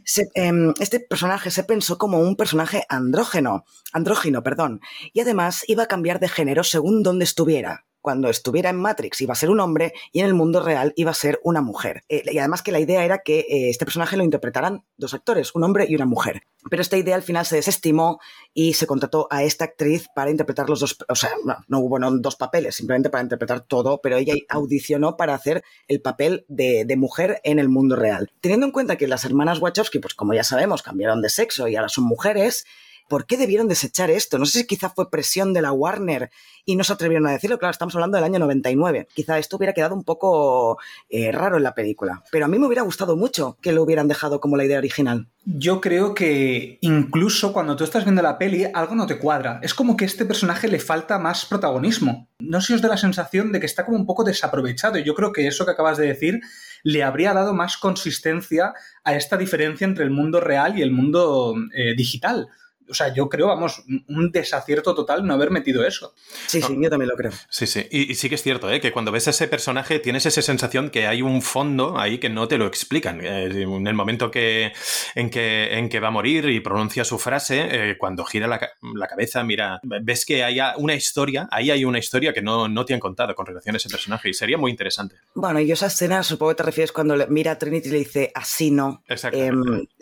[0.05, 4.79] Se- em, este personaje se pensó como un personaje andrógeno, andrógino, perdón,
[5.11, 7.85] y además iba a cambiar de género según donde estuviera.
[8.05, 11.09] Cuando estuviera en Matrix iba a ser un hombre y en el mundo real iba
[11.09, 12.03] a ser una mujer.
[12.07, 15.55] Eh, y además que la idea era que eh, este personaje lo interpretaran dos actores,
[15.55, 16.43] un hombre y una mujer.
[16.69, 18.19] Pero esta idea al final se desestimó
[18.53, 21.31] y se contrató a esta actriz para interpretar los dos, o sea,
[21.67, 25.99] no, hubo no, dos papeles, simplemente para interpretar todo, pero ella audicionó para hacer el
[25.99, 28.31] papel de, de mujer en el mundo real.
[28.39, 31.75] Teniendo en cuenta que las hermanas Wachowski, pues como ya sabemos, cambiaron de sexo y
[31.75, 32.67] ahora son mujeres,
[33.07, 34.37] ¿por qué debieron desechar esto?
[34.37, 36.31] No sé si quizá fue presión de la Warner
[36.65, 37.59] y no se atrevieron a decirlo.
[37.59, 39.07] Claro, estamos hablando del año 99.
[39.13, 40.79] Quizá esto hubiera quedado un poco
[41.09, 42.23] eh, raro en la película.
[42.31, 45.27] Pero a mí me hubiera gustado mucho que lo hubieran dejado como la idea original.
[45.45, 49.59] Yo creo que incluso cuando tú estás viendo la peli, algo no te cuadra.
[49.61, 52.29] Es como que a este personaje le falta más protagonismo.
[52.39, 54.97] No sé si os da la sensación de que está como un poco desaprovechado.
[54.97, 56.41] Yo creo que eso que acabas de decir
[56.83, 61.55] le habría dado más consistencia a esta diferencia entre el mundo real y el mundo
[61.73, 62.47] eh, digital.
[62.89, 66.13] O sea, yo creo, vamos, un desacierto total no haber metido eso.
[66.47, 67.31] Sí, sí, yo también lo creo.
[67.49, 67.87] Sí, sí.
[67.91, 68.79] Y, y sí que es cierto, ¿eh?
[68.79, 72.29] que cuando ves a ese personaje tienes esa sensación que hay un fondo ahí que
[72.29, 73.21] no te lo explican.
[73.21, 74.73] Eh, en el momento que,
[75.15, 78.59] en, que, en que va a morir y pronuncia su frase, eh, cuando gira la,
[78.95, 82.85] la cabeza, mira, ves que hay una historia, ahí hay una historia que no, no
[82.85, 85.15] te han contado con relación a ese personaje y sería muy interesante.
[85.33, 88.31] Bueno, y esa escena supongo que te refieres cuando mira a Trinity y le dice
[88.33, 89.03] así no.
[89.07, 89.37] Exacto.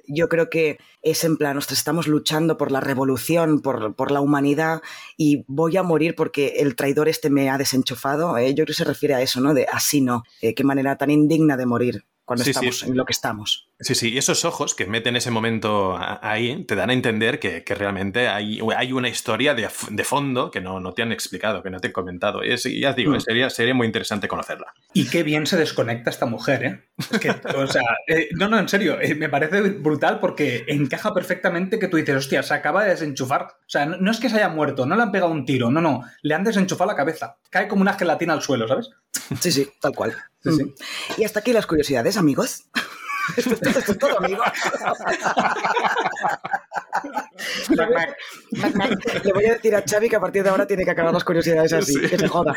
[0.08, 4.22] Yo creo que es en plan, ostras, estamos luchando por la revolución, por, por la
[4.22, 4.82] humanidad
[5.18, 8.38] y voy a morir porque el traidor este me ha desenchufado.
[8.38, 8.50] ¿eh?
[8.50, 9.54] Yo creo que se refiere a eso, ¿no?
[9.54, 10.24] De así no.
[10.42, 13.70] Eh, qué manera tan indigna de morir cuando estamos en lo que estamos.
[13.84, 17.64] Sí, sí, y esos ojos que meten ese momento ahí te dan a entender que,
[17.76, 19.68] realmente hay, hay, una historia de,
[20.04, 22.42] fondo que no, no, te han explicado, que no te han comentado.
[22.44, 23.20] Y ya digo, mm.
[23.20, 24.74] sería, sería muy interesante conocerla.
[24.94, 26.84] Y qué bien se desconecta esta mujer, ¿eh?
[26.98, 31.14] Es que, o sea, eh, no, no, en serio, eh, me parece brutal porque encaja
[31.14, 33.44] perfectamente que tú dices, hostia, se acaba de desenchufar.
[33.44, 35.82] O sea, no, es que se haya muerto, no le han pegado un tiro, no,
[35.82, 37.38] no, le han desenchufado la cabeza.
[37.50, 38.92] Cae como una gelatina al suelo, ¿sabes?
[39.40, 40.16] Sí, sí, tal cual.
[40.44, 40.70] Mm.
[41.18, 42.66] Y hasta aquí las curiosidades, amigos.
[43.38, 44.44] Esto, es todo, amigo.
[49.24, 51.24] Le voy a decir a Xavi que a partir de ahora tiene que acabar las
[51.24, 52.56] curiosidades así, que se joda.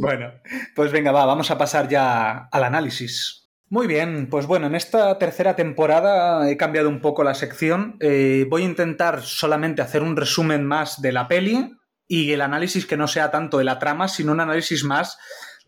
[0.00, 0.32] bueno,
[0.74, 3.38] pues venga, va, vamos a pasar ya al análisis.
[3.70, 7.96] Muy bien, pues bueno, en esta tercera temporada he cambiado un poco la sección.
[8.00, 11.74] Eh, voy a intentar solamente hacer un resumen más de la peli
[12.06, 15.18] y el análisis que no sea tanto de la trama, sino un análisis más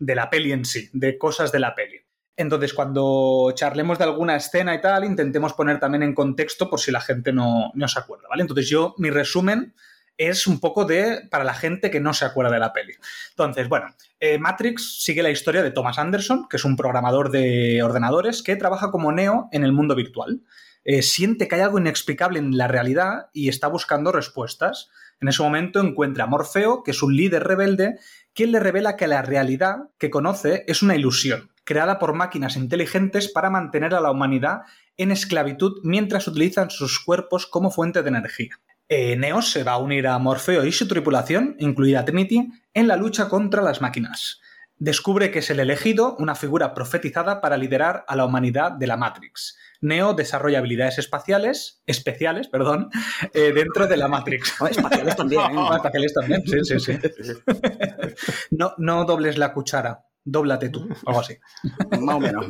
[0.01, 1.97] de la peli en sí, de cosas de la peli.
[2.35, 6.91] Entonces, cuando charlemos de alguna escena y tal, intentemos poner también en contexto por si
[6.91, 8.41] la gente no, no se acuerda, ¿vale?
[8.41, 9.75] Entonces, yo, mi resumen
[10.17, 12.93] es un poco de para la gente que no se acuerda de la peli.
[13.29, 17.81] Entonces, bueno, eh, Matrix sigue la historia de Thomas Anderson, que es un programador de
[17.83, 20.41] ordenadores que trabaja como Neo en el mundo virtual.
[20.83, 24.89] Eh, siente que hay algo inexplicable en la realidad y está buscando respuestas.
[25.21, 27.99] En ese momento encuentra a Morfeo, que es un líder rebelde,
[28.33, 33.31] quien le revela que la realidad que conoce es una ilusión, creada por máquinas inteligentes
[33.31, 34.61] para mantener a la humanidad
[34.97, 38.59] en esclavitud mientras utilizan sus cuerpos como fuente de energía.
[38.89, 42.95] Eh, Neo se va a unir a Morfeo y su tripulación, incluida Trinity, en la
[42.95, 44.41] lucha contra las máquinas.
[44.77, 48.97] Descubre que es el elegido, una figura profetizada para liderar a la humanidad de la
[48.97, 49.55] Matrix.
[49.81, 52.89] Neo desarrolla habilidades espaciales, especiales, perdón,
[53.33, 54.53] eh, dentro de la Matrix.
[54.69, 55.41] espaciales también.
[55.41, 55.75] ¿eh?
[55.75, 56.99] espaciales también, sí, sí, sí.
[58.51, 61.37] no, no dobles la cuchara, dóblate tú, algo así.
[62.01, 62.45] Más o menos.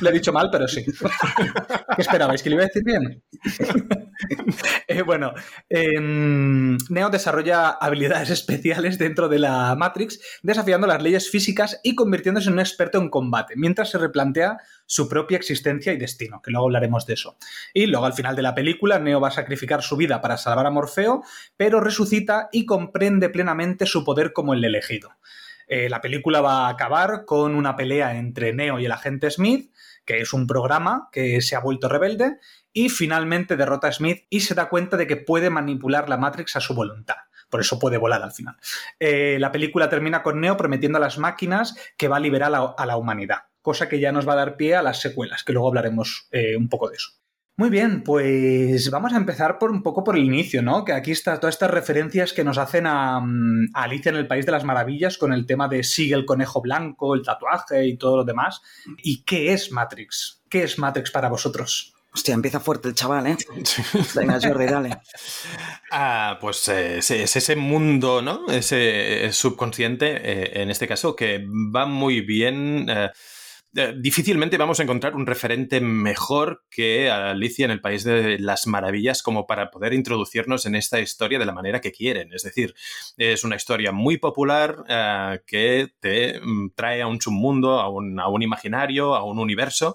[0.00, 0.84] Lo he dicho mal, pero sí.
[1.96, 2.42] ¿Qué esperabais?
[2.42, 3.22] ¿Que le iba a decir bien?
[4.86, 5.32] Eh, bueno,
[5.68, 12.48] em, Neo desarrolla habilidades especiales dentro de la Matrix, desafiando las leyes físicas y convirtiéndose
[12.48, 16.66] en un experto en combate, mientras se replantea su propia existencia y destino, que luego
[16.66, 17.38] hablaremos de eso.
[17.72, 20.66] Y luego al final de la película, Neo va a sacrificar su vida para salvar
[20.66, 21.22] a Morfeo,
[21.56, 25.12] pero resucita y comprende plenamente su poder como el elegido.
[25.70, 29.72] Eh, la película va a acabar con una pelea entre Neo y el agente Smith,
[30.04, 32.38] que es un programa que se ha vuelto rebelde,
[32.72, 36.56] y finalmente derrota a Smith y se da cuenta de que puede manipular la Matrix
[36.56, 37.14] a su voluntad.
[37.48, 38.56] Por eso puede volar al final.
[38.98, 42.86] Eh, la película termina con Neo prometiendo a las máquinas que va a liberar a
[42.86, 45.68] la humanidad, cosa que ya nos va a dar pie a las secuelas, que luego
[45.68, 47.19] hablaremos eh, un poco de eso.
[47.56, 50.84] Muy bien, pues vamos a empezar por un poco por el inicio, ¿no?
[50.84, 54.26] Que aquí está todas estas referencias que nos hacen a, mm, a, Alicia en el
[54.26, 57.98] País de las Maravillas con el tema de sigue el conejo blanco, el tatuaje y
[57.98, 58.62] todo lo demás.
[59.02, 60.42] ¿Y qué es Matrix?
[60.48, 61.94] ¿Qué es Matrix para vosotros?
[62.12, 63.36] Hostia, empieza fuerte el chaval, ¿eh?
[64.16, 64.98] Venga, Jordi, dale.
[65.92, 68.48] Ah, pues eh, es, ese mundo, ¿no?
[68.48, 72.86] Ese subconsciente, eh, en este caso, que va muy bien.
[72.88, 73.10] Eh,
[73.76, 78.66] eh, difícilmente vamos a encontrar un referente mejor que Alicia en el País de las
[78.66, 82.32] Maravillas como para poder introducirnos en esta historia de la manera que quieren.
[82.32, 82.74] Es decir,
[83.16, 88.18] es una historia muy popular eh, que te mm, trae a un submundo, a un,
[88.18, 89.94] a un, imaginario, a un universo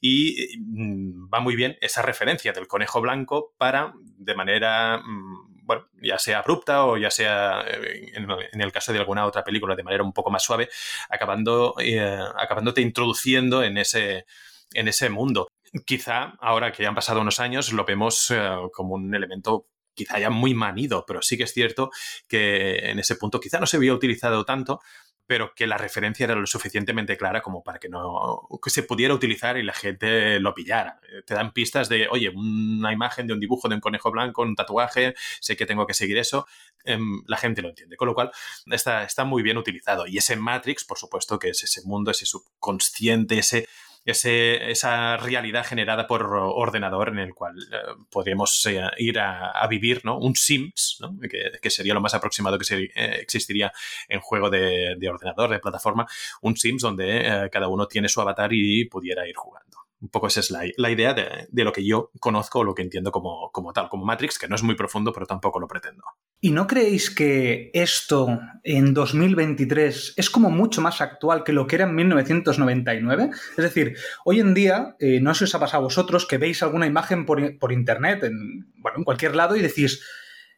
[0.00, 5.88] y mm, va muy bien esa referencia del conejo blanco para, de manera mm, bueno,
[6.00, 9.82] ya sea abrupta o ya sea, eh, en, el caso de alguna otra película, de
[9.82, 10.68] manera un poco más suave,
[11.10, 14.26] acabando, eh, acabándote introduciendo en ese,
[14.72, 15.48] en ese mundo.
[15.84, 20.20] Quizá ahora que ya han pasado unos años lo vemos eh, como un elemento quizá
[20.20, 21.90] ya muy manido, pero sí que es cierto
[22.28, 24.80] que en ese punto quizá no se había utilizado tanto,
[25.26, 29.14] pero que la referencia era lo suficientemente clara como para que no que se pudiera
[29.14, 31.00] utilizar y la gente lo pillara.
[31.08, 34.42] Eh, te dan pistas de, oye, una imagen de un dibujo de un conejo blanco,
[34.42, 36.46] un tatuaje, sé que tengo que seguir eso,
[36.84, 37.96] em, la gente lo entiende.
[37.96, 38.30] Con lo cual,
[38.66, 40.06] está, está muy bien utilizado.
[40.06, 43.68] Y ese Matrix, por supuesto, que es ese mundo, ese subconsciente, ese
[44.12, 47.76] esa realidad generada por ordenador en el cual eh,
[48.10, 50.18] podríamos eh, ir a, vivir, ¿no?
[50.18, 51.16] Un Sims, ¿no?
[51.28, 53.72] que, sería lo más aproximado que eh, existiría
[54.08, 56.06] en juego de, ordenador, de plataforma,
[56.42, 59.85] un Sims donde cada uno tiene su avatar y pudiera ir jugando.
[59.98, 63.10] Un poco esa es la, idea de, lo que yo conozco o lo que entiendo
[63.10, 66.04] como, como tal, como Matrix, que no es muy profundo, pero tampoco lo pretendo.
[66.40, 71.76] ¿Y no creéis que esto en 2023 es como mucho más actual que lo que
[71.76, 73.30] era en 1999?
[73.32, 76.36] Es decir, hoy en día, eh, no sé si os ha pasado a vosotros que
[76.36, 80.02] veis alguna imagen por, por internet, en, bueno, en cualquier lado, y decís,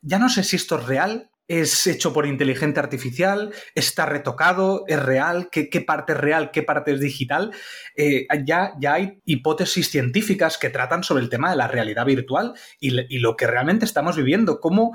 [0.02, 5.02] ya no sé si esto es real es hecho por inteligencia artificial, está retocado, es
[5.02, 7.52] real, qué, parte es real, qué parte es digital.
[7.96, 12.52] Eh, ya, ya hay hipótesis científicas que tratan sobre el tema de la realidad virtual
[12.78, 14.92] y, y lo que realmente estamos viviendo, cómo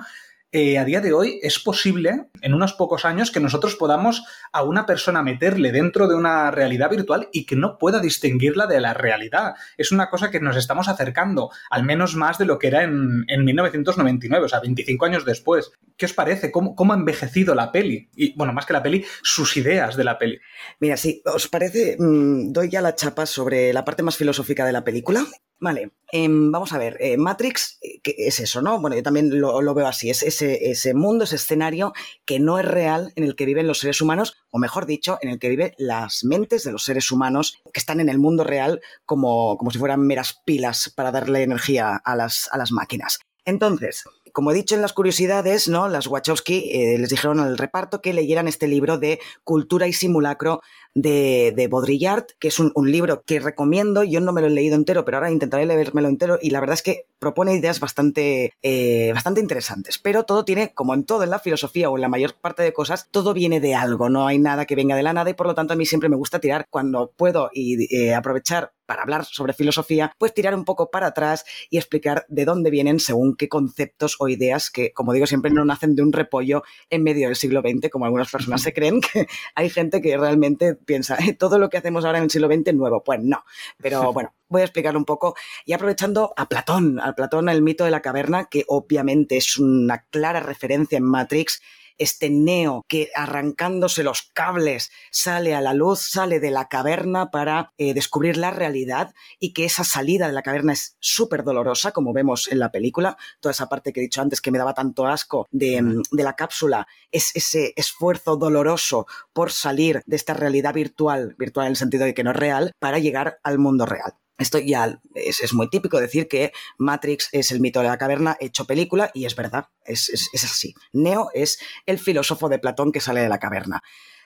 [0.55, 4.61] eh, a día de hoy es posible, en unos pocos años, que nosotros podamos a
[4.61, 8.93] una persona meterle dentro de una realidad virtual y que no pueda distinguirla de la
[8.93, 9.55] realidad.
[9.77, 13.25] Es una cosa que nos estamos acercando, al menos más de lo que era en,
[13.27, 15.71] 1999, o sea, 25 años después.
[15.97, 16.51] ¿Qué os parece?
[16.51, 18.11] ¿Cómo, ¿Cómo, ha envejecido la peli?
[18.15, 20.39] Y, bueno, más que la peli, sus ideas de la peli.
[20.79, 24.73] Mira, si os parece, mm, doy ya la chapa sobre la parte más filosófica de
[24.73, 25.25] la película.
[25.59, 28.81] Vale, em, vamos a ver, eh, Matrix, eh, ¿qué es eso, ¿no?
[28.81, 31.93] Bueno, yo también lo, veo así, es ese, mundo, ese escenario
[32.25, 35.29] que no es real en el que viven los seres humanos, o mejor dicho, en
[35.29, 38.81] el que viven las mentes de los seres humanos que están en el mundo real
[39.05, 43.19] como, como si fueran meras pilas para darle energía a las, a las máquinas.
[43.45, 45.87] Entonces, como he dicho en las curiosidades, ¿no?
[45.89, 50.61] Las Wachowski eh, les dijeron al reparto que leyeran este libro de Cultura y Simulacro
[50.95, 54.03] de, de Baudrillard, que es un, libro que recomiendo.
[54.03, 56.75] Yo no me lo he leído entero, pero ahora intentaré leérmelo entero y la verdad
[56.75, 59.97] es que propone ideas bastante, eh, bastante interesantes.
[59.97, 62.73] Pero todo tiene, como en todo en la filosofía o en la mayor parte de
[62.73, 65.47] cosas, todo viene de algo, no hay nada que venga de la nada y por
[65.47, 69.25] lo tanto a mí siempre me gusta tirar cuando puedo y eh, aprovechar para hablar
[69.25, 73.49] sobre filosofía, pues tirar un poco para atrás y explicar de dónde vienen según qué
[73.49, 77.35] conceptos o ideas que, como digo, siempre no nacen de un repollo en medio del
[77.35, 81.57] siglo XX, como algunas personas se creen, que hay gente que realmente piensa, eh, todo
[81.57, 83.03] lo que hacemos ahora en el siglo XX nuevo.
[83.03, 83.43] Pues no.
[83.81, 85.35] Pero bueno, voy a explicar un poco.
[85.65, 90.05] Y aprovechando a Platón, a Platón, el mito de la caverna, que obviamente es una
[90.09, 91.61] clara referencia en Matrix
[92.03, 97.71] este Neo que arrancándose los cables sale a la luz, sale de la caverna para
[97.77, 102.13] eh, descubrir la realidad y que esa salida de la caverna es súper dolorosa, como
[102.13, 103.17] vemos en la película.
[103.39, 106.23] Toda esa parte que he dicho antes que me daba tanto asco de, mm, de
[106.23, 111.77] la cápsula es ese esfuerzo doloroso por salir de esta realidad virtual, virtual en el
[111.77, 114.13] sentido de que no es real, para llegar al mundo real.
[114.43, 118.65] Esto ya es, muy típico decir que Matrix es el mito de la caverna hecho
[118.65, 120.75] película y es verdad, es, es así.
[120.91, 123.81] Neo es el filósofo de Platón que sale de la caverna.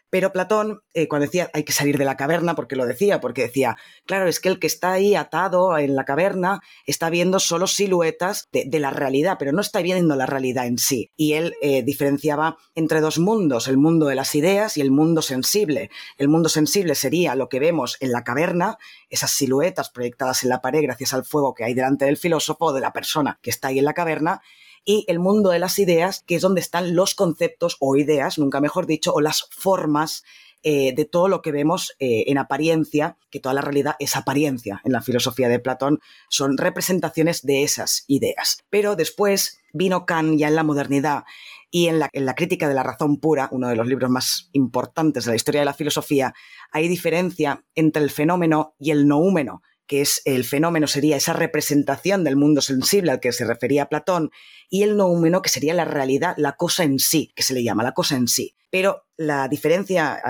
[0.10, 3.44] Pero Platón, eh, cuando decía hay que salir de la caverna, porque lo decía, porque
[3.44, 7.68] decía, claro, es que el que está ahí atado en la caverna está viendo solo
[7.68, 11.12] siluetas de, la realidad, pero no está viendo la realidad en sí.
[11.16, 15.22] Y él eh, diferenciaba entre dos mundos, el mundo de las ideas y el mundo
[15.22, 15.90] sensible.
[16.18, 18.78] El mundo sensible sería lo que vemos en la caverna,
[19.10, 22.74] esas siluetas proyectadas en la pared gracias al fuego que hay delante del filósofo o
[22.74, 24.42] de la persona que está ahí en la caverna,
[24.88, 28.62] y el mundo de las ideas, que es donde están los conceptos o ideas, nunca
[28.62, 30.24] mejor dicho, o las formas
[30.64, 34.82] eh, de todo lo que vemos eh, en apariencia, que toda la realidad es apariencia.
[34.86, 38.64] En la filosofía de Platón son representaciones de esas ideas.
[38.70, 41.26] Pero después vino Kant ya en la modernidad
[41.70, 44.50] y en la, en la, crítica de la razón pura, uno de los libros más
[44.54, 46.34] importantes de la historia de la filosofía,
[46.72, 52.24] hay diferencia entre el fenómeno y el noúmeno, que es el fenómeno, sería esa representación
[52.24, 54.32] del mundo sensible al que se refería Platón,
[54.70, 57.84] y el noúmeno, que sería la realidad, la cosa en sí, que se le llama
[57.84, 58.56] la cosa en sí.
[58.70, 60.22] Pero la diferencia,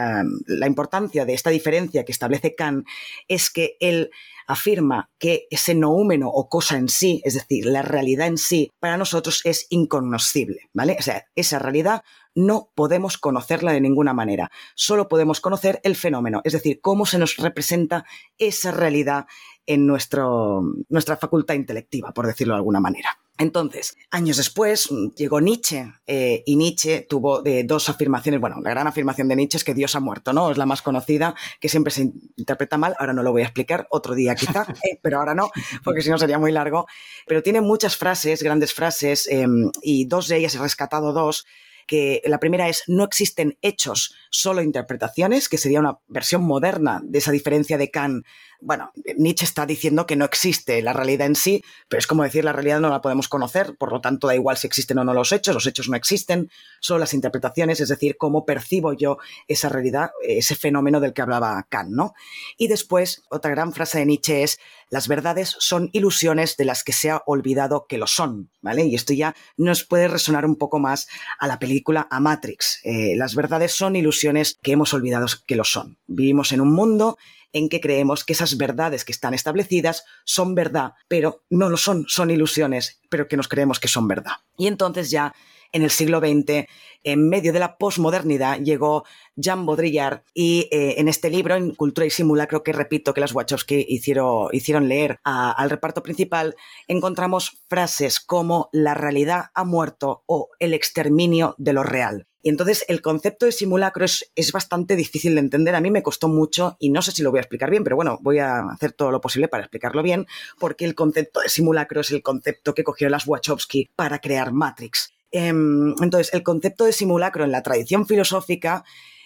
[0.48, 2.88] la importancia de esta diferencia que establece Kant
[3.28, 4.10] es que él
[4.48, 8.98] afirma que ese noúmeno o cosa en sí, es decir, la realidad en sí, para
[8.98, 10.96] nosotros es incognoscible, ¿vale?
[10.98, 14.50] O sea, esa realidad no podemos conocerla de ninguna manera.
[14.74, 18.06] Solo podemos conocer el fenómeno, es decir, cómo se nos representa
[18.38, 19.26] esa realidad
[19.66, 23.20] en nuestro, nuestra facultad intelectiva, por decirlo de alguna manera.
[23.38, 28.42] Entonces, años después llegó Nietzsche eh, y Nietzsche tuvo eh, dos afirmaciones.
[28.42, 30.50] Bueno, la gran afirmación de Nietzsche es que Dios ha muerto, ¿no?
[30.50, 32.96] Es la más conocida, que siempre se interpreta mal.
[32.98, 35.52] Ahora no lo voy a explicar, otro día quizá, eh, pero ahora no,
[35.84, 36.88] porque si no sería muy largo.
[37.28, 41.46] Pero tiene muchas frases, grandes frases, em, y dos de ellas he rescatado dos
[41.88, 47.20] que la primera es no existen hechos, solo interpretaciones, que sería una versión moderna de
[47.20, 48.26] esa diferencia de Kant
[48.60, 52.44] bueno, Nietzsche está diciendo que no existe la realidad en sí, pero es como decir
[52.44, 55.14] la realidad no la podemos conocer, por lo tanto da igual si existen o no
[55.14, 56.50] los hechos, los hechos no existen,
[56.80, 61.66] solo las interpretaciones, es decir, cómo percibo yo esa realidad, ese fenómeno del que hablaba
[61.70, 62.14] Kant, ¿no?
[62.58, 66.94] Y después, otra gran frase de Nietzsche es, las verdades son ilusiones de las que
[66.94, 68.86] se ha olvidado que lo son, ¿vale?
[68.86, 71.08] Y esto ya nos puede resonar un poco más
[71.40, 72.80] a la película A Matrix.
[72.84, 75.98] Eh, las verdades son ilusiones que hemos olvidado que lo son.
[76.08, 77.18] Vivimos en un mundo
[77.58, 82.06] en que creemos que esas verdades que están establecidas son verdad, pero no lo son,
[82.08, 84.34] son ilusiones, pero que nos creemos que son verdad.
[84.58, 85.34] Y entonces ya
[85.72, 86.66] en el siglo XX,
[87.04, 89.06] en medio de la posmodernidad, llegó
[89.36, 93.34] Jean Baudrillard y eh, en este libro, en Cultura y Simulacro, que repito que las
[93.34, 96.56] Wachowski hicieron, hicieron leer al reparto principal,
[96.88, 102.28] encontramos frases como la realidad ha muerto o el exterminio de lo real.
[102.48, 105.76] Y entonces el concepto de simulacro es, es, bastante difícil de entender.
[105.76, 107.98] A mí me costó mucho y no sé si lo voy a explicar bien, pero
[107.98, 110.28] bueno, voy a hacer todo lo posible para explicarlo bien,
[110.58, 115.12] porque el concepto de simulacro es el concepto que cogió las Wachowski para crear Matrix.
[115.30, 118.86] Em, entonces, el concepto de simulacro en la tradición filosófica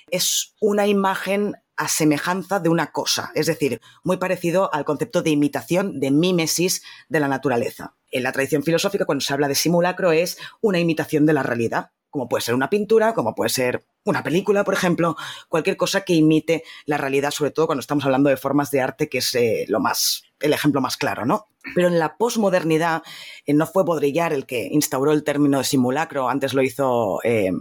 [0.10, 5.30] es una imagen a semejanza de una cosa, es decir, muy parecido al concepto de
[5.30, 7.94] imitación, de mímesis de la naturaleza.
[8.10, 11.92] En la tradición filosófica, cuando se habla de simulacro, es una imitación de la realidad,
[12.12, 15.16] como puede ser una pintura, como puede ser una película, por ejemplo,
[15.48, 19.10] cualquier cosa que imite la realidad, sobre todo cuando estamos hablando de formas de arte,
[19.10, 21.52] que es eh, lo más, el ejemplo más claro, ¿no?
[21.76, 23.04] Pero en la posmodernidad
[23.46, 27.52] eh, no fue Baudrillard el que instauró el término de simulacro, antes lo hizo, eh,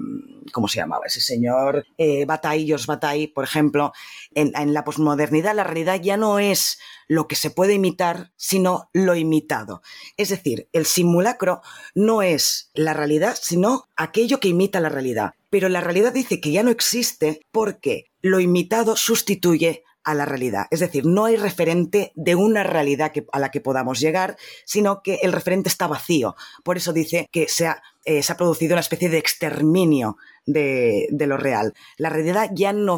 [0.53, 1.07] ¿cómo se llamaba?
[1.07, 3.93] Ese señor eh, Bataille, Jos Bataille, por ejemplo.
[4.33, 6.79] En la posmodernidad la realidad ya no es
[7.09, 9.83] lo que se puede imitar, sino lo imitado.
[10.17, 11.61] Es decir, el simulacro
[11.95, 15.35] no es la realidad, sino aquello que imita la realidad.
[15.51, 20.67] Pero la realidad dice que ya no existe porque lo imitado sustituye a la realidad.
[20.71, 25.21] Es decir, no hay referente de una realidad a la que podamos llegar, sino que
[25.23, 26.37] el referente está vacío.
[26.65, 31.75] Por eso dice que se ha, eh, producido una especie de exterminio de, lo real.
[31.99, 32.97] La realidad ya no,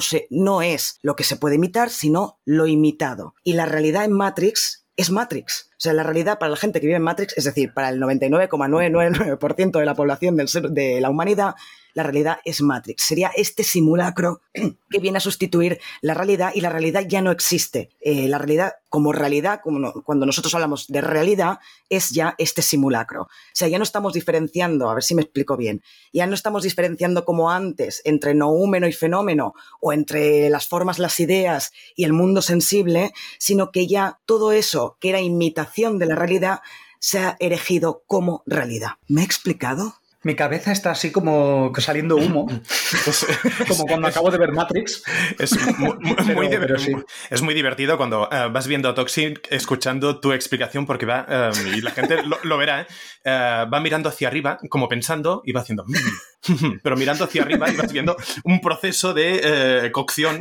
[0.62, 3.34] es lo que se puede imitar, sino lo imitado.
[3.42, 5.70] Y la realidad en Matrix es Matrix.
[5.72, 8.00] O sea, la realidad para la gente que vive en Matrix, es decir, para el
[8.00, 11.54] 99,999% de la población de la humanidad,
[11.94, 13.02] la realidad es Matrix.
[13.04, 14.40] Sería este simulacro
[14.90, 17.90] que viene a sustituir la realidad y la realidad ya no existe.
[18.00, 22.60] Eh, la realidad como realidad, como no, cuando nosotros hablamos de realidad, es ya este
[22.60, 23.22] simulacro.
[23.22, 25.82] O sea, ya no estamos diferenciando, a ver si me explico bien,
[26.12, 31.20] ya no estamos diferenciando como antes entre noúmeno y fenómeno o entre las formas, las
[31.20, 36.14] ideas y el mundo sensible, sino que ya todo eso que era imitación de la
[36.14, 36.60] realidad
[36.98, 38.92] se ha erigido como realidad.
[39.08, 40.01] ¿Me he explicado?
[40.24, 42.46] Mi cabeza está así como saliendo humo,
[43.68, 45.02] como cuando acabo de ver Matrix.
[45.38, 46.92] Es muy, muy, pero, pero sí.
[47.28, 51.80] es muy divertido cuando uh, vas viendo Toxic escuchando tu explicación porque va, um, y
[51.80, 52.86] la gente lo, lo verá,
[53.24, 55.84] uh, va mirando hacia arriba como pensando y va haciendo...
[56.48, 60.40] Mm, pero mirando hacia arriba y vas viendo un proceso de uh, cocción.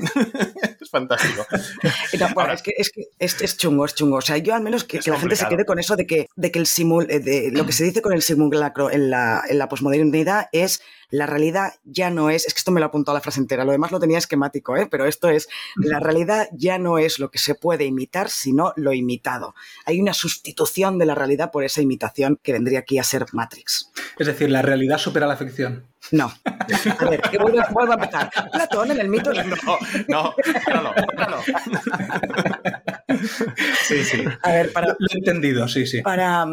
[0.80, 1.46] es fantástico.
[1.52, 4.18] No, bueno, Ahora, es que, es, que es, es, chungo, es chungo.
[4.18, 6.28] O sea, yo al menos que, que la gente se quede con eso de que,
[6.36, 9.60] de que el simul, de lo que se dice con el simulacro en la, en
[9.60, 13.18] la posmodernidad es la realidad ya no es, es que esto me lo ha apuntado
[13.18, 14.88] la frase entera, lo demás lo tenía esquemático, ¿eh?
[14.90, 18.94] pero esto es, la realidad ya no es lo que se puede imitar, sino lo
[18.94, 19.54] imitado.
[19.86, 23.92] Hay una sustitución de la realidad por esa imitación que vendría aquí a ser Matrix.
[24.18, 25.91] Es decir, la realidad supera la ficción.
[26.10, 26.34] No.
[27.00, 28.32] A ver, que vuelvo, vuelvo a empezar.
[28.52, 29.32] Platón en el mito.
[29.34, 29.44] No,
[30.08, 30.34] no,
[30.68, 30.94] no,
[31.30, 31.38] no.
[33.84, 34.24] Sí, sí.
[34.42, 36.02] A ver, para, lo he entendido, sí, sí.
[36.02, 36.46] Para,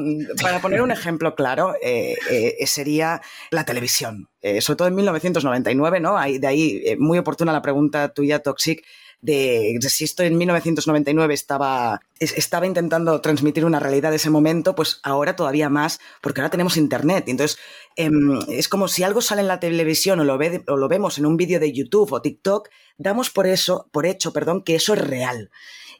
[0.43, 3.21] para poner un ejemplo claro, eh, eh, sería
[3.51, 4.29] la televisión.
[4.43, 6.17] Eh, sobre todo en 1999, ¿no?
[6.17, 8.85] Ahí, de ahí, muy oportuna la pregunta tuya, Toxic,
[9.21, 15.01] de, si esto en 1999 estaba, estaba intentando transmitir una realidad de ese momento, pues
[15.03, 17.25] ahora todavía más, porque ahora tenemos internet.
[17.29, 17.59] Entonces,
[17.97, 18.11] eh,
[18.49, 21.27] es como si algo sale en la televisión o lo, ve, o lo vemos en
[21.27, 25.01] un vídeo de YouTube o TikTok, damos por eso, por hecho, perdón, que eso es
[25.01, 25.51] real.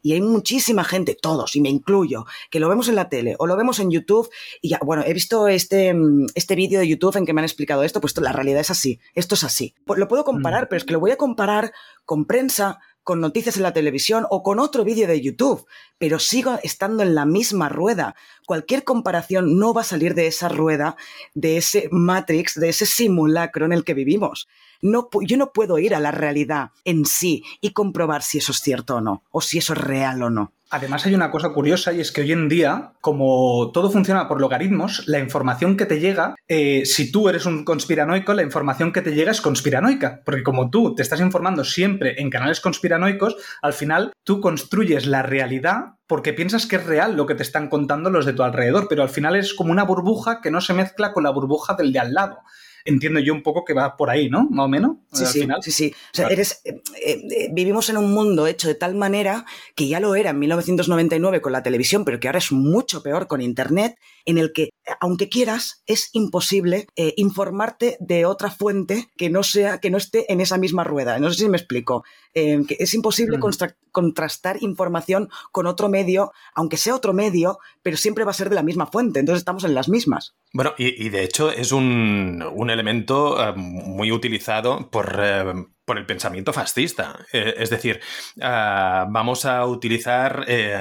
[0.03, 3.47] Y hay muchísima gente, todos, y me incluyo, que lo vemos en la tele o
[3.47, 4.31] lo vemos en YouTube.
[4.61, 5.95] Y ya, bueno, he visto este,
[6.35, 9.01] este vídeo de YouTube en que me han explicado esto, pues la realidad es así,
[9.15, 9.75] esto es así.
[9.87, 10.67] Lo puedo comparar, mm.
[10.69, 11.73] pero es que lo voy a comparar
[12.05, 12.79] con prensa,
[13.09, 15.65] con noticias en la televisión o con otro vídeo de YouTube,
[15.97, 18.15] pero sigo estando en la misma rueda.
[18.45, 20.95] Cualquier comparación no va a salir de esa rueda,
[21.33, 24.47] de ese Matrix, de ese simulacro en el que vivimos.
[24.83, 28.59] No, yo no puedo ir a la realidad en sí y comprobar si eso es
[28.59, 30.53] cierto o no, o si eso es real o no.
[30.71, 34.41] Además hay una cosa curiosa y es que hoy en día, como todo funciona por
[34.41, 39.01] logaritmos, la información que te llega, eh, si tú eres un conspiranoico, la información que
[39.01, 43.73] te llega es conspiranoica, porque como tú te estás informando siempre en canales conspiranoicos, al
[43.73, 48.11] final tú construyes la realidad porque piensas que es real lo que te están contando
[48.11, 51.13] los de tu alrededor, pero al final es como una burbuja que no se mezcla
[51.13, 52.39] con la burbuja del de al lado.
[52.85, 54.49] Entiendo yo un poco que va por ahí, ¿no?
[54.51, 54.97] Más o menos.
[55.13, 55.63] Sí, al sí, final.
[55.63, 55.95] sí, sí.
[56.13, 60.01] O sea, eres, eh, eh, vivimos en un mundo hecho de tal manera que ya
[60.01, 63.97] lo era en 1999 con la televisión, pero que ahora es mucho peor con Internet,
[64.29, 64.69] en el que,
[65.01, 70.31] aunque quieras, es imposible eh, informarte de otra fuente que no sea, que no esté
[70.31, 71.19] en esa misma rueda.
[71.19, 72.05] No sé si me explico.
[72.35, 73.43] Eh, que es imposible Mm.
[73.91, 78.55] contrastar información con otro medio, aunque sea otro medio, pero siempre va a ser de
[78.55, 79.19] la misma fuente.
[79.19, 80.35] Entonces estamos en las mismas.
[80.53, 85.55] Bueno, y, y de hecho es un, un elemento eh, muy utilizado por, eh,
[85.89, 87.25] por el pensamiento fascista.
[87.33, 87.99] Eh, es decir,
[88.43, 90.77] ah, vamos a utilizar eh,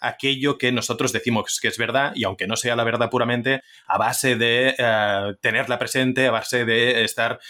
[0.00, 3.98] aquello que nosotros decimos que es verdad, y aunque no sea la verdad puramente, a
[3.98, 7.40] base de eh, tenerla presente, a base de estar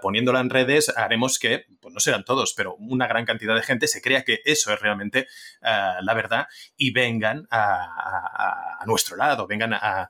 [0.00, 3.88] poniéndola en redes, haremos que, pues no serán todos, pero una gran cantidad de gente
[3.88, 5.26] se crea que eso es realmente
[5.60, 6.46] la verdad
[6.76, 10.08] y vengan a, nuestro lado, vengan a,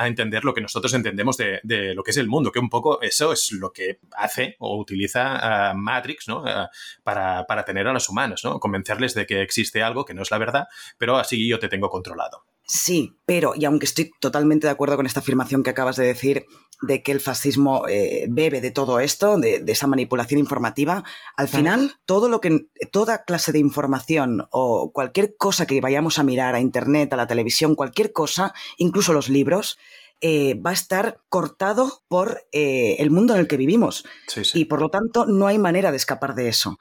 [0.00, 3.32] entender lo que nosotros entendemos de, lo que es el mundo, que un poco eso
[3.32, 6.46] es lo que hace o utiliza eh, Matrix ¿no?
[6.46, 6.66] Eh,
[7.02, 8.58] para, para tener a los humanos, ¿no?
[8.60, 11.88] convencerles de que existe algo que no es la verdad, pero así yo te tengo
[11.88, 12.44] controlado.
[12.70, 16.44] Sí, pero, y aunque estoy totalmente de acuerdo con esta afirmación que acabas de decir,
[16.82, 21.02] de que el fascismo eh, bebe de todo esto, de, de esa manipulación informativa,
[21.36, 26.24] al final, todo lo que, toda clase de información o cualquier cosa que vayamos a
[26.24, 29.78] mirar a internet, a la televisión, cualquier cosa, incluso los libros,
[30.20, 34.04] eh, va a estar cortado por eh, el mundo en el que vivimos.
[34.26, 34.60] Sí, sí.
[34.60, 36.78] Y por lo tanto, no hay manera de escapar de eso.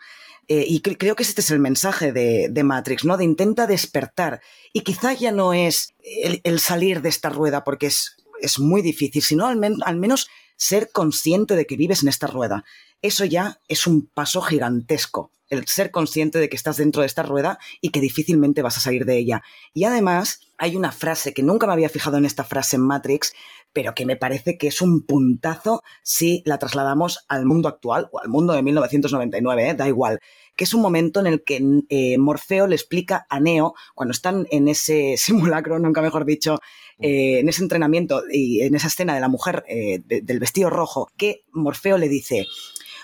[0.48, 3.18] Eh, y cre- creo que este es el mensaje de, de Matrix, ¿no?
[3.18, 4.42] De intenta despertar.
[4.72, 8.82] Y quizá ya no es el, el salir de esta rueda, porque es, es muy
[8.82, 12.64] difícil, sino al, men- al menos ser consciente de que vives en esta rueda.
[13.02, 17.24] Eso ya es un paso gigantesco, el ser consciente de que estás dentro de esta
[17.24, 19.44] rueda y que difícilmente vas a salir de ella.
[19.74, 23.34] Y además, hay una frase que nunca me había fijado en esta frase en Matrix,
[23.72, 28.20] pero que me parece que es un puntazo si la trasladamos al mundo actual o
[28.20, 29.74] al mundo de 1999, ¿eh?
[29.76, 30.20] da igual,
[30.56, 34.48] que es un momento en el que eh, Morfeo le explica a Neo, cuando están
[34.50, 36.60] en ese simulacro, nunca mejor dicho,
[37.00, 41.10] eh, en ese entrenamiento y en esa escena de la mujer de- del vestido rojo,
[41.16, 42.48] que Morfeo le dice,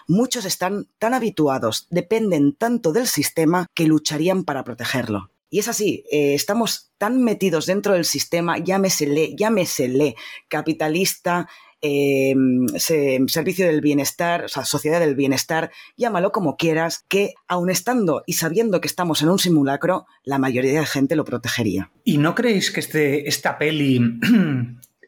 [0.08, 5.30] muchos están tan habituados, dependen tanto del sistema que lucharían para protegerlo.
[5.50, 10.16] Y es así, eh, estamos tan metidos dentro del sistema, llámesele, llámesele
[10.48, 11.48] capitalista,
[11.86, 12.34] eh,
[12.78, 18.24] se- servicio del bienestar, o sea, sociedad del bienestar, llámalo como quieras, que aun estando
[18.26, 21.92] y sabiendo que estamos en un simulacro, la mayoría de gente lo protegería.
[22.06, 24.00] ¿Y no creéis que este, esta peli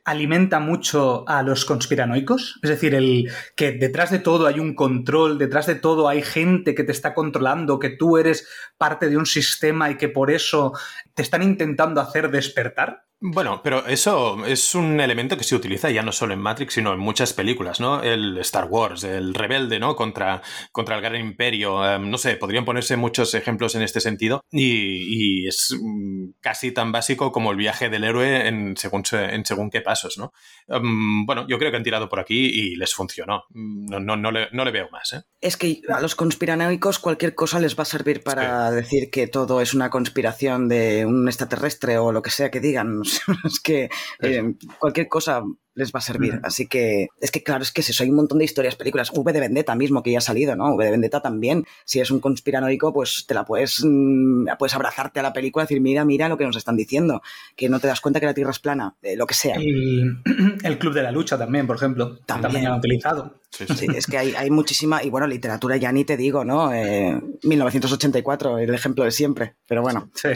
[0.06, 2.60] alimenta mucho a los conspiranoicos?
[2.64, 6.76] Es decir, el que detrás de todo hay un control, detrás de todo hay gente
[6.76, 8.48] que te está controlando, que tú eres
[8.78, 10.74] parte de un sistema y que por eso
[11.14, 13.06] te están intentando hacer despertar.
[13.22, 16.94] Bueno, pero eso es un elemento que se utiliza ya no solo en Matrix, sino
[16.94, 18.04] en muchas películas, ¿no?
[18.04, 19.96] El Star Wars, el rebelde, ¿no?
[19.96, 20.42] Contra,
[20.72, 21.84] contra el gran imperio.
[21.90, 24.42] em, no sé, podrían ponerse muchos ejemplos en este sentido.
[24.52, 29.34] Y, y es mm, casi tan básico como el viaje del héroe en según, se-
[29.34, 30.34] en según qué pasos, ¿no?
[30.68, 33.46] Em, bueno, yo creo que han tirado por aquí y les funcionó.
[33.52, 35.22] Mm, No, no, no, le, no le veo más, ¿eh?
[35.42, 39.62] Es que a los conspiranoicos cualquier cosa les va a servir para decir que todo
[39.62, 43.04] es una conspiración de un extraterrestre o lo que sea que digan.
[43.46, 43.90] es que
[44.22, 45.44] eh, cualquier cosa
[45.78, 46.40] les va a servir.
[46.44, 49.12] Así que es que claro, es que es eso, hay un montón de historias, películas.
[49.14, 50.74] V de Vendetta mismo que ya ha salido, ¿no?
[50.74, 51.66] V de Vendetta también.
[51.84, 55.66] Si es un conspiranoico, pues te la puedes, mm, puedes abrazarte a la película y
[55.66, 57.22] decir, mira, mira lo que nos están diciendo,
[57.58, 59.56] que no te das cuenta que la Tierra es plana, eh, lo que sea.
[59.58, 60.22] El,
[60.64, 62.20] el Club de la Lucha también, por ejemplo.
[62.26, 62.42] También.
[62.44, 63.42] También, lo han utilizado.
[63.50, 63.76] Sí, sí.
[63.76, 66.74] Sí, es que hay, hay muchísima, y bueno, literatura ya ni te digo, ¿no?
[66.74, 69.56] Eh, 1984, el ejemplo de siempre.
[69.68, 70.30] Pero bueno, Sí.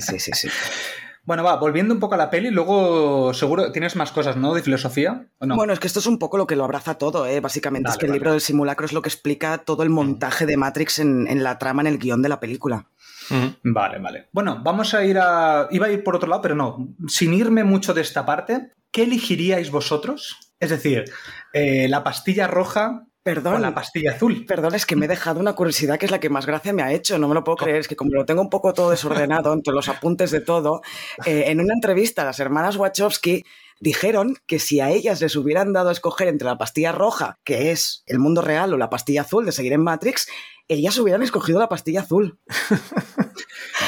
[0.00, 0.48] sí, sí, sí.
[1.24, 4.54] Bueno, va, volviendo un poco a la peli, luego seguro tienes más cosas, ¿no?
[4.54, 5.28] De filosofía.
[5.38, 5.54] ¿o no?
[5.54, 7.40] Bueno, es que esto es un poco lo que lo abraza todo, ¿eh?
[7.40, 10.46] Básicamente es Vale, que el libro del simulacro es lo que explica todo el montaje
[10.46, 12.88] de Matrix en, en la trama, en el guion de la película.
[13.62, 14.28] Vale, vale.
[14.32, 15.68] Bueno, vamos a ir a.
[15.70, 16.94] Iba a ir por otro lado, pero no.
[17.06, 20.52] Sin irme mucho de esta parte, ¿qué elegiríais vosotros?
[20.60, 21.04] Es decir,
[21.52, 24.44] eh, la pastilla roja o Perdón, la pastilla azul.
[24.46, 26.82] perdón, es que me he dejado una curiosidad que es la que más gracia me
[26.82, 28.90] ha hecho, no me lo puedo creer, es que como lo tengo un poco todo
[28.90, 30.82] desordenado entre los apuntes de todo,
[31.24, 33.44] eh, en una entrevista las hermanas Wachowski
[33.80, 37.70] dijeron que si a ellas les hubieran dado a escoger entre la pastilla roja, que
[37.70, 40.28] es el mundo real, o la pastilla azul de seguir en Matrix,
[40.68, 42.38] ellas hubieran escogido la pastilla azul.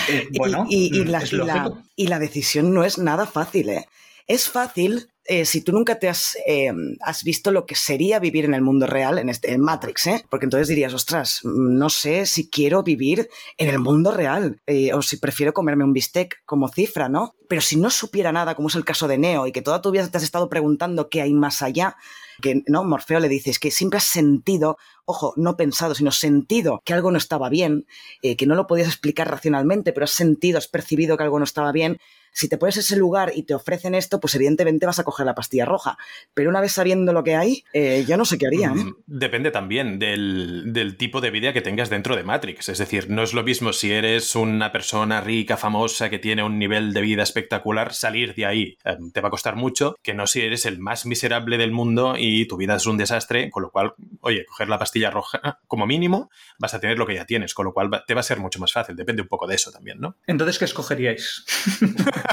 [0.08, 3.86] Eh, bueno, y, y mm, la, y la decisión no es nada fácil, ¿eh?
[4.26, 6.70] Es fácil eh, si tú nunca te has, eh,
[7.00, 10.24] has visto lo que sería vivir en el mundo real, en, este, Matrix, ¿eh?
[10.28, 15.00] Porque entonces dirías, ostras, no sé si quiero vivir en el mundo real eh, o
[15.00, 17.34] si prefiero comerme un bistec como cifra, ¿no?
[17.48, 19.90] Pero si no supiera nada, como es el caso de Neo, y que toda tu
[19.90, 21.96] vida te has estado preguntando qué hay más allá,
[22.42, 26.82] que no Morfeo le dice es que siempre has sentido ojo no pensado sino sentido
[26.84, 27.86] que algo no estaba bien
[28.20, 31.70] que no lo podías explicar racionalmente pero has sentido has percibido que algo no estaba
[31.70, 32.00] bien
[32.34, 35.34] si te pones ese lugar y te ofrecen esto, pues evidentemente vas a coger la
[35.34, 35.96] pastilla roja.
[36.34, 38.68] Pero una vez sabiendo lo que hay, eh, yo no sé qué haría.
[38.68, 38.74] ¿eh?
[38.74, 42.68] Mm, depende también del, del, tipo de vida que tengas dentro de Matrix.
[42.68, 46.58] Es decir, no es lo mismo si eres una persona rica, famosa, que tiene un
[46.58, 50.26] nivel de vida espectacular, salir de ahí eh, te va a costar mucho, que no
[50.26, 53.70] si eres el más miserable del mundo y tu vida es un desastre, con lo
[53.70, 57.54] cual, oye, coger la pastilla roja como mínimo, vas a tener lo que ya tienes,
[57.54, 58.96] con lo cual te va a ser mucho más fácil.
[58.96, 60.16] Depende un poco de eso también, ¿no?
[60.26, 61.44] Entonces, ¿qué escogeríais?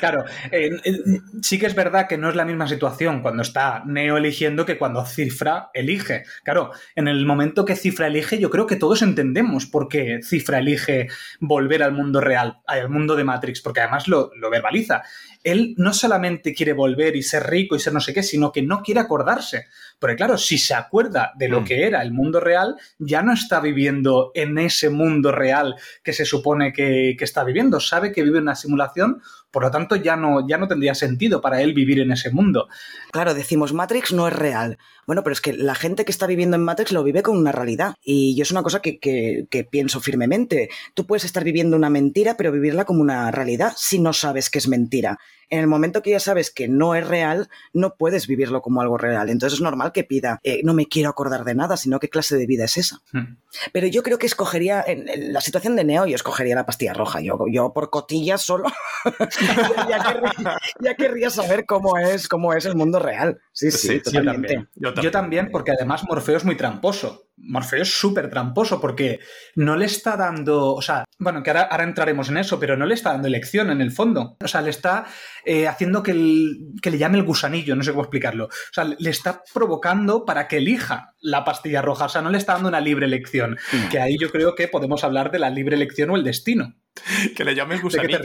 [0.00, 0.98] claro, eh, eh,
[1.42, 4.78] sí que es verdad que no es la misma situación cuando está Neo eligiendo que
[4.78, 6.24] cuando Cifra elige.
[6.44, 10.58] Claro, en el momento que Cifra elige, yo creo que todos entendemos por qué Cifra
[10.58, 11.08] elige
[11.40, 15.02] volver al mundo real, al mundo de Matrix, porque además lo, lo verbaliza.
[15.42, 18.62] Él no solamente quiere volver y ser rico y ser no sé qué, sino que
[18.62, 19.66] no quiere acordarse.
[19.98, 21.64] Porque claro, si se acuerda de lo mm.
[21.64, 26.24] que era el mundo real, ya no está viviendo en ese mundo real que se
[26.24, 27.80] supone que, que está viviendo.
[27.80, 31.40] Sabe que vive en una simulación por lo tanto, ya no, ya no tendría sentido
[31.40, 32.68] para él vivir en ese mundo.
[33.12, 34.78] Claro, decimos Matrix no es real.
[35.06, 37.52] Bueno, pero es que la gente que está viviendo en Matrix lo vive con una
[37.52, 37.94] realidad.
[38.02, 40.70] Y yo es una cosa que, que, que pienso firmemente.
[40.94, 44.58] Tú puedes estar viviendo una mentira, pero vivirla como una realidad si no sabes que
[44.58, 45.18] es mentira
[45.50, 48.96] en el momento que ya sabes que no es real, no puedes vivirlo como algo
[48.96, 49.28] real.
[49.28, 52.36] Entonces es normal que pida, eh, no me quiero acordar de nada, sino qué clase
[52.36, 53.00] de vida es esa.
[53.12, 53.36] Hmm.
[53.72, 57.20] Pero yo creo que escogería, en, la situación de Neo, yo escogería la pastilla roja.
[57.20, 58.68] Yo, yo por cotillas solo,
[59.88, 63.40] ya, querría, ya, querría, saber cómo es, cómo es el mundo real.
[63.52, 64.68] Sí, sí, sí Yo, también.
[64.76, 67.29] yo también, porque además Morfeo es muy tramposo.
[67.42, 69.20] Morfeo es súper tramposo porque
[69.56, 72.86] no le está dando, o sea, bueno, que ahora, ahora, entraremos en eso, pero no
[72.86, 74.36] le está dando elección en el fondo.
[74.42, 75.06] O sea, le está
[75.44, 78.46] eh, haciendo que, el, que, le llame el gusanillo, no sé cómo explicarlo.
[78.46, 82.06] O sea, le está provocando para que elija la pastilla roja.
[82.06, 83.58] O sea, no le está dando una libre elección.
[83.72, 83.88] Mm.
[83.88, 86.74] Que ahí yo creo que podemos hablar de la libre elección o el destino.
[87.36, 88.20] Que le llame el gusanillo.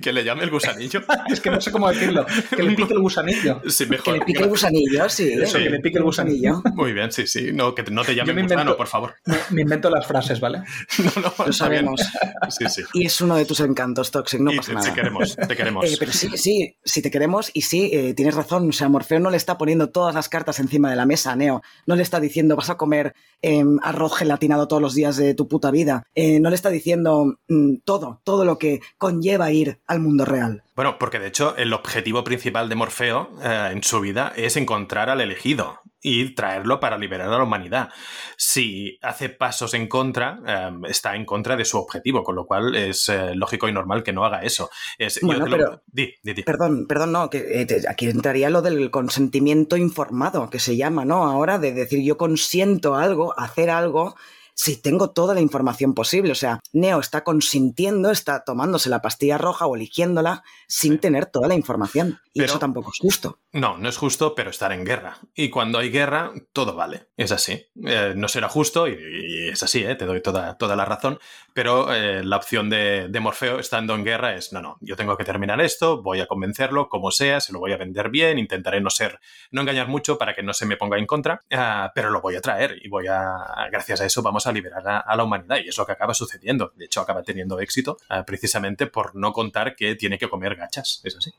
[0.00, 1.02] que le llame el gusanillo.
[1.28, 2.26] es que no sé cómo decirlo.
[2.54, 3.62] Que le pique el gusanillo.
[3.68, 4.04] Sí, mejor.
[4.04, 5.32] Que le pique el gusanillo, sí.
[5.32, 6.62] Eso, que le pique el gusanillo.
[6.74, 7.52] Muy bien, sí, sí.
[7.52, 9.14] No, que no te llame el gusano, por favor.
[9.50, 10.62] Me, invento las frases, ¿vale?
[10.98, 12.00] No, no, Lo sabemos.
[12.48, 12.82] Sí, sí.
[12.94, 14.88] Y es uno de tus encantos, Toxic, no pasa nada.
[14.88, 15.84] Te queremos, te queremos.
[15.84, 18.68] Eh, pero sí, sí, sí te queremos y sí, eh, tienes razón.
[18.68, 21.36] O sea, Morfeo no le está poniendo todas las cartas encima de la mesa a
[21.36, 21.62] Neo.
[21.86, 25.48] No le está diciendo, vas a comer eh, arroz gelatinado todos los días de tu
[25.48, 26.04] puta vida.
[26.14, 27.76] Eh, no le está diciendo mm,
[28.06, 30.62] todo, todo lo que conlleva ir al mundo real.
[30.74, 35.08] Bueno, porque de hecho el objetivo principal de Morfeo eh, en su vida es encontrar
[35.08, 37.88] al elegido y traerlo para liberar a la humanidad.
[38.36, 42.76] Si hace pasos en contra, eh, está en contra de su objetivo, con lo cual
[42.76, 44.70] es eh, lógico y normal que no haga eso.
[44.98, 46.42] Es, bueno, pero, di, di, di.
[46.42, 51.24] Perdón, perdón, no, que eh, aquí entraría lo del consentimiento informado, que se llama, ¿no?
[51.24, 54.14] Ahora de decir yo consiento algo, hacer algo
[54.56, 56.32] si tengo toda la información posible.
[56.32, 61.46] O sea, Neo está consintiendo, está tomándose la pastilla roja o eligiéndola sin tener toda
[61.46, 62.18] la información.
[62.32, 63.38] Y eso tampoco es justo.
[63.52, 65.18] No, no es justo, pero estar en guerra.
[65.34, 67.08] Y cuando hay guerra, todo vale.
[67.16, 67.66] Es así.
[67.86, 69.94] Eh, no será justo, y, y es así, ¿eh?
[69.94, 71.18] te doy toda, toda, la razón.
[71.54, 75.16] Pero eh, la opción de, de, Morfeo estando en guerra es, no, no, yo tengo
[75.16, 78.82] que terminar esto, voy a convencerlo, como sea, se lo voy a vender bien, intentaré
[78.82, 79.18] no ser,
[79.50, 82.36] no engañar mucho para que no se me ponga en contra, uh, pero lo voy
[82.36, 85.58] a traer y voy a, gracias a eso vamos a liberar a, a, la humanidad.
[85.64, 86.72] Y es lo que acaba sucediendo.
[86.76, 91.00] De hecho, acaba teniendo éxito uh, precisamente por no contar que tiene que comer gachas.
[91.04, 91.32] Es así.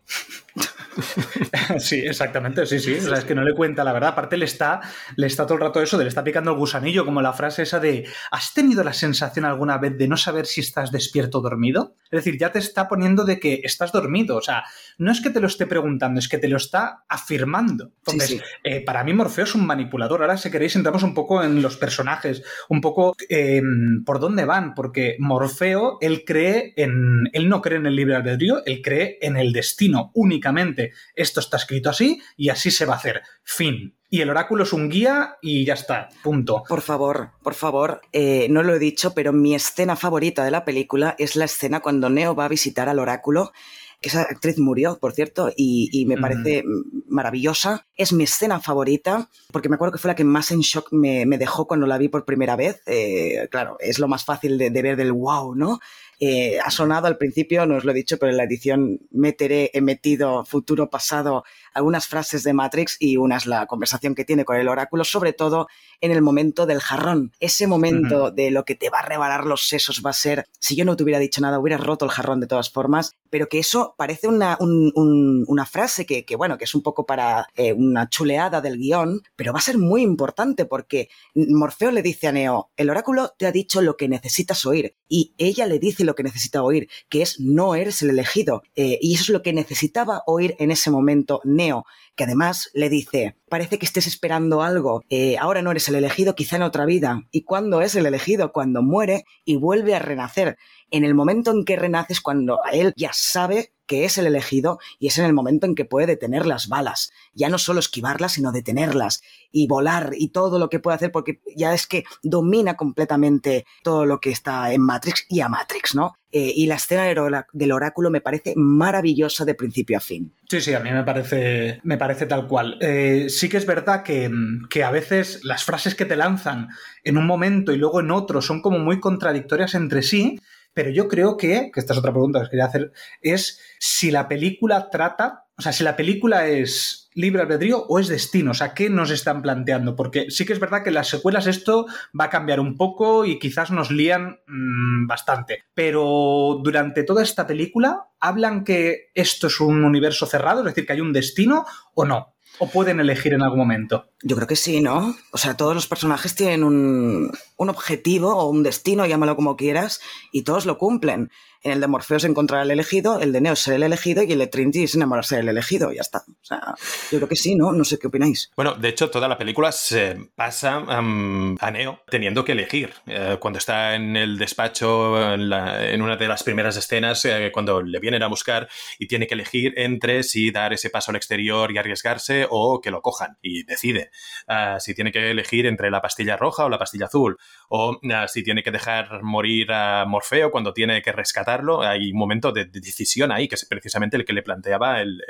[1.79, 2.95] sí, exactamente, sí, sí.
[2.95, 4.09] O sea, es que no le cuenta la verdad.
[4.09, 4.81] Aparte, le está,
[5.15, 7.63] le está todo el rato eso, de le está picando el gusanillo, como la frase
[7.63, 11.41] esa de ¿Has tenido la sensación alguna vez de no saber si estás despierto o
[11.41, 11.95] dormido?
[12.05, 14.37] Es decir, ya te está poniendo de que estás dormido.
[14.37, 14.63] O sea,
[14.97, 17.91] no es que te lo esté preguntando, es que te lo está afirmando.
[17.99, 18.43] Entonces, sí, sí.
[18.63, 20.21] Eh, para mí Morfeo es un manipulador.
[20.21, 22.96] Ahora, si queréis, entramos un poco en los personajes, un poco
[23.29, 23.61] eh,
[24.05, 27.29] por dónde van, porque Morfeo, él cree en.
[27.33, 30.93] Él no cree en el libre albedrío, él cree en el destino únicamente.
[31.15, 33.21] Esto está escrito así y así se va a hacer.
[33.43, 33.93] Fin.
[34.09, 36.63] Y el oráculo es un guía y ya está, punto.
[36.67, 40.63] Por favor, por favor, eh, no lo he dicho, pero mi escena favorita de la
[40.63, 43.51] película es la escena cuando Neo va a visitar al oráculo
[43.99, 47.03] que esa actriz murió, por cierto, y, y me parece mm.
[47.07, 47.87] maravillosa.
[47.95, 51.25] Es mi escena favorita, porque me acuerdo que fue la que más en shock me,
[51.25, 52.81] me dejó cuando la vi por primera vez.
[52.85, 55.79] Eh, claro, es lo más fácil de, de ver del wow, ¿no?
[56.19, 59.69] Eh, ha sonado al principio, no os lo he dicho, pero en la edición meteré,
[59.73, 61.43] he metido futuro, pasado,
[61.73, 65.33] algunas frases de Matrix y una es la conversación que tiene con el oráculo, sobre
[65.33, 65.67] todo
[66.01, 67.31] en el momento del jarrón.
[67.39, 70.75] Ese momento de lo que te va a rebalar los sesos va a ser, si
[70.75, 73.59] yo no te hubiera dicho nada, hubiera roto el jarrón de todas formas, pero que
[73.59, 78.09] eso parece una, una frase que, que, bueno, que es un poco para eh, una
[78.09, 82.71] chuleada del guion, pero va a ser muy importante porque Morfeo le dice a Neo,
[82.77, 86.23] el oráculo te ha dicho lo que necesitas oír y ella le dice lo que
[86.23, 88.63] necesita oír, que es no eres el elegido.
[88.75, 91.66] Eh, y eso es lo que necesitaba oír en ese momento Neo,
[92.15, 96.35] que además le dice, parece que estés esperando algo, eh, ahora no eres el elegido,
[96.35, 97.21] quizá en otra vida.
[97.31, 98.51] ¿Y cuándo es el elegido?
[98.51, 100.57] Cuando muere y vuelve a renacer.
[100.91, 105.07] En el momento en que renaces, cuando él ya sabe que es el elegido y
[105.07, 107.11] es en el momento en que puede detener las balas.
[107.33, 111.39] Ya no solo esquivarlas, sino detenerlas y volar y todo lo que puede hacer porque
[111.55, 116.15] ya es que domina completamente todo lo que está en Matrix y a Matrix, ¿no?
[116.29, 117.05] Eh, y la escena
[117.53, 120.33] del oráculo me parece maravillosa de principio a fin.
[120.49, 122.77] Sí, sí, a mí me parece, me parece tal cual.
[122.81, 124.29] Eh, sí que es verdad que,
[124.69, 126.67] que, a veces las frases que te lanzan
[127.05, 130.37] en un momento y luego en otro son como muy contradictorias entre sí
[130.77, 134.27] pero yo creo que, que esta es otra pregunta que quería hacer, es si la
[134.27, 138.75] película trata, o sea, si la película es libre albedrío o es destino, o sea,
[138.75, 139.95] ¿qué nos están planteando?
[139.95, 143.25] Porque sí que es verdad que en las secuelas esto va a cambiar un poco
[143.25, 149.59] y quizás nos lían mmm, bastante, pero durante toda esta película hablan que esto es
[149.59, 152.36] un universo cerrado, es decir, que hay un destino o no.
[152.59, 154.07] ¿O pueden elegir en algún momento?
[154.23, 155.15] Yo creo que sí, ¿no?
[155.31, 160.01] O sea, todos los personajes tienen un, un objetivo o un destino, llámalo como quieras,
[160.31, 161.29] y todos lo cumplen.
[161.67, 164.23] En el de Morfeo es encontrar al elegido, el de Neo es ser el elegido
[164.23, 166.19] y el de Trinity es enamorarse del elegido, ya está.
[166.19, 166.75] O sea,
[167.11, 167.73] yo creo que sí, ¿no?
[167.73, 168.53] No sé qué opináis.
[168.55, 172.93] Bueno, de hecho, toda la película se pasa a Neo teniendo que elegir.
[173.05, 177.99] Eh, cuando está en el despacho, en, una de las primeras escenas, eh, cuando le
[177.99, 181.79] vienen a buscar y tiene que elegir entre si dar ese paso al exterior y
[181.79, 183.37] arriesgarse o que lo cojan.
[183.41, 184.11] Y decide
[184.47, 187.37] uh, si tiene que elegir entre la pastilla roja o la pastilla azul.
[187.67, 192.17] O uh, si tiene que dejar morir a Morfeo cuando tiene que rescatar hay un
[192.17, 195.21] momento de, de, decisión ahí, que es precisamente el que le planteaba el,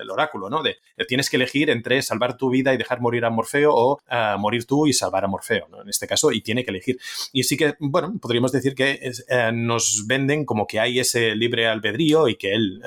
[0.00, 0.62] el oráculo, ¿no?
[0.62, 0.78] De
[1.08, 4.66] tienes que elegir entre salvar tu vida y dejar morir a Morfeo o uh, morir
[4.66, 5.82] tú y salvar a Morfeo, ¿no?
[5.82, 6.98] En este caso, y tiene que elegir.
[7.32, 11.66] Y sí que, bueno, podríamos decir que es, nos venden como que hay ese libre
[11.66, 12.82] albedrío y que él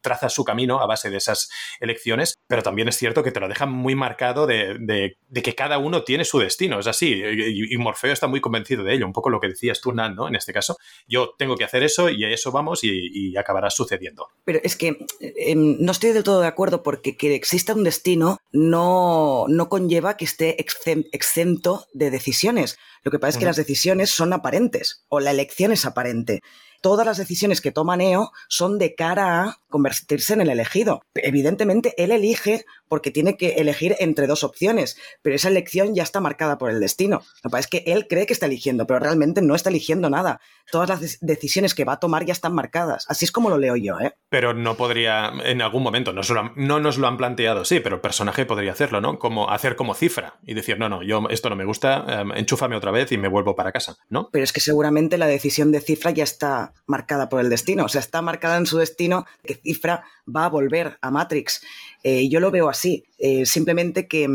[0.00, 1.50] traza su camino a base de esas
[1.80, 5.54] elecciones, pero también es cierto que te lo dejan muy marcado de, de, de que
[5.54, 9.06] cada uno tiene su destino, es así, y, y, Morfeo está muy convencido de ello,
[9.06, 10.28] un poco lo que decías tú, Nan, ¿no?
[10.28, 10.76] En este caso,
[11.06, 14.28] yo tengo que hacer eso y a eso vamos y, y acabará sucediendo.
[14.44, 18.38] Pero es que eh, no estoy del todo de acuerdo porque que exista un destino
[18.52, 22.78] no, no conlleva que esté exento de decisiones.
[23.02, 23.50] Lo que pasa es que uh -huh.
[23.50, 26.42] las decisiones son aparentes o la elección es aparente
[26.86, 31.02] todas las decisiones que toma Neo son de cara a convertirse en el elegido.
[31.14, 36.20] Evidentemente, él elige porque tiene que elegir entre dos opciones, pero esa elección ya está
[36.20, 37.22] marcada por el destino.
[37.42, 40.10] Lo que pasa es que él cree que está eligiendo, pero realmente no está eligiendo
[40.10, 40.40] nada.
[40.70, 43.06] Todas las decisiones que va a tomar ya están marcadas.
[43.08, 44.14] Así es como lo leo yo, ¿eh?
[44.28, 47.96] Pero no podría, en algún momento, no, lo, no nos lo han planteado, sí, pero
[47.96, 49.18] el personaje podría hacerlo, ¿no?
[49.18, 52.76] Como hacer como cifra y decir, no, no, yo esto no me gusta, um, enchúfame
[52.76, 54.28] otra vez y me vuelvo para casa, ¿no?
[54.32, 57.88] Pero es que seguramente la decisión de cifra ya está marcada por el destino, o
[57.88, 60.04] sea, está marcada en su destino que Cifra
[60.34, 61.62] va a volver a Matrix.
[62.02, 64.28] Eh, yo lo veo así, eh, simplemente que,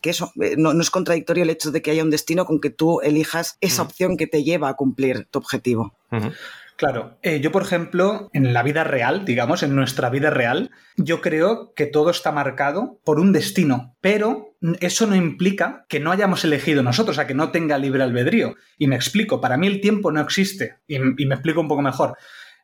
[0.00, 2.60] que eso, eh, no, no, es contradictorio el hecho de que haya un destino con
[2.60, 3.88] que tú elijas esa uh -huh.
[3.88, 5.94] opción que te lleva a cumplir tu objetivo.
[6.10, 6.34] Uh -huh.
[6.78, 11.20] Claro, eh, yo por ejemplo, en la vida real, digamos, en nuestra vida real, yo
[11.20, 16.44] creo que todo está marcado por un destino, pero eso no implica que no hayamos
[16.44, 18.54] elegido nosotros, o sea, que no tenga libre albedrío.
[18.78, 21.82] Y me explico, para mí el tiempo no existe, y, y me explico un poco
[21.82, 22.16] mejor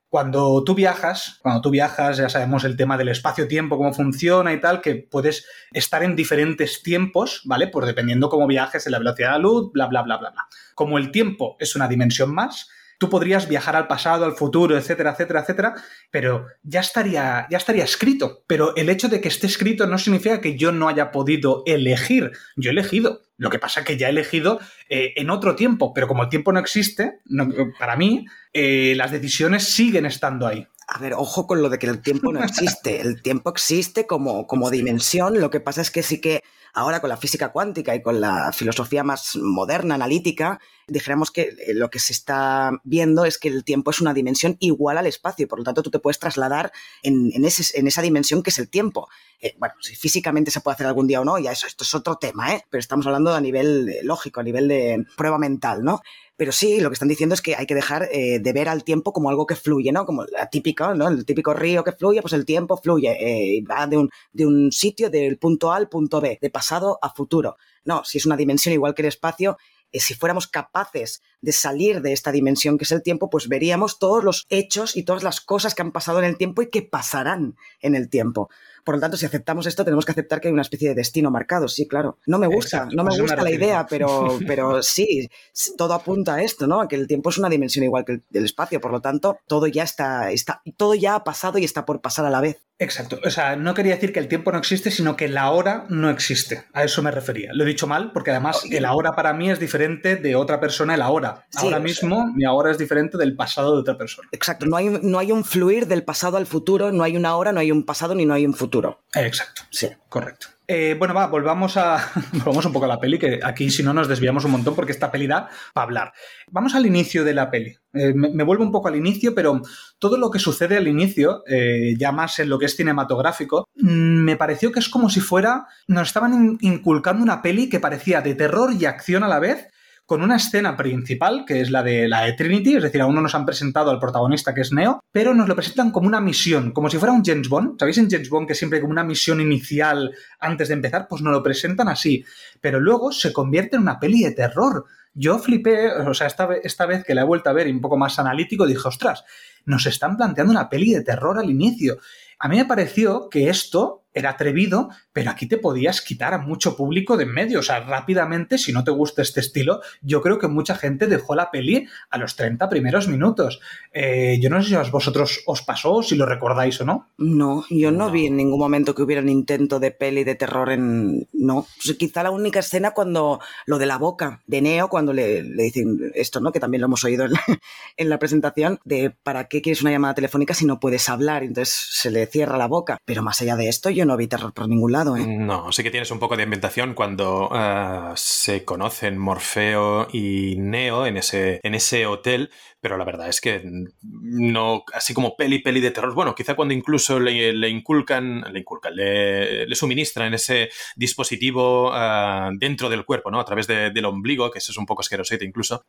[0.09, 4.61] cuando tú viajas, cuando tú viajas, ya sabemos el tema del espacio-tiempo, cómo funciona y
[4.61, 7.69] tal, que puedes estar en diferentes tiempos, ¿vale?
[7.69, 10.47] Pues dependiendo cómo viajes en la velocidad de la luz, bla, bla, bla, bla, bla.
[10.75, 12.69] Como el tiempo es una dimensión más,
[12.99, 15.75] tú podrías viajar al pasado, al futuro, etcétera, etcétera, etcétera,
[16.11, 18.45] pero ya estaría, ya estaría escrito.
[18.47, 22.33] Pero el hecho de que esté escrito no significa que yo no haya podido elegir.
[22.57, 23.23] Yo he elegido.
[23.37, 26.29] Lo que pasa es que ya he elegido eh, en otro tiempo, pero como el
[26.29, 27.49] tiempo no existe, no,
[27.79, 30.67] para mí, eh, las decisiones siguen estando ahí.
[30.87, 33.01] A ver, ojo con lo de que el tiempo no existe.
[33.01, 35.41] El tiempo existe como, como dimensión.
[35.41, 36.43] Lo que pasa es que sí que
[36.75, 41.89] ahora con la física cuántica y con la filosofía más moderna, analítica, dijéramos que lo
[41.89, 45.59] que se está viendo es que el tiempo es una dimensión igual al espacio por
[45.59, 46.73] lo tanto tú te puedes trasladar
[47.03, 49.09] en, esa dimensión que es el tiempo.
[49.41, 51.95] Eh, bueno, si físicamente se puede hacer algún día o no, ya eso, esto es
[51.95, 52.65] otro tema, ¿eh?
[52.71, 56.03] pero estamos hablando a nivel lógico, a nivel de prueba mental, ¿no?
[56.37, 58.83] Pero sí, lo que están diciendo es que hay que dejar eh, de ver al
[58.83, 60.05] tiempo como algo que fluye, ¿no?
[60.05, 61.07] Como la típica, ¿no?
[61.07, 63.13] El típico río que fluye, pues el tiempo fluye,
[63.59, 66.99] eh, va de un, de un sitio, del punto A al punto B, de pasado
[67.01, 67.57] a futuro.
[67.85, 69.57] No, si es una dimensión igual que el espacio,
[69.95, 74.01] eh, si fuéramos capaces de salir de esta dimensión que es el tiempo, pues veríamos
[74.01, 76.83] todos los hechos y todas las cosas que han pasado en el tiempo y que
[76.83, 78.51] pasarán en el tiempo.
[78.85, 81.31] Por lo tanto, si aceptamos esto, tenemos que aceptar que hay una especie de destino
[81.31, 81.69] marcado.
[81.69, 82.19] Sí, claro.
[82.27, 85.29] No me gusta, Exacto, no me pues es gusta la idea, pero, pero sí,
[85.77, 86.81] todo apunta a esto, ¿no?
[86.81, 88.81] A que el tiempo es una dimensión igual que el del espacio.
[88.81, 92.27] Por lo tanto, todo ya está, está, todo ya ha pasado y está por pasar
[92.27, 92.61] a la vez.
[92.79, 93.21] Exacto.
[93.25, 96.11] O sea, no quería decir que el tiempo no existe, sino que la hora no
[96.11, 96.65] existe.
[96.73, 97.51] A eso me refería.
[97.53, 100.95] Lo he dicho mal, porque además el ahora para mí es diferente de otra persona
[100.95, 101.47] el ahora.
[101.51, 104.29] Sí, ahora mismo, mi ahora es diferente del pasado de otra persona.
[104.33, 104.67] Exacto.
[104.67, 107.61] No hay, no hay un fluir del pasado al futuro, no hay una hora, no
[107.61, 109.05] hay un pasado ni no hay un futuro.
[109.15, 109.63] Exacto.
[109.71, 109.89] Sí.
[110.09, 110.49] Correcto.
[110.67, 111.99] Eh, bueno, va, volvamos a.
[112.33, 114.93] volvamos un poco a la peli, que aquí si no nos desviamos un montón porque
[114.93, 116.13] esta peli da para hablar.
[116.51, 117.77] Vamos al inicio de la peli.
[117.93, 119.61] Eh, me, me vuelvo un poco al inicio, pero
[119.99, 124.25] todo lo que sucede al inicio, eh, ya más en lo que es cinematográfico, mm,
[124.25, 125.67] me pareció que es como si fuera.
[125.87, 129.69] Nos estaban in- inculcando una peli que parecía de terror y acción a la vez.
[130.07, 133.35] Con una escena principal, que es la de la Trinity, es decir, aún no nos
[133.35, 136.91] han presentado al protagonista que es Neo, pero nos lo presentan como una misión, como
[136.91, 137.79] si fuera un James Bond.
[137.79, 141.07] ¿Sabéis en James Bond que siempre hay como una misión inicial antes de empezar?
[141.09, 142.23] Pues nos lo presentan así.
[142.61, 144.85] Pero luego se convierte en una peli de terror.
[145.15, 147.81] Yo flipé, o sea, esta, esta vez que la he vuelto a ver y un
[147.81, 149.25] poco más analítico, dije, ostras,
[149.65, 151.97] nos están planteando una peli de terror al inicio.
[152.39, 156.77] A mí me pareció que esto era atrevido, pero aquí te podías quitar a mucho
[156.77, 157.59] público de en medio.
[157.61, 161.35] O sea, rápidamente, si no te gusta este estilo, yo creo que mucha gente dejó
[161.35, 163.61] la peli a los 30 primeros minutos.
[163.93, 167.09] Eh, yo no sé si a vosotros os pasó, si lo recordáis o no.
[167.19, 168.11] No, yo no, No.
[168.11, 171.27] vi en ningún momento que hubiera un intento de peli de terror en...
[171.33, 175.13] No, O sea, quizá la única escena cuando lo de la boca de Neo, cuando
[175.13, 176.53] le, le dicen esto, ¿no?
[176.53, 177.41] Que también lo hemos oído en la,
[177.97, 181.43] en la presentación, de ¿para qué quieres una llamada telefónica si no puedes hablar?
[181.43, 182.99] Entonces se le cierra la boca.
[183.05, 185.27] Pero más allá de esto, yo no vi terror por ningún lado, ¿eh?
[185.27, 191.07] No, sí que tienes un poco de ambientación cuando ah, se conocen Morfeo y Neo
[191.07, 192.51] en ese, en ese hotel,
[192.85, 193.63] pero la verdad es que
[194.03, 198.95] no, así como peli, peli de terror, bueno, quizá cuando incluso le, inculcan, le inculcan,
[198.95, 203.41] le, suministran ese dispositivo ah, dentro del cuerpo, ¿no?
[203.41, 205.87] A través de- del ombligo, que eso es un poco asquerosete incluso.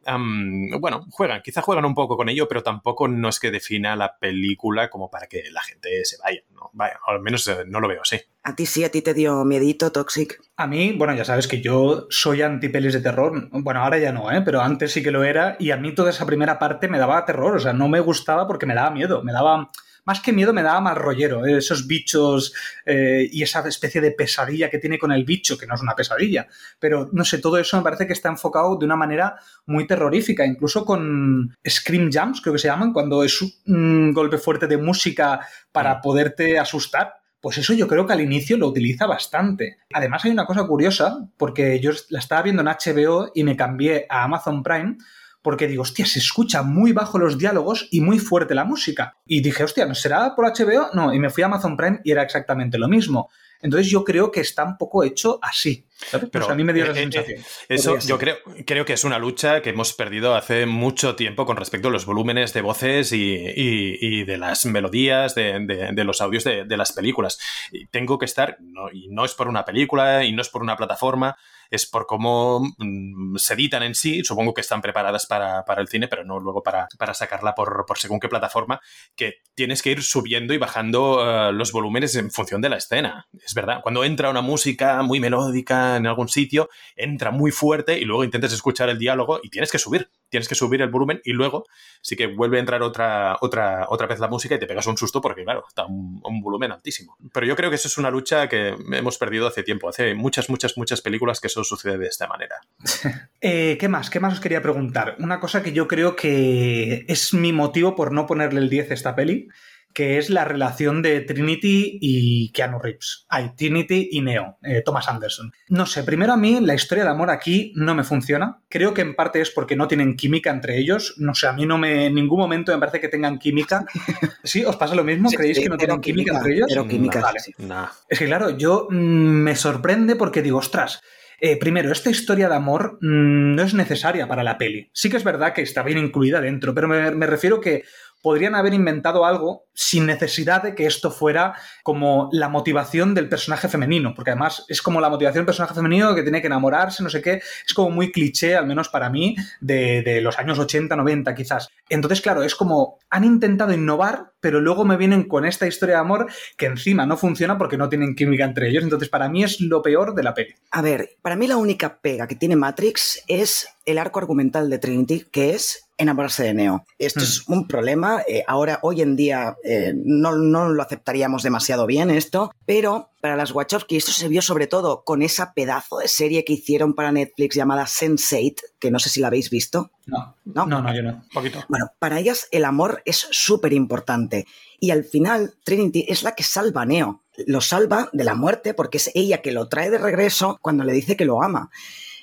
[0.80, 4.17] Bueno, juegan, quizá juegan un poco con ello, pero tampoco no es que defina la
[4.17, 6.69] película como para que la gente se vaya, ¿no?
[6.72, 8.22] Vaya, al menos eh, no lo veo así.
[8.47, 10.39] A ti sí, a ti te dio miedito, Toxic.
[10.55, 13.49] A mí, bueno, ya sabes que yo soy anti pelis de terror.
[13.51, 14.43] Bueno, ahora ya no, ¿eh?
[14.45, 15.55] Pero antes sí que lo era.
[15.59, 17.55] Y a mí toda esa primera parte me daba terror.
[17.55, 19.23] O sea, no me gustaba porque me daba miedo.
[19.23, 19.72] Me daba.
[20.05, 21.43] Más que miedo, me daba mal rollero.
[21.47, 21.57] ¿eh?
[21.57, 22.53] Esos bichos
[22.85, 25.95] eh, y esa especie de pesadilla que tiene con el bicho, que no es una
[25.95, 26.45] pesadilla.
[26.77, 30.45] Pero no sé, todo eso me parece que está enfocado de una manera muy terrorífica.
[30.45, 35.39] Incluso con Scream Jumps, creo que se llaman, cuando es un golpe fuerte de música
[35.72, 37.24] para poderte asustar.
[37.45, 39.77] Pues eso yo creo que al inicio lo utiliza bastante.
[39.93, 44.07] Además hay una cosa curiosa, porque yo la estaba viendo en HBO y me cambié
[44.09, 44.97] a Amazon Prime,
[45.43, 49.17] porque digo, hostia, se escucha muy bajo los diálogos y muy fuerte la música.
[49.27, 50.89] Y dije, hostia, ¿no será por HBO?
[50.95, 53.30] No, y me fui a Amazon Prime y era exactamente lo mismo.
[53.61, 55.88] Entonces yo creo que está un poco hecho así.
[55.98, 56.30] ¿sabes?
[56.32, 57.45] Pero, Pues a mí me dio eh, esa eh, sensación.
[57.69, 61.57] Eso yo creo, creo que es una lucha que hemos perdido hace mucho tiempo con
[61.57, 66.03] respecto a los volúmenes de voces y, y- y de las melodías, de, de- de
[66.03, 67.40] los audios de, de las películas.
[67.72, 70.61] Y tengo que estar, no, y no es por una película y no es por
[70.61, 71.38] una plataforma,
[71.69, 74.23] es por cómo mm, se editan en sí.
[74.23, 77.85] Supongo que están preparadas para, para el cine, pero no luego para, para sacarla por,
[77.85, 78.81] por según qué plataforma,
[79.15, 83.27] que tienes que ir subiendo y bajando eh, los volúmenes en función de la escena.
[83.43, 88.05] Es verdad, cuando entra una música muy melódica en algún sitio, entra muy fuerte y
[88.05, 91.31] luego intentas escuchar el diálogo y tienes que subir, tienes que subir el volumen y
[91.31, 91.65] luego
[92.01, 94.97] sí que vuelve a entrar otra, otra, otra vez la música y te pegas un
[94.97, 97.17] susto porque, claro, está un volumen altísimo.
[97.33, 100.49] Pero yo creo que eso es una lucha que hemos perdido hace tiempo, hace muchas,
[100.49, 102.55] muchas, muchas películas que eso sucede de esta manera.
[103.47, 104.09] Eh, ¿Qué más?
[104.09, 105.17] ¿Qué más os quería preguntar?
[105.19, 108.93] Una cosa que yo creo que es mi motivo por no ponerle el 10 a
[108.95, 109.49] esta peli,
[109.93, 113.25] que es la relación de Trinity y Keanu Reeves.
[113.29, 115.53] Ay, Trinity y Neo, eh, Thomas Anderson.
[115.69, 118.61] No sé, primero a mí la historia de amor aquí no me funciona.
[118.67, 121.13] Creo que en parte es porque no tienen química entre ellos.
[121.17, 123.85] No sé, a mí no me en ningún momento me parece que tengan química.
[124.43, 124.65] ¿Sí?
[124.65, 125.29] ¿Os pasa lo mismo?
[125.29, 126.65] Sí, ¿Creéis sí, que no tienen química, química, entre ellos?
[126.67, 127.39] cero química, Vale.
[127.39, 127.53] sí.
[127.59, 127.87] Nah.
[128.09, 131.03] Es que claro, yo mm, me sorprende porque digo, ostras,
[131.40, 134.90] eh, primero, esta historia de amor mm, no es necesaria para la peli.
[134.94, 137.84] Sí que es verdad que está bien incluida dentro, pero me, me refiero que
[138.26, 141.53] podrían haber inventado algo sin necesidad de que esto fuera
[141.84, 146.15] como la motivación del personaje femenino, porque además es como la motivación del personaje femenino
[146.15, 147.34] que tiene que enamorarse, no sé qué,
[147.68, 151.69] es como muy cliché, al menos para mí, de, los años 80, 90 quizás.
[151.88, 156.02] Entonces, claro, es como han intentado innovar, pero luego me vienen con esta historia de
[156.02, 156.26] amor
[156.57, 158.84] que encima no funciona porque no tienen química entre ellos.
[158.84, 160.56] Entonces, para mí es lo peor de la peli.
[160.72, 164.80] A ver, para mí la única pega que tiene Matrix es el arco argumental de
[164.80, 166.85] Trinity, que es enamorarse de Neo.
[166.99, 168.22] Esto es un problema.
[168.27, 173.35] eh, ahora, hoy en día, eh, no, no lo aceptaríamos demasiado bien esto, pero para
[173.35, 177.11] las Wachowski esto se vio sobre todo con esa pedazo de serie que hicieron para
[177.11, 179.91] Netflix llamada Sense8, que no sé si la habéis visto.
[180.05, 180.65] No, ¿No?
[180.65, 181.09] no, no, yo no.
[181.11, 181.63] Un poquito.
[181.69, 184.45] Bueno, para ellas el amor es súper importante.
[184.80, 187.23] Y al final, Trinity es la que salva a Neo.
[187.47, 190.93] Lo salva de la muerte porque es ella que lo trae de regreso cuando le
[190.93, 191.69] dice que lo ama.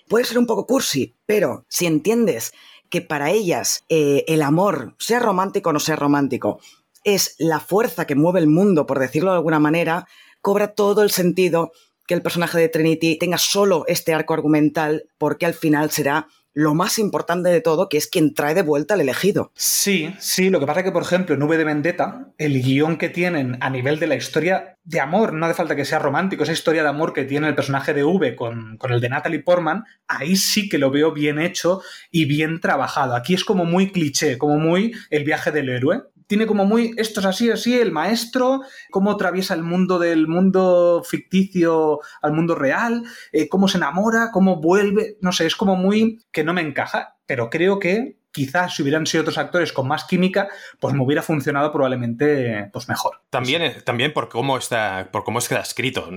[0.09, 2.53] Puede ser un poco cursi, pero si entiendes
[2.93, 6.61] que para ellas eh, el amor, sea romántico o no sea romántico,
[7.05, 10.07] es la fuerza que mueve el mundo, por decirlo de alguna manera,
[10.43, 11.73] cobra todo el sentido
[12.07, 16.75] que el personaje de Trinity tenga solo este arco argumental, porque al final será lo
[16.75, 19.53] más importante de todo, que es quien trae de vuelta al elegido.
[19.55, 23.09] Sí, sí, lo que pasa es que, por ejemplo, en de Vendetta, el guion que
[23.09, 26.53] tienen a nivel de la historia de amor, no hace falta que sea romántico, esa
[26.53, 29.85] historia de amor que tiene el personaje de V con, con el de Natalie Portman,
[30.09, 33.15] ahí sí que lo veo bien hecho y bien trabajado.
[33.15, 36.03] Aquí es como muy cliché, como muy el viaje del héroe.
[36.27, 41.03] Tiene como muy, esto es así, así, el maestro, cómo atraviesa el mundo del mundo
[41.05, 46.21] ficticio al mundo real, eh, cómo se enamora, cómo vuelve, no sé, es como muy
[46.33, 50.05] que no me encaja, pero creo que quizás si hubieran sido otros actores con más
[50.05, 50.49] química,
[50.81, 53.21] pues me hubiera funcionado probablemente pues mejor.
[53.31, 56.09] También, también por cómo está, por cómo está escrito.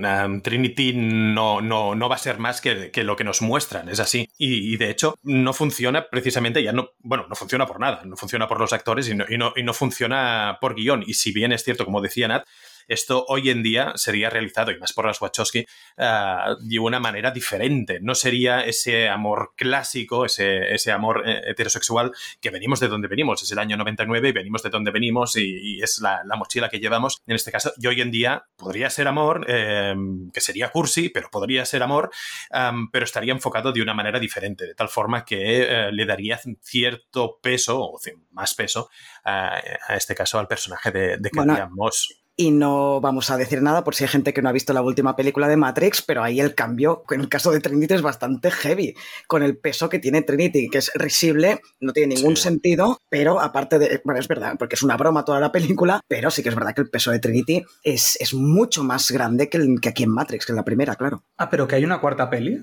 [0.42, 4.30] Trinity no, no, no va a ser más que, lo que nos muestran, es así.
[4.38, 8.16] Y, y, de hecho, no funciona precisamente, ya no, bueno, no funciona por nada, no
[8.16, 11.04] funciona por los actores y no, y no, y no funciona por guion.
[11.06, 12.46] Y si bien es cierto, como decía Nat,
[12.88, 15.66] esto hoy en día sería realizado, y más por las Wachowski,
[15.98, 18.00] uh, de una manera diferente.
[18.02, 23.42] No sería ese amor clásico, ese, ese amor eh, heterosexual que venimos de donde venimos.
[23.44, 26.70] Es el año 99 y venimos de donde venimos y, y es la, la, mochila
[26.70, 27.72] que llevamos en este caso.
[27.78, 29.96] Y hoy en día podría ser amor, eh,
[30.34, 32.12] que sería cursi, pero podría ser amor,
[32.52, 36.40] um, pero estaría enfocado de una manera diferente, de tal forma que eh, le daría
[36.62, 38.00] cierto peso, o
[38.32, 38.90] más peso,
[39.24, 41.70] a, a este caso al personaje de, de bueno.
[41.72, 44.74] Moss y no vamos a decir nada por si hay gente que no ha visto
[44.74, 48.02] la última película de Matrix, pero ahí el cambio, en el caso de Trinity, es
[48.02, 48.96] bastante heavy,
[49.28, 52.44] con el peso que tiene Trinity, que es risible, no tiene ningún sí.
[52.44, 56.30] sentido, pero aparte de, bueno, es verdad, porque es una broma toda la película, pero
[56.30, 59.58] sí que es verdad que el peso de Trinity es, es mucho más grande que,
[59.58, 61.24] el, que aquí en Matrix, que en la primera, claro.
[61.38, 62.62] Ah, pero que hay una cuarta peli.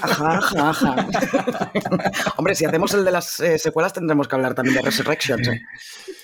[0.00, 1.08] Ajá, ajá, ajá.
[2.36, 5.48] Hombre, si hacemos el de las eh, secuelas tendremos que hablar también de Resurrections.
[5.48, 5.60] ¿eh?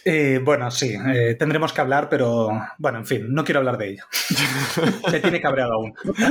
[0.04, 3.90] Eh, bueno, sí, eh, tendremos que hablar, pero bueno, en fin, no quiero hablar de
[3.90, 4.04] ello.
[5.12, 5.94] Me tiene cabreado aún.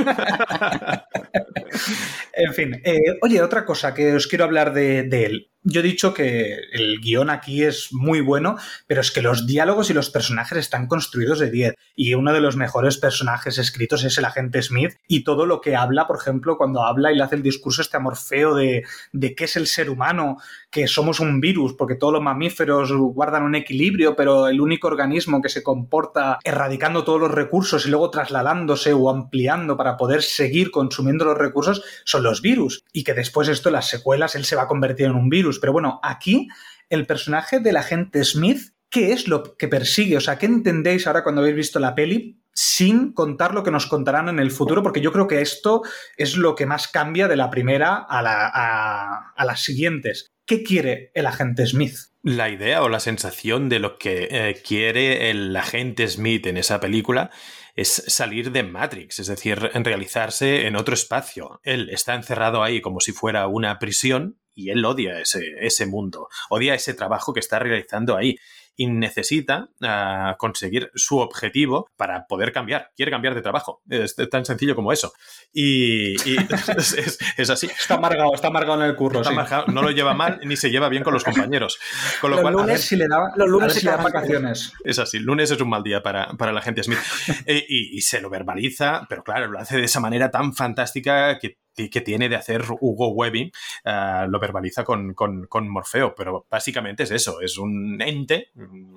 [2.32, 5.50] en fin, eh, oye, otra cosa que os quiero hablar de, de él.
[5.64, 8.56] Yo he dicho que el guion aquí es muy bueno,
[8.88, 11.74] pero es que los diálogos y los personajes están construidos de 10.
[11.94, 14.94] Y uno de los mejores personajes escritos es el agente Smith.
[15.06, 17.96] Y todo lo que habla, por ejemplo, cuando habla y le hace el discurso este
[17.96, 20.38] amor feo de, de qué es el ser humano,
[20.70, 25.42] que somos un virus, porque todos los mamíferos guardan un equilibrio, pero el único organismo
[25.42, 30.70] que se comporta erradicando todos los recursos y luego trasladándose o ampliando para poder seguir
[30.70, 32.84] consumiendo los recursos son los virus.
[32.92, 35.51] Y que después esto, las secuelas, él se va a convertir en un virus.
[35.58, 36.48] Pero bueno, aquí
[36.88, 40.16] el personaje del agente Smith, ¿qué es lo que persigue?
[40.16, 42.38] O sea, ¿qué entendéis ahora cuando habéis visto la peli?
[42.54, 45.80] sin contar lo que nos contarán en el futuro, porque yo creo que esto
[46.18, 50.32] es lo que más cambia de la primera a, la, a, a las siguientes.
[50.44, 51.96] ¿Qué quiere el agente Smith?
[52.22, 56.78] La idea o la sensación de lo que eh, quiere el agente Smith en esa
[56.78, 57.30] película
[57.74, 61.60] es salir de Matrix, es decir, realizarse en otro espacio.
[61.62, 66.28] Él está encerrado ahí como si fuera una prisión y él odia ese, ese mundo,
[66.50, 68.36] odia ese trabajo que está realizando ahí
[68.76, 72.90] y necesita uh, conseguir su objetivo para poder cambiar.
[72.96, 73.82] Quiere cambiar de trabajo.
[73.88, 75.12] Es tan sencillo como eso.
[75.52, 76.36] Y, y
[76.76, 77.66] es, es, es, así.
[77.66, 79.20] Está amargado, está amargado en el curro.
[79.20, 79.34] Está sí.
[79.34, 81.78] amargado, no lo lleva mal ni se lleva bien con los compañeros.
[82.20, 84.72] Con lo los cual, lunes, ver si le da, los lunes si le da vacaciones.
[84.84, 86.98] Es así, lunes es un mal día para, para la gente Smith.
[87.46, 91.38] e, y, y se lo verbaliza, pero claro, lo hace de esa manera tan fantástica
[91.38, 93.50] que que tiene de hacer Hugo Webbing
[93.84, 98.50] uh, lo verbaliza con, con, Morfeo, pero básicamente es eso, es un ente,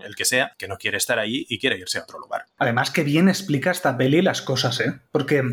[0.03, 2.45] el que sea, que no quiere estar ahí y quiere irse a otro lugar.
[2.57, 5.01] Además que bien explica esta peli las cosas, ¿eh?
[5.11, 5.43] Porque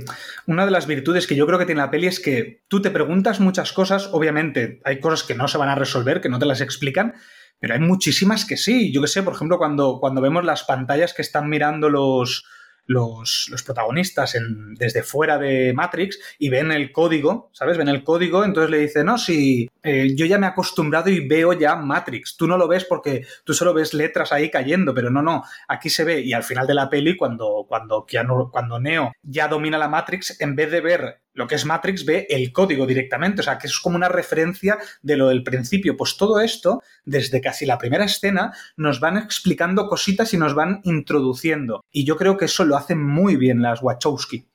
[0.46, 2.90] una de las virtudes que yo creo que tiene la peli es que tú te
[2.90, 6.46] preguntas muchas cosas, obviamente hay cosas que no se van a resolver, que no te
[6.46, 7.14] las explican,
[7.58, 8.92] pero hay muchísimas que sí.
[8.92, 12.44] Yo que sé, por ejemplo, cuando, cuando vemos las pantallas que están mirando los,
[12.86, 17.78] los, los, protagonistas en, desde fuera de Matrix y ven el código, ¿sabes?
[17.78, 21.26] Ven el código, entonces le dice, no, si eh, yo ya me he acostumbrado y
[21.26, 22.36] veo ya Matrix.
[22.36, 25.90] Tú no lo ves porque tú solo ves letras ahí cayendo, pero no, no, aquí
[25.90, 26.20] se ve.
[26.20, 28.06] Y al final de la peli, cuando, cuando,
[28.50, 32.26] cuando Neo ya domina la Matrix, en vez de ver lo que es Matrix ve
[32.28, 35.96] el código directamente, o sea, que es como una referencia de lo del principio.
[35.96, 40.80] Pues todo esto, desde casi la primera escena, nos van explicando cositas y nos van
[40.84, 41.84] introduciendo.
[41.90, 44.46] Y yo creo que eso lo hacen muy bien las Wachowski.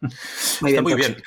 [0.61, 1.17] Muy bien, muy bien.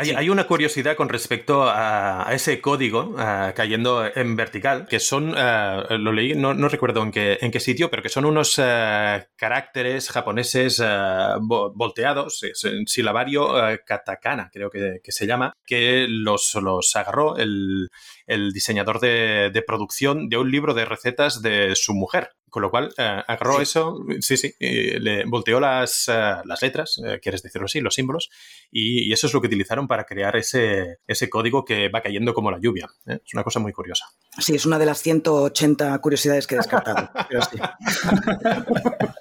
[0.00, 5.98] Hay, una curiosidad con respecto a, ese código uh, cayendo en vertical, que son, uh,
[5.98, 8.62] lo leí, no, no, recuerdo en qué, en qué sitio, pero que son unos uh,
[9.34, 10.80] caracteres japoneses
[11.40, 13.52] volteados, es en silabario
[13.84, 17.88] katakana, creo que, que, se llama, que los, los agarró el,
[18.28, 22.30] el diseñador de, de, producción de un libro de recetas de su mujer.
[22.50, 23.62] Con lo cual, eh, agarró sí.
[23.62, 28.30] eso, sí, sí, le volteó las, uh, las letras, eh, quieres decirlo así, los símbolos,
[28.70, 32.34] y, y, eso es lo que utilizaron para crear ese, ese código que va cayendo
[32.34, 32.88] como la lluvia.
[33.06, 33.20] ¿eh?
[33.24, 34.06] Es una cosa muy curiosa.
[34.38, 37.10] Sí, es una de las 180 curiosidades que he descartado.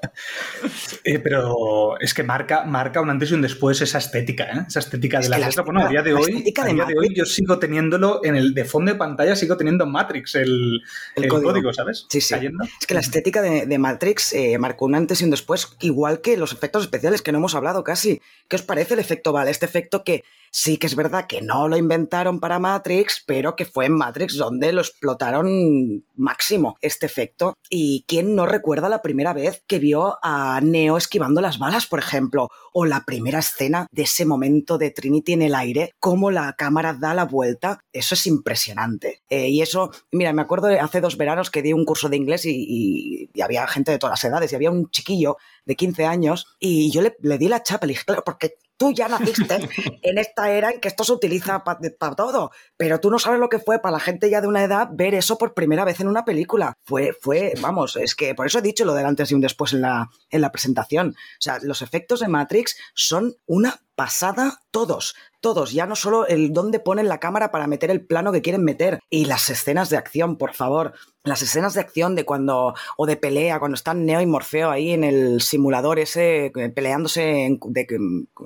[1.24, 4.66] pero, eh, es que marca, marca un antes y un después esa estética, ¿eh?
[4.68, 5.64] esa estética es de la, la letra.
[5.64, 8.66] Bueno, a día de hoy, a día de hoy yo sigo teniéndolo en el de
[8.66, 10.82] fondo de pantalla, sigo teniendo Matrix, el,
[11.16, 11.52] el, el código.
[11.52, 11.74] código.
[11.74, 12.06] ¿sabes?
[12.10, 12.34] Sí, sí.
[12.34, 12.64] Cayendo.
[12.64, 16.22] Es que la estética de, de Matrix eh, marcó un antes y un después, igual
[16.22, 18.22] que los efectos especiales que no hemos hablado casi.
[18.48, 19.48] ¿Qué os parece el efecto Val?
[19.48, 20.24] Este efecto que
[20.58, 24.38] sí que es verdad que no lo inventaron para Matrix, pero que fue en Matrix
[24.38, 27.54] donde lo explotaron máximo este efecto.
[27.70, 32.00] ¿Y quién no recuerda la primera vez que vio a Neo esquivando las balas, por
[32.00, 32.50] ejemplo?
[32.74, 36.96] O la primera escena de ese momento de Trinity en el aire, cómo la cámara
[37.00, 37.80] da la vuelta.
[37.94, 39.22] Eso es impresionante.
[39.30, 42.46] Eh, y eso, mira, me acuerdo hace dos veranos que di un curso de inglés
[42.46, 46.90] y, había gente de todas las edades y había un chiquillo de 15 años y
[46.90, 49.58] yo le, le di la chapa, le dije, claro, porque tú ya naciste
[50.02, 53.40] en esta era en que esto se utiliza para pa todo, pero tú no sabes
[53.40, 56.00] lo que fue para la gente ya de una edad ver eso por primera vez
[56.00, 56.74] en una película.
[56.86, 59.74] Fue, fue, vamos, es que por eso he dicho lo del antes y un después
[59.74, 61.10] en la, en la presentación.
[61.10, 66.54] O sea, los efectos de Matrix son una pasada todos, todos, ya no solo el
[66.54, 69.98] dónde ponen la cámara para meter el plano que quieren meter y las escenas de
[69.98, 70.94] acción, por favor,
[71.24, 74.92] las escenas de acción de cuando o de pelea cuando están Neo y Morfeo ahí
[74.92, 77.88] en el simulador ese peleándose en, de,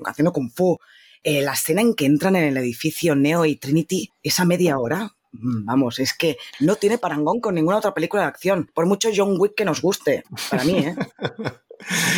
[0.04, 0.78] haciendo kung fu,
[1.22, 5.14] eh, la escena en que entran en el edificio Neo y Trinity, esa media hora,
[5.32, 9.36] vamos, es que no tiene parangón con ninguna otra película de acción, por mucho John
[9.38, 10.94] Wick que nos guste, para mí, ¿eh?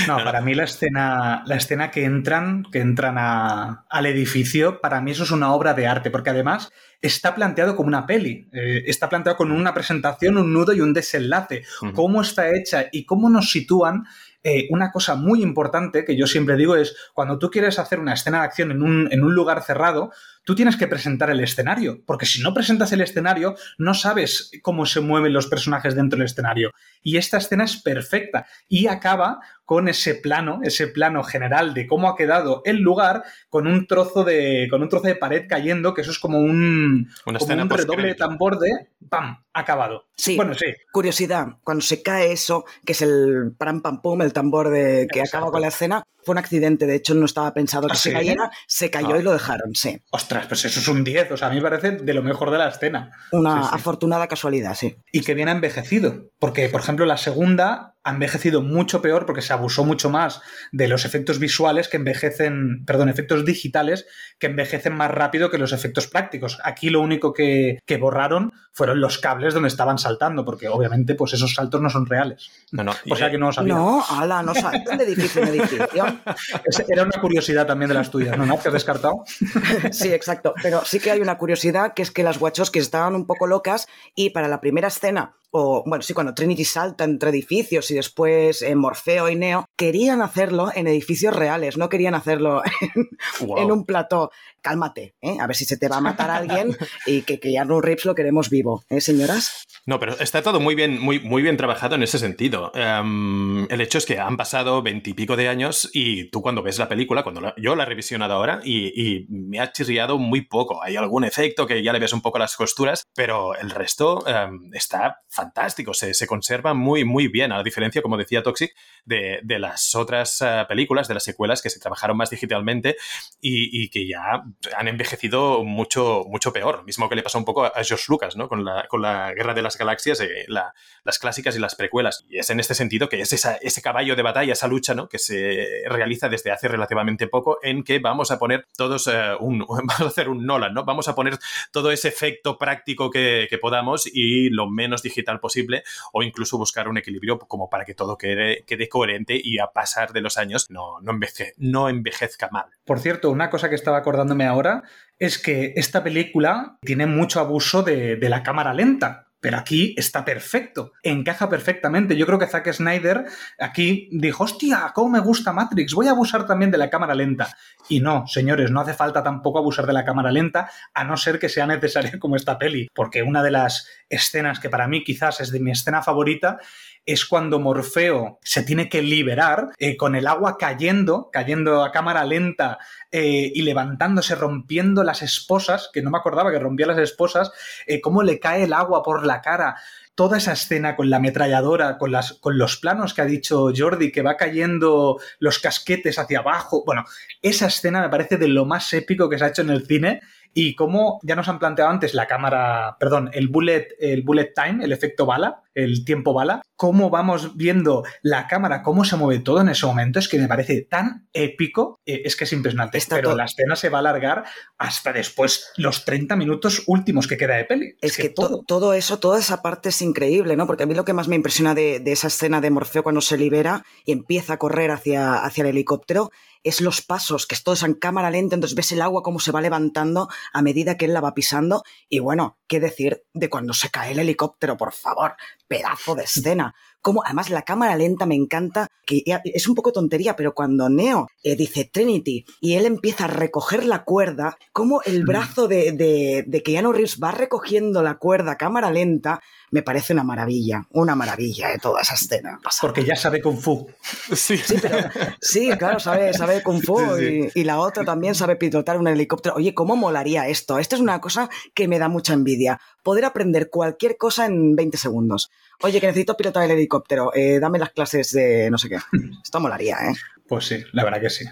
[0.07, 5.01] No, para mí la escena, la escena que entran, que entran a, al edificio, para
[5.01, 6.71] mí eso es una obra de arte, porque además
[7.01, 10.93] está planteado como una peli, eh, está planteado con una presentación, un nudo y un
[10.93, 11.63] desenlace.
[11.81, 11.93] Uh -huh.
[11.93, 14.05] Cómo está hecha y cómo nos sitúan
[14.43, 18.13] eh, una cosa muy importante que yo siempre digo es cuando tú quieres hacer una
[18.13, 20.13] escena de acción en un, en un lugar cerrado,
[20.45, 24.87] tú tienes que presentar el escenario, porque si no presentas el escenario, no sabes cómo
[24.87, 26.71] se mueven los personajes dentro del escenario.
[27.03, 32.09] Y esta escena es perfecta y acaba con ese plano, ese plano general de cómo
[32.09, 36.03] ha quedado el lugar con un trozo de, con un trozo de pared cayendo, que
[36.03, 39.43] eso es como un, Una como un redoble de tambor de ¡pam!
[39.55, 40.07] acabado.
[40.17, 40.37] Sí.
[40.37, 40.67] Bueno, sí.
[40.93, 45.21] Curiosidad, cuando se cae eso, que es el pam pam pum, el tambor de que
[45.21, 45.39] Exacto.
[45.39, 48.11] acaba con la escena, fue un accidente, de hecho no estaba pensado que ¿Ah, se
[48.11, 48.15] sí?
[48.15, 49.19] cayera, se cayó ah.
[49.19, 50.01] y lo dejaron, sí.
[50.11, 52.51] Ostras, pues eso es un 10, o sea, a mí me parece de lo mejor
[52.51, 53.11] de la escena.
[53.33, 53.75] Una sí, sí.
[53.75, 54.97] afortunada casualidad, sí.
[55.13, 59.41] Y que bien ha envejecido, porque por ejemplo la segunda ha envejecido mucho peor porque
[59.43, 64.07] se abusó mucho más de los efectos visuales que envejecen, perdón, efectos digitales
[64.39, 66.59] que envejecen más rápido que los efectos prácticos.
[66.65, 71.33] Aquí lo único que, que borraron fueron los cables donde estaban saltando, porque obviamente pues
[71.33, 72.51] esos saltos no son reales.
[72.73, 72.93] No, no.
[73.11, 73.75] O sea que no lo sabía.
[73.75, 76.05] No, ala, no saltan de edificio en edificio.
[76.89, 79.25] Era una curiosidad también de las tuyas, ¿no, ¿Te has descartado?
[79.93, 80.55] sí, exacto.
[80.63, 83.87] Pero sí que hay una curiosidad que es que las Wachowski estaban un poco locas
[84.15, 88.61] y para la primera escena o bueno, sí, cuando Trinity salta entre edificios y después
[88.61, 93.59] eh, Morfeo y Neo, querían hacerlo en edificios reales, no querían hacerlo en, wow.
[93.59, 94.33] en un plató.
[94.65, 95.37] Cálmate, ¿eh?
[95.41, 96.77] a ver si se te va a matar alguien
[97.07, 99.65] y que, que Keanu Reeves lo queremos vivo, ¿eh, señoras?
[99.87, 102.73] No, pero está todo muy bien, muy, muy bien trabajado en ese sentido.
[102.75, 106.89] Um, el hecho es que han pasado veintipico de años y tú cuando ves la
[106.89, 110.83] película, cuando la, yo la he revisionado ahora y, y, me ha chirriado muy poco.
[110.83, 114.73] Hay algún efecto que ya le ves un poco las costuras, pero el resto um,
[114.73, 118.75] está fantástico fantástico, se, se, conserva muy, muy bien, a la diferencia, como decía Toxic,
[119.05, 122.97] de, de las otras uh, películas, de las secuelas que se trabajaron más digitalmente
[123.41, 124.43] y, y, que ya
[124.77, 126.85] han envejecido mucho, mucho peor.
[126.85, 128.49] Mismo que le pasó un poco a George Lucas, ¿no?
[128.49, 130.75] Con la, con la Guerra de las Galaxias, eh, la,
[131.05, 132.25] las clásicas y las precuelas.
[132.29, 135.09] Y es en este sentido que es ese caballo de batalla, esa lucha, ¿no?
[135.09, 139.59] Que se realiza desde hace relativamente poco en que vamos a poner todos uh, un,
[139.69, 140.85] vamos a hacer un Nolan, ¿no?
[140.85, 141.39] Vamos a poner
[141.73, 146.99] todo ese efecto práctico que, podamos y lo menos digital posible o incluso buscar un
[146.99, 151.01] equilibrio como para que todo quede, quede coherente y a pasar de los años no,
[151.01, 152.67] no, enveje, no envejezca mal.
[152.85, 154.83] Por cierto, una cosa que estaba acordándome ahora
[155.19, 159.21] es que esta película tiene mucho abuso de, la cámara lenta.
[159.41, 162.17] Pero aquí está perfecto, encaja perfectamente.
[162.17, 163.27] Yo creo que Zack Snyder
[163.59, 165.93] aquí dijo, hostia, ¿cómo me gusta Matrix?
[165.93, 167.55] Voy a abusar también de la cámara lenta.
[167.91, 171.39] Y no, señores, no hace falta tampoco abusar de la cámara lenta, a no ser
[171.39, 172.89] que sea necesaria como esta peli.
[172.95, 176.57] Porque una de las escenas que para mí quizás es de mi escena favorita
[177.07, 182.25] es cuando Morfeo se tiene que liberar eh, con el agua cayendo, cayendo a cámara
[182.25, 182.79] lenta
[183.13, 187.53] eh, y levantándose, rompiendo las esposas, que no me acordaba que rompía las esposas,
[187.87, 189.77] eh, cómo le cae el agua por la cara.
[190.15, 194.13] Toda esa escena con la ametralladora, con, las, con los planos que ha dicho Jordi,
[194.13, 196.85] que va cayendo los casquetes hacia abajo.
[196.87, 197.05] Bueno,
[197.43, 200.21] esa escena me parece de lo más épico que se ha hecho en el cine
[200.55, 204.85] y como ya nos han planteado antes la cámara, perdón, el bullet, el bullet time,
[204.85, 209.61] el efecto bala, el tiempo bala, cómo vamos viendo la cámara, cómo se mueve todo
[209.61, 212.99] en ese momento, es que me parece tan épico, eh, es que es impresionante.
[212.99, 213.39] Está Pero todo...
[213.39, 214.45] la escena se va a alargar
[214.79, 217.87] hasta después, los 30 minutos últimos que queda de peli.
[218.01, 218.63] Es, es que, que, todo.
[218.65, 220.67] todo eso, toda esa parte es increíble, ¿no?
[220.67, 223.21] Porque a mí lo que más me impresiona de, de esa escena de Morfeo cuando
[223.21, 226.31] se libera y empieza a correr hacia, hacia el helicóptero
[226.65, 229.53] es los pasos, que es todo en cámara lenta, entonces ves el agua cómo se
[229.53, 231.85] va levantando a medida que él la va pisando.
[232.09, 235.37] Y bueno, ¿qué decir de cuando se cae el helicóptero, por favor?
[235.69, 236.75] Pedazo de escena.
[237.05, 241.29] Como, además, la cámara lenta me encanta, que es un poco tontería, pero cuando Neo
[241.43, 246.45] eh, dice Trinity y él empieza a recoger la cuerda, como el brazo de, de,
[246.47, 251.15] de Keanu Reeves va recogiendo la cuerda a cámara lenta, me parece una maravilla, una
[251.15, 252.59] maravilla de toda esa escena.
[252.81, 253.87] Porque ya sabe Kung Fu.
[254.33, 254.97] Sí, sí, pero,
[255.41, 257.51] sí claro, sabe, sabe Kung Fu sí, sí.
[257.55, 259.57] Y, y, la otra también sabe pilotar un helicóptero.
[259.57, 260.79] Oye, ¿cómo molaría esto?
[260.79, 262.81] Esto es una cosa que me da mucha envidia.
[263.05, 265.53] Poder aprender cualquier cosa en 20 segundos.
[265.83, 267.33] Oye, que necesito pilotar el helicóptero.
[267.35, 268.99] Eh, dame las clases de no sé qué.
[269.45, 270.15] Esto molaría, ¿eh?
[270.47, 271.47] Pues sí, la verdad que sí.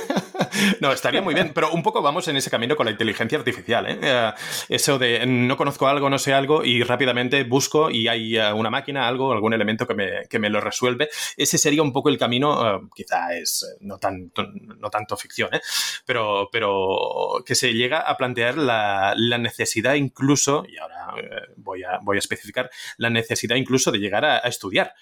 [0.80, 3.86] no, estaría muy bien, pero un poco vamos en ese camino con la inteligencia artificial.
[3.88, 3.98] ¿eh?
[4.02, 4.34] Uh,
[4.68, 8.68] eso de no conozco algo, no sé algo y rápidamente busco y hay uh, una
[8.68, 11.08] máquina, algo, algún elemento que me, que me, lo resuelve.
[11.38, 14.30] Ese sería un poco el camino, uh, quizá es no, tan,
[14.78, 15.60] no tanto ficción, ¿eh?
[16.04, 21.14] pero, pero que se llega a plantear la, la necesidad incluso, y ahora
[21.56, 24.94] voy a, voy a especificar, la necesidad incluso de llegar a, a estudiar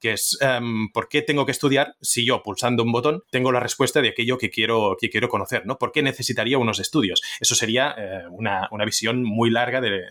[0.00, 3.60] que es um, ¿por qué tengo que estudiar si yo pulsando un botón tengo la
[3.60, 5.66] respuesta de aquello que quiero, que quiero conocer?
[5.66, 5.78] ¿no?
[5.78, 7.22] ¿Por qué necesitaría unos estudios?
[7.40, 10.02] Eso sería eh, una, una, visión muy larga de,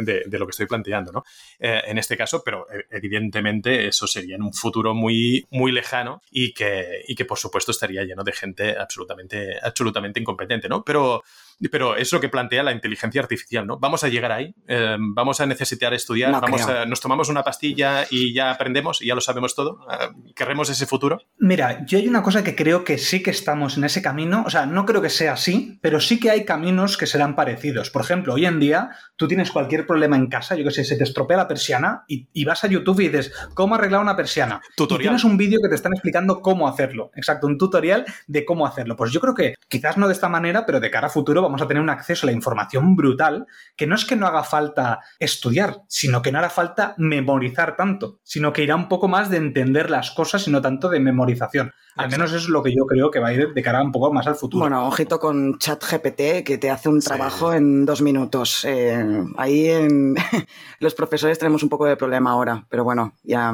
[0.00, 1.24] de, lo que estoy planteando ¿no?
[1.58, 6.22] Eh, en este caso, pero eh, evidentemente eso sería en un futuro muy, muy lejano
[6.30, 10.84] y que, y que por supuesto estaría lleno de gente absolutamente, absolutamente incompetente, ¿no?
[10.84, 11.22] Pero
[11.70, 13.78] pero es lo que plantea la inteligencia artificial, ¿no?
[13.78, 17.42] Vamos a llegar ahí, eh, vamos a necesitar estudiar, no vamos a, nos tomamos una
[17.42, 19.80] pastilla y ya aprendemos y ya lo sabemos todo.
[19.90, 21.20] Eh, ¿Queremos ese futuro?
[21.38, 24.50] Mira, yo hay una cosa que creo que sí que estamos en ese camino, o
[24.50, 27.90] sea, no creo que sea así, pero sí que hay caminos que serán parecidos.
[27.90, 30.96] Por ejemplo, hoy en día tú tienes cualquier problema en casa, yo que sé, se
[30.96, 34.60] te estropea la persiana y, y vas a YouTube y dices, ¿cómo arreglar una persiana?
[34.76, 35.02] Tutorial.
[35.02, 37.10] Y tienes un vídeo que te están explicando cómo hacerlo.
[37.14, 38.96] Exacto, un tutorial de cómo hacerlo.
[38.96, 41.60] Pues yo creo que quizás no de esta manera, pero de cara a futuro vamos
[41.62, 43.46] a tener un acceso a la información brutal,
[43.76, 48.20] que no es que no haga falta estudiar, sino que no hará falta memorizar tanto,
[48.22, 51.72] sino que irá un poco más de entender las cosas y no tanto de memorización.
[51.96, 53.92] Al menos eso es lo que yo creo que va a ir de cara un
[53.92, 54.62] poco más al futuro.
[54.62, 58.64] Bueno, ojito con ChatGPT que te hace un trabajo en dos minutos.
[58.64, 59.04] Eh,
[59.36, 60.14] ahí en
[60.80, 63.52] los profesores tenemos un poco de problema ahora, pero bueno, ya,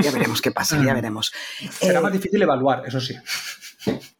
[0.00, 1.32] ya veremos qué pasa, ya veremos.
[1.70, 3.14] Será eh, más difícil evaluar, eso sí.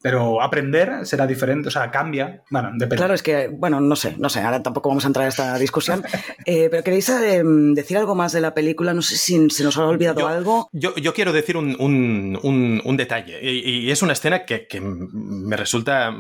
[0.02, 2.43] Pero aprender será diferente, o sea, cambia.
[2.51, 2.97] Bueno, depende.
[2.97, 5.59] Claro, es que, bueno, no sé, no sé, ahora tampoco vamos a entrar en esta
[5.59, 6.02] discusión.
[6.47, 9.77] eh, pero queréis eh, decir algo más de la película, no sé si se nos
[9.77, 10.68] ha olvidado yo, algo.
[10.72, 14.66] Yo, yo, quiero decir un, un, un, un detalle, y, y, es una escena que,
[14.66, 16.14] que me resulta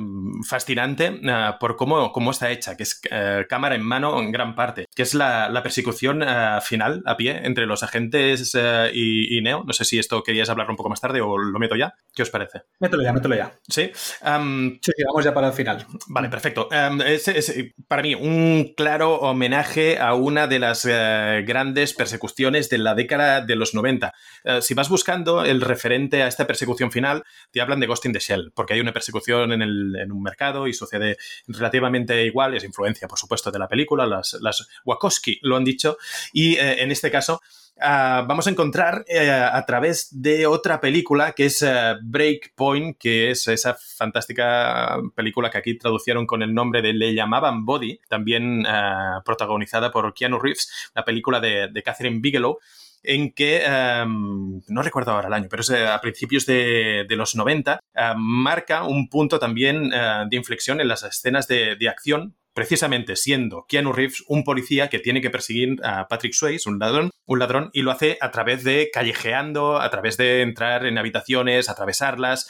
[0.46, 4.54] fascinante uh, por cómo, cómo, está hecha, que es uh, cámara en mano en gran
[4.54, 8.54] parte, que es la, la persecución uh, final a pie entre los agentes
[8.92, 9.64] y, y, Neo.
[9.64, 11.94] No sé si esto querías hablar un poco más tarde o lo meto ya.
[12.14, 12.62] ¿Qué os parece?
[12.78, 13.52] Mételo ya, mételo ya.
[13.70, 13.90] Sí.
[13.94, 15.86] sí, vamos ya para el final.
[16.08, 16.68] Vale, perfecto.
[17.04, 17.54] es,
[17.88, 23.40] para mí un claro homenaje a una de las eh, grandes persecuciones de la década
[23.40, 24.12] de los 90.
[24.44, 28.12] Eh, si vas buscando el referente a esta persecución final, te hablan de Ghost in
[28.12, 31.16] the Shell, porque hay una persecución en, el, un mercado y sucede
[31.46, 35.96] relativamente igual, es influencia, por supuesto, de la película, las, las Wachowski lo han dicho,
[36.32, 37.40] y eh, en este caso
[37.78, 43.30] Ah, vamos a encontrar eh, a través de otra película que es uh, Breakpoint, que
[43.30, 48.66] es esa fantástica película que aquí traducieron con el nombre de Le llamaban Body, también
[48.66, 52.58] uh, protagonizada por Keanu Reeves, la película de, Catherine Bigelow
[53.02, 53.64] en que,
[54.04, 57.80] um, no recuerdo ahora el año, pero es a principios de, los 90,
[58.16, 63.92] marca un punto también de inflexión en las escenas de, de acción precisamente siendo Keanu
[63.92, 67.82] Reeves un policía que tiene que perseguir a Patrick Swayze, un ladrón, un ladrón, y
[67.82, 72.48] lo hace a través de callejeando, a través de entrar en habitaciones, atravesarlas,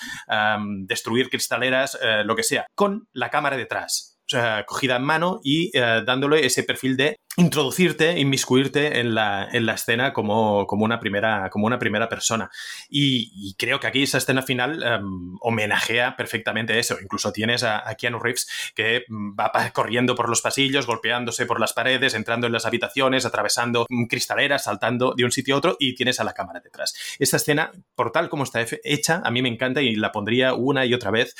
[0.87, 4.20] destruir cristaleras, eh, lo que sea, con la cámara detrás.
[4.67, 9.75] Cogida en mano y eh, dándole ese perfil de introducirte, inmiscuirte en la, en la
[9.75, 12.51] escena como, como, una primera, como una primera persona.
[12.89, 16.97] Y, creo que aquí esa escena final em, homenajea perfectamente eso.
[17.01, 21.73] Incluso tienes a, Keanu Reeves que mm, va corriendo por los pasillos, golpeándose por las
[21.73, 26.21] paredes, entrando en las habitaciones, atravesando cristaleras, saltando de un sitio a otro y tienes
[26.21, 26.95] a la cámara detrás.
[27.19, 30.85] Esta escena, por tal como está hecha, a mí me encanta y la pondría una
[30.85, 31.35] y otra vez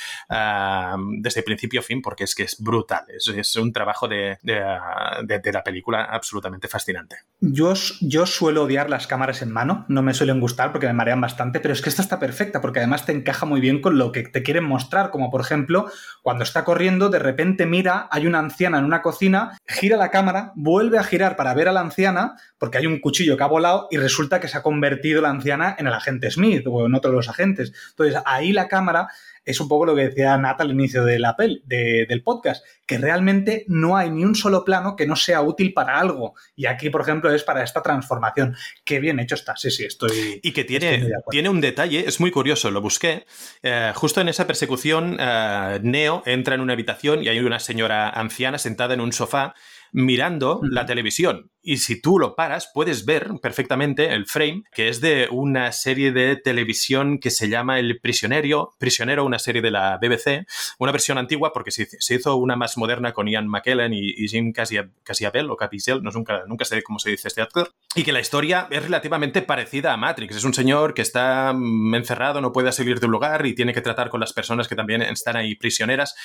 [1.19, 2.80] desde principio a fin porque es que es brutal.
[3.07, 7.17] Es, un trabajo de, de la película absolutamente fascinante.
[7.39, 11.21] Yo, yo suelo odiar las cámaras en mano, no me suelen gustar porque me marean
[11.21, 14.11] bastante, pero es que esta está perfecta porque además te encaja muy bien con lo
[14.11, 15.89] que te quieren mostrar, como por ejemplo,
[16.21, 20.51] cuando está corriendo, de repente mira, hay una anciana en una cocina, gira la cámara,
[20.55, 23.87] vuelve a girar para ver a la anciana, porque hay un cuchillo que ha volado
[23.89, 27.11] y resulta que se ha convertido la anciana en el agente Smith o en otro
[27.11, 27.73] de los agentes.
[27.89, 29.07] Entonces ahí la cámara
[29.43, 32.97] es un poco lo que decía Nat al inicio de la pel, del podcast, que
[32.97, 36.35] realmente no hay ni un solo plano que no sea útil para algo.
[36.55, 38.55] Y aquí, por ejemplo, es para esta transformación.
[38.83, 39.55] Qué bien hecho está.
[39.55, 40.39] Sí, sí, estoy.
[40.43, 43.25] Y que tiene, tiene un detalle, es muy curioso, lo busqué.
[43.63, 48.09] Eh, justo en esa persecución, eh, Neo entra en una habitación y hay una señora
[48.09, 49.55] anciana sentada en un sofá
[49.91, 51.51] mirando la televisión.
[51.63, 56.11] Y si tú lo paras, puedes ver perfectamente el frame, que es de una serie
[56.11, 60.47] de televisión que se llama El Prisionero, Prisionero, una serie de la BBC,
[60.79, 65.51] una versión antigua porque se, hizo una más moderna con Ian McKellen y, Jim Casiabel
[65.51, 68.67] o Capicel, no, nunca, nunca sé cómo se dice este actor, y que la historia
[68.71, 70.37] es relativamente parecida a Matrix.
[70.37, 73.73] Es un señor que está mm, encerrado, no puede salir de un lugar y tiene
[73.73, 76.15] que tratar con las personas que también están ahí prisioneras.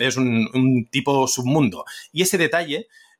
[0.00, 1.84] es un, un tipo submundo.
[2.12, 2.65] Y ese detalle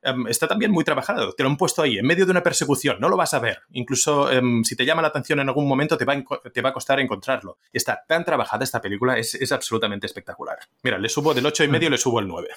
[0.01, 1.33] Em, está también muy trabajado.
[1.33, 2.97] Te lo han puesto ahí, en medio de una persecución.
[2.99, 3.59] No lo vas a ver.
[3.71, 6.69] Incluso em, si te llama la atención en algún momento, te va, a, te va
[6.69, 7.57] a costar encontrarlo.
[7.73, 10.57] Está tan trabajada esta película, es, es absolutamente espectacular.
[10.83, 12.47] Mira, le subo del 8 y medio, le subo el 9.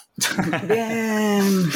[0.69, 1.71] Bien.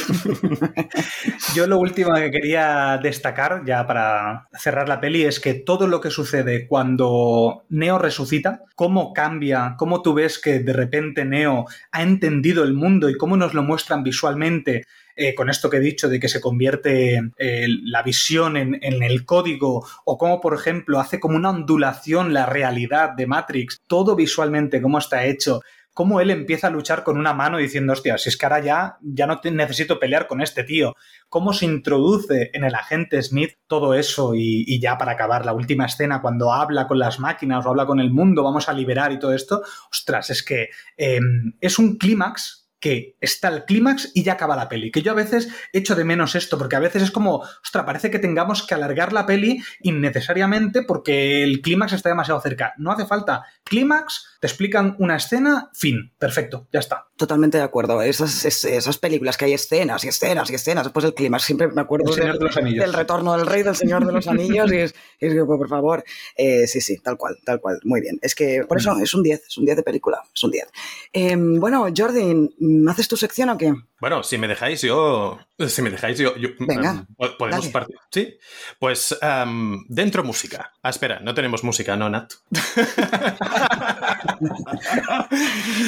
[1.54, 6.00] Yo lo último que quería destacar, ya para cerrar la peli, es que todo lo
[6.00, 12.02] que sucede cuando Neo resucita, cómo cambia, cómo tú ves que de repente Neo ha
[12.02, 14.84] entendido el mundo y cómo nos lo muestran visualmente
[15.16, 19.24] eh, con esto que he dicho de que se convierte eh, la visión en, el
[19.24, 24.82] código o como por ejemplo hace como una ondulación la realidad de Matrix, todo visualmente
[24.82, 25.60] cómo está hecho,
[25.94, 28.98] cómo él empieza a luchar con una mano diciendo, hostia, si es que ahora ya,
[29.00, 30.94] ya no necesito pelear con este tío.
[31.28, 35.86] Cómo se introduce en el agente Smith todo eso y, ya para acabar la última
[35.86, 39.20] escena, cuando habla con las máquinas o habla con el mundo, vamos a liberar y
[39.20, 44.35] todo esto, ostras, es que em, es un clímax que está el clímax y ya
[44.35, 44.90] acaba la peli.
[44.90, 48.11] Que yo a veces echo de menos esto, porque a veces es como, ostra, parece
[48.11, 52.74] que tengamos que alargar la peli innecesariamente porque el clímax está demasiado cerca.
[52.77, 53.44] No hace falta.
[53.65, 57.06] Clímax, te explican una escena, fin, perfecto, ya está.
[57.16, 58.02] Totalmente de acuerdo.
[58.02, 61.81] Esas, esas películas que hay escenas y escenas y escenas después del clímax, siempre me
[61.81, 65.44] acuerdo del, del, retorno del rey del Señor de los Anillos y es, es que,
[65.47, 66.05] por favor,
[66.36, 68.19] eh, sí, sí, tal cual, tal cual, muy bien.
[68.20, 70.66] Es que por eso es un 10, es un 10 de película, es un 10.
[71.15, 72.51] Em, bueno, Jordan,
[72.88, 73.74] ¿haces tu sección o qué?
[74.05, 75.39] Bueno, si me dejáis, yo.
[75.66, 76.35] Si me dejáis, yo.
[76.59, 77.06] Venga.
[77.16, 77.97] Um, podemos partir.
[78.12, 78.36] Sí.
[78.78, 80.74] Pues um, dentro música.
[80.82, 82.35] Ah, espera, no tenemos música, ¿no, Nat?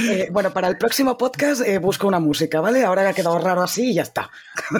[0.09, 2.84] Eh, bueno, para el próximo podcast eh, busco una música, ¿vale?
[2.84, 4.30] Ahora ha quedado raro así y ya está.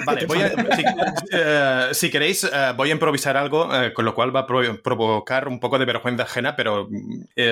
[0.05, 0.83] Vale, voy a, si,
[1.31, 5.79] eh, si, queréis, voy a improvisar algo, con lo cual va a provocar un poco
[5.79, 6.89] de vergüenza ajena, pero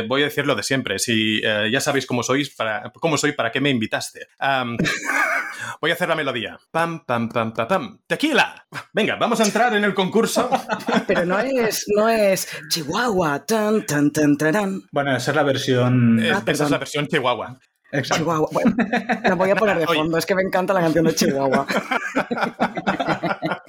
[0.08, 1.00] voy a decir lo de siempre.
[1.00, 4.28] Si ya sabéis cómo sois, para, cómo soy, ¿para qué me invitaste?
[4.40, 4.78] Um,
[5.82, 6.58] Voy a hacer la melodía.
[6.72, 8.00] Pam, pam, pam, pam, pam.
[8.08, 8.66] ¡Tequila!
[8.94, 10.50] Venga, vamos a entrar en el concurso.
[11.08, 13.46] Pero no es, no es Chihuahua.
[13.46, 14.82] Tan, tan, tan, tarán.
[14.92, 16.20] Bueno, esa es la versión.
[16.20, 17.58] Ah, Esa es la versión Chihuahua.
[17.92, 18.24] Exacto.
[18.24, 18.50] Chihuahua.
[18.52, 18.76] Bueno,
[19.24, 20.00] la voy a poner de Oye.
[20.00, 20.18] fondo.
[20.18, 21.66] Es que me encanta la canción de Chihuahua.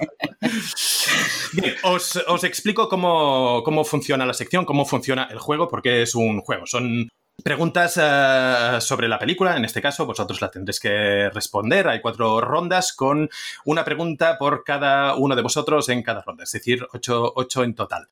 [1.53, 6.15] Bien, os, os explico cómo, cómo funciona la sección, cómo funciona el juego, porque es
[6.15, 6.65] un juego.
[6.65, 7.09] Son
[7.43, 11.87] preguntas eh, sobre la película, en este caso vosotros la tendréis que responder.
[11.87, 13.29] Hay cuatro rondas con
[13.65, 17.75] una pregunta por cada uno de vosotros en cada ronda, es decir, ocho, ocho en
[17.75, 18.09] total.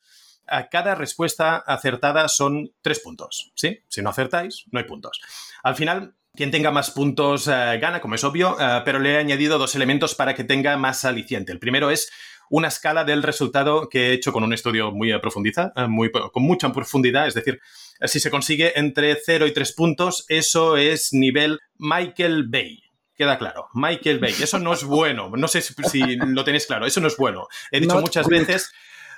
[0.48, 3.80] A cada respuesta acertada son tres puntos, ¿sí?
[3.88, 5.20] Si no acertáis, no hay puntos.
[5.64, 9.18] Al final, quien tenga más puntos eh, gana, como es obvio, eh, pero le he
[9.18, 11.52] añadido dos elementos para que tenga más aliciente.
[11.52, 12.12] El primero es
[12.50, 16.12] una escala del resultado que he hecho con un estudio muy a profundiza, eh, muy,
[16.12, 17.60] con mucha profundidad, es decir,
[18.04, 22.82] si se consigue entre 0 y 3 puntos, eso es nivel Michael Bay.
[23.18, 24.34] Queda claro, Michael Bay.
[24.42, 25.32] Eso no es bueno.
[25.36, 26.86] No sé si, si lo tenéis claro.
[26.86, 27.48] Eso no es bueno.
[27.72, 28.34] He dicho Not muchas good.
[28.34, 28.72] veces,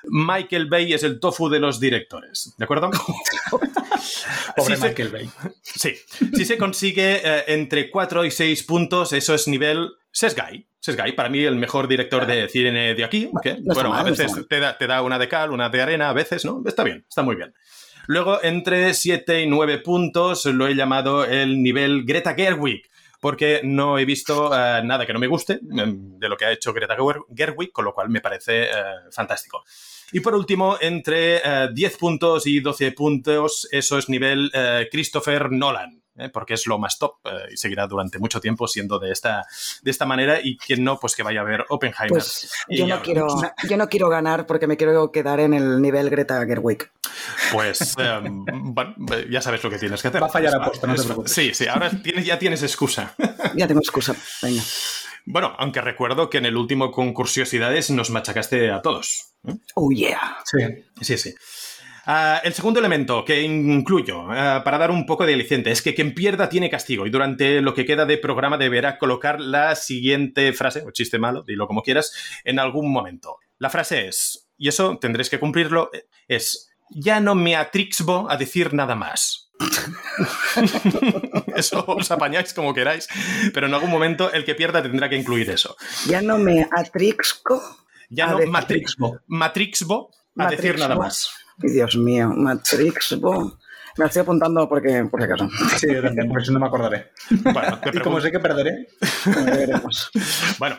[0.04, 2.54] Michael Bay es el tofu de los directores.
[2.58, 2.92] ¿De acuerdo?
[4.56, 5.30] Pobre Si se- Michael Bay.
[5.62, 5.96] Sí.
[6.36, 10.68] Si se consigue eh, entre 4 y 6 puntos, eso es nivel Sesgay.
[10.80, 13.30] Sesgay, para mí el mejor director de cine de aquí.
[13.42, 15.70] que, no está bueno, mal, a veces te da, te da una de cal, una
[15.70, 16.62] de arena, a veces, ¿no?
[16.66, 17.54] Está bien, está muy bien.
[18.08, 22.84] Luego, entre 7 y 9 puntos, lo he llamado el nivel Greta Gerwig,
[23.20, 26.52] porque no he visto eh, nada que no me guste em, de lo que ha
[26.52, 28.70] hecho Greta Ger- Gerwig, con lo cual me parece eh,
[29.12, 29.64] fantástico.
[30.14, 35.52] Y por último, entre eh, 10 puntos y 12 puntos, eso es nivel eh, Christopher
[35.52, 36.02] Nolan.
[36.18, 36.30] ¿Eh?
[36.30, 39.46] porque es lo más top eh, y seguirá durante mucho tiempo siendo de esta,
[39.82, 42.10] de esta manera y quien no, pues que vaya a ver Oppenheimer.
[42.10, 43.28] Pues yo no, quiero,
[43.70, 46.90] yo no quiero ganar porque me quiero quedar en el nivel Greta Gerwig.
[47.52, 48.96] Pues em, bueno,
[49.30, 50.22] ya sabes lo que tienes que hacer.
[50.22, 51.32] Va a fallar aposta, no te es- preocupes.
[51.32, 53.16] Sí, sí, ahora tienes, ya tienes excusa.
[53.56, 54.16] Ya tengo excusa.
[54.42, 54.62] Venga.
[55.26, 59.34] Bueno, aunque recuerdo que en el último concursiosidades nos machacaste a todos.
[59.48, 59.54] ¿eh?
[59.76, 60.38] Oh, yeah.
[60.46, 60.58] Sí.
[61.02, 61.36] Sí, sí.
[62.10, 65.94] Ah, el segundo elemento que incluyo ah, para dar un poco de aliciente es que
[65.94, 70.54] quien pierda tiene castigo y durante lo que queda de programa deberá colocar la siguiente
[70.54, 72.14] frase, o chiste malo, dilo como quieras,
[72.46, 73.40] en algún momento.
[73.58, 75.92] La frase es, y eso tendréis que cumplirlo,
[76.30, 79.52] es, ya no me atrixbo a decir nada más.
[81.58, 83.10] eso os apañáis como queráis,
[83.54, 85.76] pero en algún momento el que pierda tendrá que incluir eso.
[86.08, 87.62] Ya no me atrixco.
[88.10, 91.30] Ya no decir- matrixbo, matrixbo a decir nada más.
[91.58, 93.58] Dios mío, Matrixbo.
[93.98, 95.50] Me la estoy apuntando porque, por si acaso.
[95.78, 95.88] Sí,
[96.30, 97.12] porque si no me acordaré.
[97.42, 98.88] Bueno, Y como sé que perderé,
[99.26, 100.12] veremos.
[100.60, 100.78] Bueno,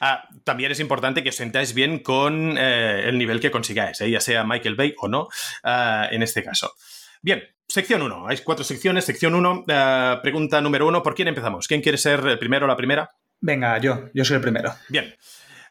[0.00, 4.10] ah, también es importante que os sentáis bien con eh, el nivel que consigáis, ¿eh?
[4.10, 5.28] ya sea Michael Bay o no,
[5.64, 6.72] ah, en este caso.
[7.20, 8.28] Bien, sección 1.
[8.28, 9.04] Hay cuatro secciones.
[9.04, 9.64] Sección 1,
[10.22, 11.02] pregunta número 1.
[11.02, 11.66] ¿Por quién empezamos?
[11.66, 13.10] ¿Quién quiere ser el primero o la primera?
[13.42, 14.74] venga, yo, yo soy el primero.
[14.88, 15.14] Bien.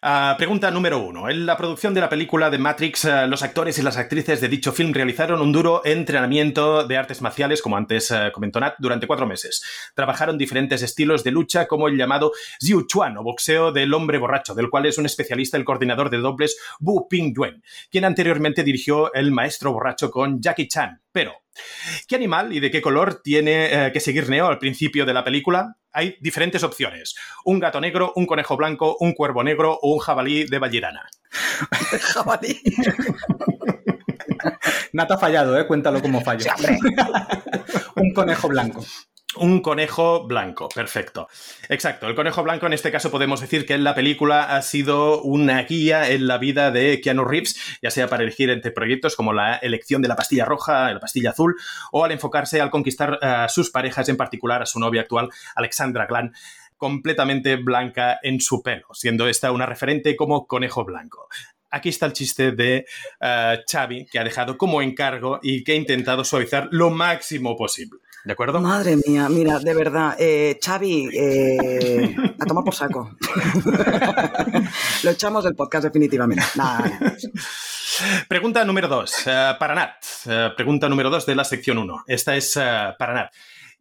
[0.03, 1.29] Ah, pregunta número uno.
[1.29, 4.47] En la producción de la película de Matrix, ah, los actores y las actrices de
[4.47, 9.05] dicho film realizaron un duro entrenamiento de artes marciales, como antes ah, comentó Nat, durante
[9.05, 9.63] cuatro meses.
[9.93, 14.55] Trabajaron diferentes estilos de lucha, como el llamado Xiu Chuan, o boxeo del hombre borracho,
[14.55, 17.61] del cual es un especialista el coordinador de dobles Bu Ping Yuen,
[17.91, 20.99] quien anteriormente dirigió El maestro borracho con Jackie Chan.
[21.11, 21.33] Pero,
[22.07, 25.23] ¿Qué animal y de qué color tiene eh, que seguir Neo al principio de la
[25.23, 25.77] película?
[25.91, 27.15] Hay diferentes opciones.
[27.43, 31.09] Un gato negro, un conejo blanco, un cuervo negro o un jabalí de Vallirana.
[32.01, 32.61] Jabalí.
[34.93, 35.67] Nata ha fallado, ¿eh?
[35.67, 36.45] Cuéntalo como fallo.
[37.95, 38.83] Un conejo blanco.
[39.37, 41.29] Un conejo blanco, perfecto.
[41.69, 45.21] Exacto, el conejo blanco en este caso podemos decir que en la película ha sido
[45.21, 49.31] una guía en la vida de Keanu Reeves, ya sea para elegir entre proyectos como
[49.31, 51.55] la elección de la pastilla roja, la pastilla azul,
[51.93, 56.07] o al enfocarse al conquistar a sus parejas, en particular a su novia actual, Alexandra
[56.07, 56.33] Glan,
[56.75, 61.29] completamente blanca en su pelo, siendo esta una referente como conejo blanco.
[61.69, 62.85] Aquí está el chiste de
[63.21, 67.99] eh, Xavi, que ha dejado como encargo y que ha intentado suavizar lo máximo posible.
[68.23, 68.61] ¿De acuerdo?
[68.61, 73.17] Madre mía, mira, de verdad, eh, Xavi, eh, a tomar por saco.
[75.03, 76.43] Lo echamos del podcast definitivamente.
[76.55, 76.83] Nah.
[78.27, 79.23] Pregunta número 2,
[79.59, 79.95] para Nat.
[80.25, 82.05] Eh, pregunta número 2 de la sección 1.
[82.07, 83.33] Esta es eh, para Nat.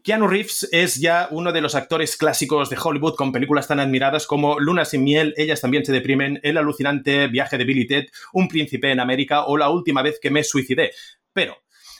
[0.02, 4.26] Keanu Reeves es ya uno de los actores clásicos de Hollywood con películas tan admiradas
[4.26, 8.48] como Luna sin miel, Ellas también se deprimen, El alucinante viaje de Billy Ted, Un
[8.48, 10.92] príncipe en América o La última vez que me suicidé.
[11.32, 11.58] Pero,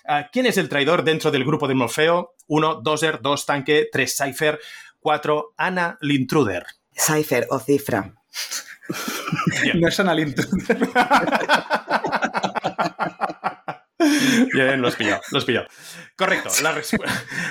[0.09, 2.35] eh, ¿quién es el traidor dentro del grupo de Morfeo?
[2.47, 4.60] 1, Dozer, 2, Tanque, 3, Cypher,
[5.01, 6.64] 4, Ana Lintruder.
[6.94, 8.14] Cypher o cifra.
[9.74, 10.43] No es analinto.
[14.55, 15.66] Bien, los pillado, los pillado.
[16.16, 17.05] Correcto, la, respu-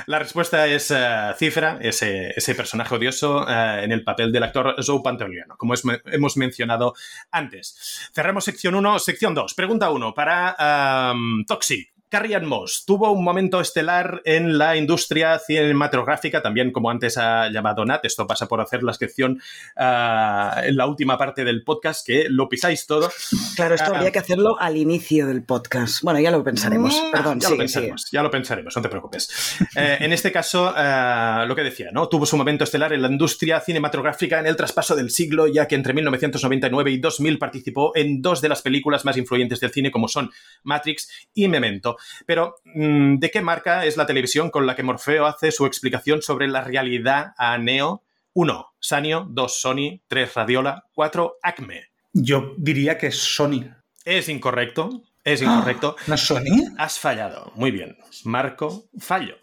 [0.08, 4.76] la respuesta es eh, Cifra, ese, ese personaje odioso eh, en el papel del actor
[4.86, 6.96] Joe Pantoliano, como es- hemos mencionado
[7.32, 8.10] antes.
[8.14, 9.54] Cerramos sección 1, sección 2.
[9.54, 11.94] Pregunta 1 para um, Toxic.
[12.10, 17.86] Carrie Moss tuvo un momento estelar en la industria cinematográfica, también como antes ha llamado
[17.86, 19.40] Nat, esto pasa por hacer la sección
[19.78, 23.12] ah, en la última parte del podcast, que lo pisáis todo.
[23.56, 23.98] Claro, esto Ah.
[23.98, 26.02] habría que hacerlo al inicio del podcast.
[26.02, 27.00] Bueno, ya lo pensaremos.
[27.00, 27.58] Mm, Perdón, ya lo sigue.
[27.64, 29.58] pensaremos, ya lo pensaremos, no te preocupes.
[29.76, 32.10] Eh, en este caso, eh, lo que decía, ¿no?
[32.10, 35.76] Tuvo su momento estelar en la industria cinematográfica en el traspaso del siglo, ya que
[35.76, 40.08] entre 1999 y 2000 participó en dos de las películas más influyentes del cine, como
[40.08, 40.32] son
[40.64, 41.98] Matrix y Memento.
[42.26, 46.22] Pero, mm, ¿de qué marca es la televisión con la que Morfeo hace su explicación
[46.22, 48.04] sobre la realidad a Neo?
[48.34, 48.68] 1.
[48.80, 49.62] Sanio, 2.
[49.62, 50.34] Sony, 3.
[50.34, 51.38] Radiola, 4.
[51.42, 51.90] Acme.
[52.14, 53.66] Yo diría que es Sony.
[54.06, 55.96] Es incorrecto, es incorrecto.
[56.08, 56.76] ¿No es Sony?
[56.78, 57.52] Has fallado.
[57.56, 57.98] Muy bien.
[58.24, 59.38] Marco, fallo.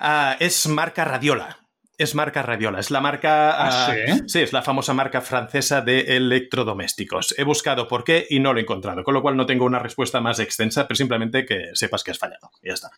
[0.00, 1.58] Ah, es marca Radiola.
[2.00, 2.80] Es marca Radiola.
[2.80, 3.50] Es la marca.
[3.50, 4.40] ¿Ah, ah, sí?
[4.40, 7.34] es la famosa marca francesa de electrodomésticos.
[7.36, 9.04] He buscado por qué y no lo he encontrado.
[9.04, 12.18] Con lo cual no tengo una respuesta más extensa, pero simplemente que sepas que has
[12.18, 12.52] fallado.
[12.62, 12.90] Y ya está.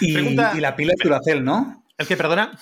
[0.00, 1.84] Y, Pregunta- y la pila es Duracell, ¿no?
[1.98, 2.52] ¿El que, perdona?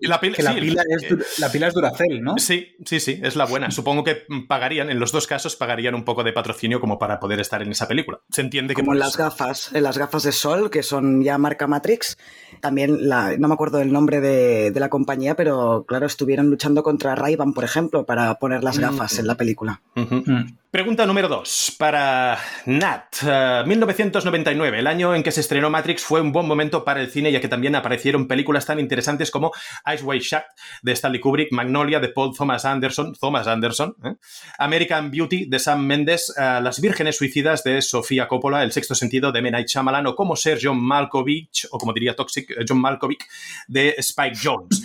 [0.00, 2.38] La pila- que la, sí, pila el- es, Dur- la pila es Duracell, ¿no?
[2.38, 3.70] Sí, sí, sí, es la buena.
[3.70, 7.20] Supongo que mm, pagarían, en los dos casos, pagarían un poco de patrocinio como para
[7.20, 8.20] poder estar en esa película.
[8.30, 8.80] Se entiende que.
[8.80, 9.18] Como en las eso.
[9.24, 12.16] gafas, en las gafas de sol, que son ya marca Matrix.
[12.60, 16.82] También, la, no me acuerdo del nombre de, de la compañía, pero claro, estuvieron luchando
[16.82, 19.82] contra ray por ejemplo, para poner las gafas en la película.
[19.94, 20.58] Mm.
[20.70, 23.04] Pregunta número 2 para Nat.
[23.26, 27.10] Eh, 1999, el año en que se estrenó Matrix, fue un buen momento para el
[27.10, 29.52] cine, ya que también aparecieron películas tan interesantes como
[29.94, 30.42] Ice White Shut
[30.82, 34.14] de Stanley Kubrick, Magnolia de Paul Thomas Anderson, Thomas Anderson, ¿eh?
[34.58, 39.32] American Beauty de Sam Mendes, eh, Las Vírgenes Suicidas de Sofía Coppola, El Sexto Sentido
[39.32, 39.50] de M.
[39.50, 43.24] Night Shyamalan, o como ser John Malkovich, o como diría Toxic, eh, John Malkovich
[43.66, 44.82] de Spike Jones.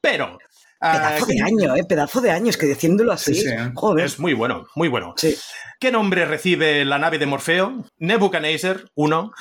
[0.00, 0.38] Pero.
[0.80, 1.84] ah, Pedazo de año, ¿eh?
[1.88, 3.54] Pedazo de año, es que diciéndolo así, Sí, sí.
[3.74, 4.04] joder.
[4.06, 5.14] es muy bueno, muy bueno.
[5.16, 5.34] Sí.
[5.80, 7.84] ¿Qué nombre recibe la nave de Morfeo?
[7.98, 9.32] Nebuchadnezzar, 1.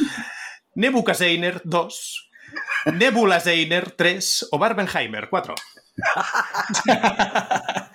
[0.76, 2.25] Nebuchadnezzar, 2.
[2.94, 4.48] Nebula Zeiner, 3.
[4.52, 5.56] O Barbenheimer, 4.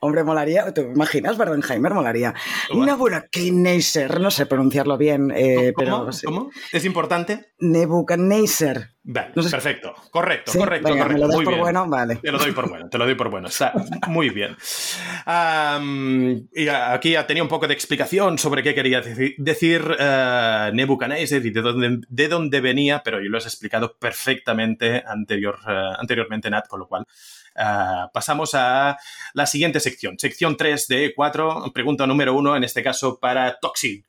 [0.00, 1.36] Hombre, molaría, ¿te imaginas?
[1.36, 2.34] Barbenheimer molaría.
[2.74, 6.00] Nebuchadnezzar, no sé pronunciarlo bien, eh, ¿Cómo?
[6.00, 6.12] pero...
[6.12, 6.26] sí.
[6.26, 6.50] ¿Cómo?
[6.72, 7.52] ¿Es importante?
[7.60, 8.88] Nebuchadnezzar.
[9.04, 9.94] Vale, No sé- perfecto.
[10.10, 11.14] Correcto, Sí, correcto, venga, correcto.
[11.14, 11.62] ¿me lo das muy por bien.
[11.62, 11.88] bueno?
[11.88, 12.16] Vale.
[12.16, 13.48] Te lo doy por bueno, te lo doy por bueno.
[13.48, 13.72] Está
[14.08, 14.56] muy bien.
[16.52, 21.44] Y aquí ya tenía un poco de explicación sobre qué quería deci- decir eh, Nebuchadnezzar
[21.46, 26.50] y de dónde, de dónde venía, pero yo lo has explicado perfectamente anterior, eh, anteriormente,
[26.50, 27.06] Nat, con lo cual
[27.56, 28.96] eh, pasamos a
[29.34, 30.18] la siguiente sección.
[30.18, 34.04] Sección 3 de 4, pregunta número 1, en este caso para Toxic.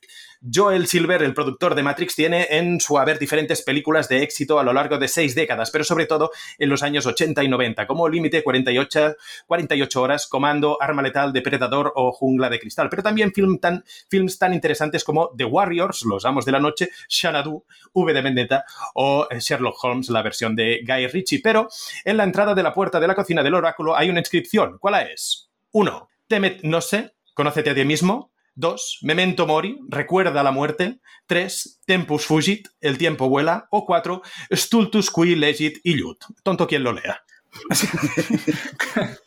[0.52, 4.62] Joel Silver, el productor de Matrix, tiene en su haber diferentes películas de éxito a
[4.62, 8.08] lo largo de seis décadas, pero sobre todo en los años 80 y 90, como
[8.10, 9.16] Límite 48,
[9.46, 12.90] 48 horas, Comando, Arma Letal, Depredador o Jungla de Cristal.
[12.90, 16.90] Pero también film tan, films tan interesantes como The Warriors, Los Amos de la Noche,
[17.08, 17.64] Xanadu,
[17.94, 18.64] V de Vendetta
[18.94, 21.40] o Sherlock Holmes, la versión de Guy Ritchie.
[21.42, 21.68] Pero
[22.04, 24.76] en la entrada de la puerta de la cocina del oráculo hay una inscripción.
[24.78, 25.50] ¿Cuál es?
[25.72, 26.08] 1.
[26.28, 28.33] Temet no sé, conócete a ti mismo.
[28.54, 28.98] 2.
[29.02, 31.00] Memento mori, recuerda la muerte.
[31.26, 31.80] 3.
[31.86, 33.68] Tempus fugit, el tiempo vuela.
[33.70, 34.22] O 4.
[34.50, 36.24] Stultus qui legit illut.
[36.42, 37.22] Tonto quien lo lea.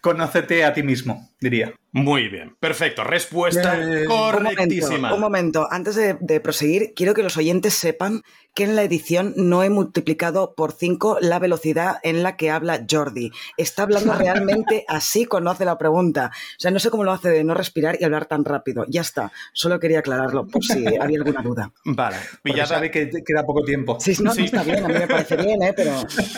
[0.00, 1.74] Conócete a ti mismo, diría.
[1.92, 3.02] Muy bien, perfecto.
[3.04, 5.14] Respuesta Eh, Un momento, correctísima.
[5.14, 5.66] un momento.
[5.70, 8.22] Antes de, de proseguir, quiero que los oyentes sepan
[8.54, 12.84] que en la edición no he multiplicado por 5 la velocidad en la que habla
[12.90, 13.30] Jordi.
[13.56, 16.30] Está hablando realmente así cuando hace la pregunta.
[16.32, 18.84] O sea, no sé cómo lo hace de no respirar y hablar tan rápido.
[18.88, 19.30] Ya está.
[19.52, 21.72] Solo quería aclararlo por si había alguna duda.
[21.84, 22.66] Vale, Porque pillada.
[22.66, 23.96] sabe que queda poco tiempo.
[24.00, 24.40] Sí, no, Sí.
[24.40, 25.72] no está bien, a mí me parece bien, ¿eh?
[25.74, 25.92] pero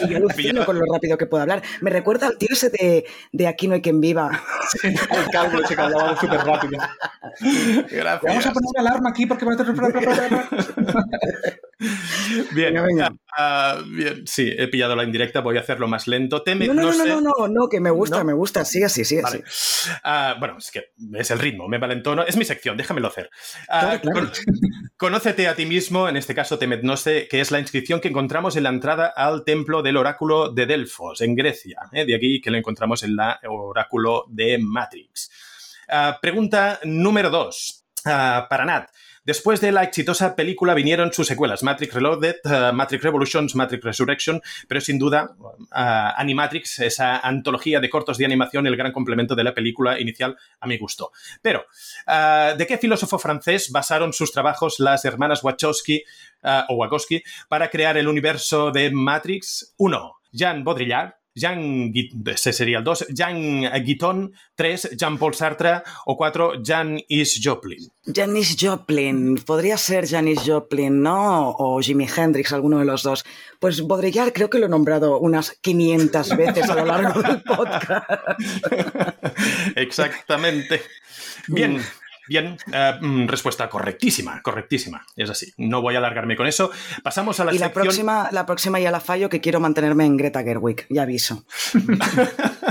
[0.05, 1.63] y yo alucino con lo rápido que puedo hablar.
[1.81, 4.43] Me recuerda al tío ese de, de Aquí no hay quien viva.
[4.85, 5.27] El
[5.69, 6.81] que hablaba súper rápido.
[7.91, 8.23] Gracias.
[8.23, 9.45] Vamos a poner alarma aquí porque...
[12.53, 13.13] Bien, Venga, venga.
[13.37, 16.43] ah, bien, sí, he pillado la indirecta, voy a hacerlo más lento.
[16.43, 18.25] Teme, No, no, no, sé- no, no, no, que me gusta, ¿No?
[18.25, 18.65] me gusta.
[18.67, 19.43] Sigue así, sigue Vale.
[19.47, 19.91] así.
[20.05, 22.23] Ah, bueno, es que es el ritmo, me valentono.
[22.25, 23.31] Es mi sección, déjamelo hacer.
[23.69, 24.21] Ah, Claro, claro.
[24.27, 24.33] con-
[24.99, 28.65] conócete a ti mismo, en este caso Temetnose, que es la inscripción que encontramos en
[28.65, 31.79] la entrada al templo del oráculo de Delfos, en Grecia.
[31.93, 32.05] ¿eh?
[32.05, 35.31] De aquí que lo encontramos en la oráculo de Matrix.
[35.91, 37.85] Ah, pregunta número dos.
[38.05, 38.89] ah, para Nat.
[39.25, 44.41] Después de la exitosa película vinieron sus secuelas, Matrix Reloaded, uh, Matrix Revolutions, Matrix Resurrection,
[44.67, 49.45] pero sin duda uh, Animatrix, esa antología de cortos de animación, el gran complemento de
[49.45, 51.13] la película inicial, a mi gusto.
[51.43, 51.67] Pero,
[52.07, 56.03] uh, ¿de qué filósofo francés basaron sus trabajos las hermanas Wachowski
[56.71, 59.75] o Wachowski para crear el universo de Matrix?
[59.77, 60.21] 1.
[60.33, 61.93] Jean Baudrillard, Jean,
[62.27, 67.79] ese sería el 2, Jean Guiton, 3, Jean-Paul Sartre o 4, Janis Joplin.
[68.05, 71.51] Janis Joplin, podría ser Janis Joplin, ¿no?
[71.51, 73.25] O Jimi Hendrix, alguno de los dos.
[73.59, 78.03] Pues Baudrillard creo que lo he nombrado unas 500 veces a lo largo del podcast.
[79.77, 80.83] Exactamente.
[81.49, 81.83] Bien, mm.
[82.31, 85.05] Bien, eh, mm, respuesta correctísima, correctísima.
[85.17, 85.53] Es así.
[85.57, 86.71] No voy a alargarme con eso.
[87.03, 90.17] Pasamos a la y la próxima, la próxima ya la fallo que quiero mantenerme en
[90.17, 91.45] Greta Gerwig, ya aviso.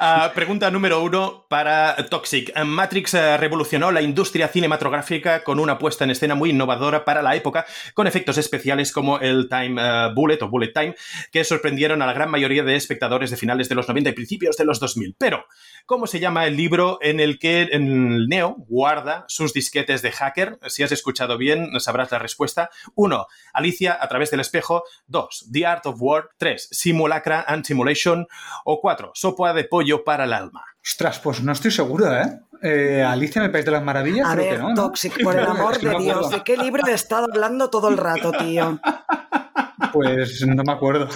[0.00, 2.52] Ah, pregunta número uno para Toxic.
[2.64, 7.34] Matrix eh, revolucionó la industria cinematográfica con una puesta en escena muy innovadora para la
[7.34, 10.94] época, con efectos especiales como el Time eh, Bullet o Bullet Time,
[11.32, 14.56] que sorprendieron a la gran mayoría de espectadores de finales de los 90 y principios
[14.56, 15.16] de los 2000.
[15.18, 15.46] Pero,
[15.88, 20.58] ¿cómo se llama el libro en el que Neo guarda sus disquetes de hacker?
[20.66, 22.68] Si has escuchado bien, sabrás la respuesta.
[22.94, 24.84] Uno, Alicia a través del espejo.
[25.06, 26.28] Dos, The Art of War.
[26.36, 28.28] Tres, Simulacra and Simulation.
[28.66, 30.62] O cuatro, Sopa de pollo para el alma.
[30.84, 32.38] Ostras, pues no estoy seguro, ¿eh?
[32.62, 34.28] eh Alicia en el País de las Maravillas.
[34.28, 36.92] A creo ver, que no, Toxic, por el amor de Dios, ¿de qué libro he
[36.92, 38.78] estado hablando todo el rato, tío?
[39.92, 41.08] Pues no me acuerdo.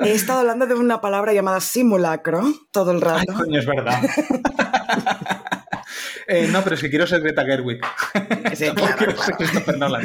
[0.00, 3.24] He estado hablando de una palabra llamada simulacro todo el rato.
[3.28, 4.00] Ay, coño, es verdad.
[6.26, 7.80] Eh, no, pero es que quiero ser Greta Gerwig.
[8.54, 10.02] Sí, claro, quiero ser Christopher Nolan.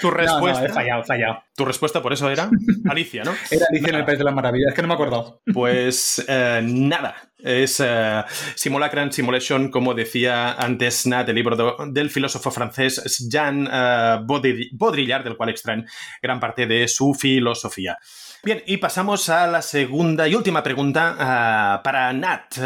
[0.00, 0.60] Tu respuesta.
[0.60, 1.42] No, no, he fallado, he fallado.
[1.56, 2.50] Tu respuesta por eso era
[2.88, 3.32] Alicia, ¿no?
[3.50, 5.42] Era Alicia en el País de las Maravillas, es que no me he acordado.
[5.52, 7.16] Pues eh, nada.
[7.42, 8.22] Es uh,
[8.54, 14.24] Simulacra and Simulation, como decía antes Nat, el libro de, del filósofo francés Jean uh,
[14.26, 15.86] Baudrillard, del cual extraen
[16.22, 17.98] gran parte de su filosofía.
[18.42, 22.56] Bien, y pasamos a la segunda y última pregunta uh, para Nat.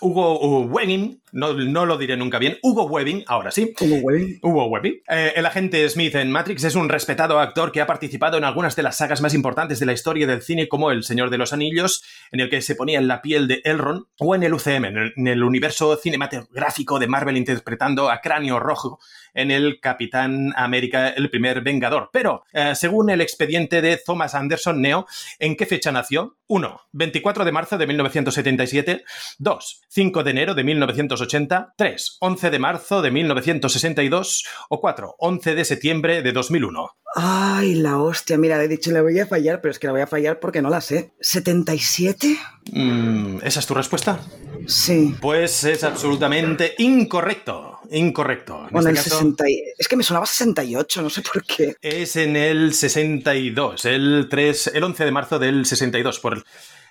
[0.00, 3.72] Hugo Webbing, no, no, lo diré nunca bien, Hugo Webbing, ahora sí.
[3.80, 4.38] Hugo Webbing.
[4.42, 5.02] Hugo Webbing.
[5.08, 8.76] Eh, el agente Smith en Matrix es un respetado actor que ha participado en algunas
[8.76, 11.52] de las sagas más importantes de la historia del cine, como El Señor de los
[11.52, 14.84] Anillos, en el que se ponía en la piel de Elrond, o en el UCM,
[14.84, 18.98] en el, en el universo cinematográfico de Marvel interpretando a Cráneo Rojo
[19.34, 22.10] en el Capitán América, el primer Vengador.
[22.12, 25.06] Pero, eh, según el expediente de Thomas Anderson Neo,
[25.38, 26.36] ¿en qué fecha nació?
[26.46, 26.80] 1.
[26.92, 29.04] 24 de marzo de 1977.
[29.38, 29.80] 2.
[29.88, 31.21] 5 de enero de 1980.
[31.26, 32.16] 3.
[32.20, 34.44] 11 de marzo de 1962.
[34.68, 35.16] O 4.
[35.18, 36.90] 11 de septiembre de 2001.
[37.14, 40.00] Ay, la hostia, mira, he dicho le voy a fallar, pero es que la voy
[40.00, 41.12] a fallar porque no la sé.
[41.20, 42.38] ¿77?
[42.72, 44.18] Mm, ¿Esa es tu respuesta?
[44.66, 45.14] Sí.
[45.20, 47.80] Pues es absolutamente incorrecto.
[47.90, 48.62] Incorrecto.
[48.64, 49.44] En bueno, este el caso, 60...
[49.76, 51.76] Es que me sonaba 68, no sé por qué.
[51.82, 56.42] Es en el 62, el, 3, el 11 de marzo del 62, por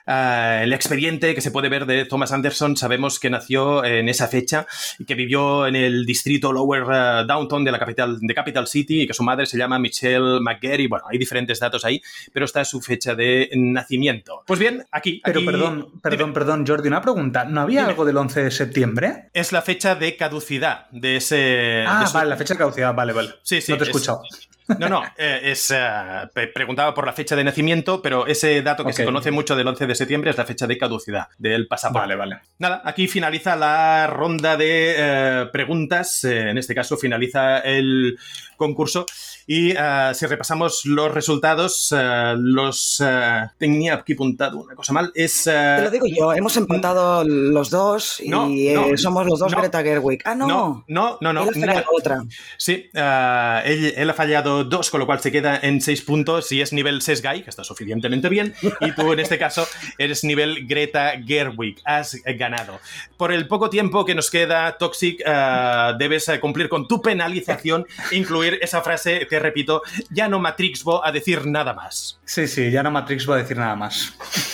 [0.07, 4.27] Uh, el expediente que se puede ver de Thomas Anderson, sabemos que nació en esa
[4.27, 4.65] fecha
[4.99, 9.01] y que vivió en el distrito Lower uh, Downtown de la capital, de Capital City
[9.03, 10.87] y que su madre se llama Michelle McGarry.
[10.87, 12.01] Bueno, hay diferentes datos ahí,
[12.33, 14.43] pero está su fecha de nacimiento.
[14.47, 15.21] Pues bien, aquí.
[15.23, 16.33] Pero aquí- perdón, perdón, Dime.
[16.33, 17.45] perdón, Jordi, una pregunta.
[17.45, 17.91] ¿No había Dime.
[17.91, 19.29] algo del 11 de septiembre?
[19.33, 21.35] Es la fecha de caducidad de ese.
[21.35, 23.29] de Ah, su- vale, la fecha de caducidad, vale, vale.
[23.43, 24.21] Sí, sí, No te he es- escuchado.
[24.79, 28.93] No, no, eh, es, eh, preguntaba por la fecha de nacimiento, pero ese dato que
[28.93, 32.01] se conoce mucho del 11 de septiembre es la fecha de caducidad del pasaporte.
[32.01, 32.39] Vale, vale.
[32.59, 36.23] Nada, aquí finaliza la ronda de eh, preguntas.
[36.23, 38.17] eh, en este caso finaliza el
[38.61, 39.05] concurso.
[39.47, 45.11] Y eh, si repasamos los resultados, eh, los eh, tenía aquí apuntado una cosa mal.
[45.15, 45.45] Es.
[45.45, 49.57] Te lo digo yo, hemos empatado los dos y No, no, somos los dos no.
[49.57, 50.21] Greta Gerwig.
[50.25, 50.47] Ah, no.
[50.47, 51.49] no, no, no, no.
[51.49, 52.21] Él ha otra.
[52.57, 56.61] Sí, él, él ha fallado dos, con lo cual se queda en seis puntos y
[56.61, 59.67] es nivel Sesgai, que está suficientemente bien, y tú en este caso
[59.97, 62.79] eres nivel Greta Gerwig, has ganado.
[63.17, 65.23] Por el poco tiempo que nos queda, Toxic,
[65.97, 71.45] debes cumplir con tu penalización, incluir esa frase, te repito, ya no Matrixbo a decir
[71.45, 72.19] nada más.
[72.25, 74.13] Sí, sí, ya no Matrix voy a decir nada más.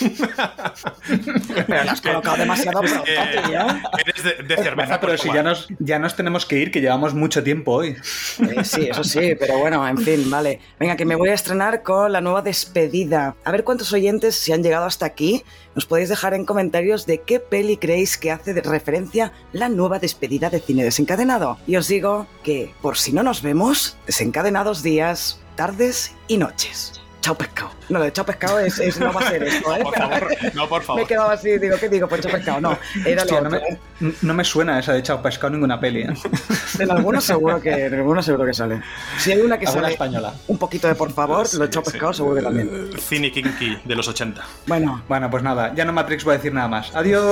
[1.66, 3.60] Pero la has colocado demasiado Es pronto, que tío.
[3.98, 4.88] eres de, de cerveza.
[4.88, 7.90] Bueno, pero si ya nos, ya nos tenemos que ir, que llevamos mucho tiempo hoy.
[7.90, 10.60] Eh, sí, eso sí, pero bueno, en fin, vale.
[10.78, 13.36] Venga, que me voy a estrenar con la nueva despedida.
[13.44, 15.44] A ver cuántos oyentes, si han llegado hasta aquí,
[15.78, 20.00] nos podéis dejar en comentarios de qué peli creéis que hace de referencia la nueva
[20.00, 21.56] despedida de cine desencadenado.
[21.68, 26.97] Y os digo que, por si no nos vemos, desencadenados días, tardes y noches.
[27.20, 27.70] Chao pescado.
[27.88, 29.80] No, lo de chao pescado es, es- no va a ser esto, ¿eh?
[29.82, 31.02] Por favor, no, por Me favor.
[31.02, 32.06] he quedado así, digo, ¿qué digo?
[32.08, 32.60] Pues chao pescado.
[32.60, 33.78] No, era Hostia, lo no, me, ¿eh?
[34.22, 36.02] no me suena esa de Chao Pescado ninguna peli.
[36.02, 36.14] ¿eh?
[36.78, 38.80] En algunos seguro que, en algunos seguro que sale.
[39.18, 40.32] Si hay una que sale española.
[40.46, 42.18] un poquito de por favor, lo de chao pescado sí.
[42.18, 42.90] seguro que también.
[43.00, 44.40] Cine kinky de los 80.
[44.66, 46.94] Bueno, Bueno, pues nada, ya no Matrix voy a decir nada más.
[46.94, 47.24] Adiós.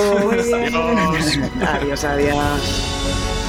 [1.62, 3.45] Adiós, adiós.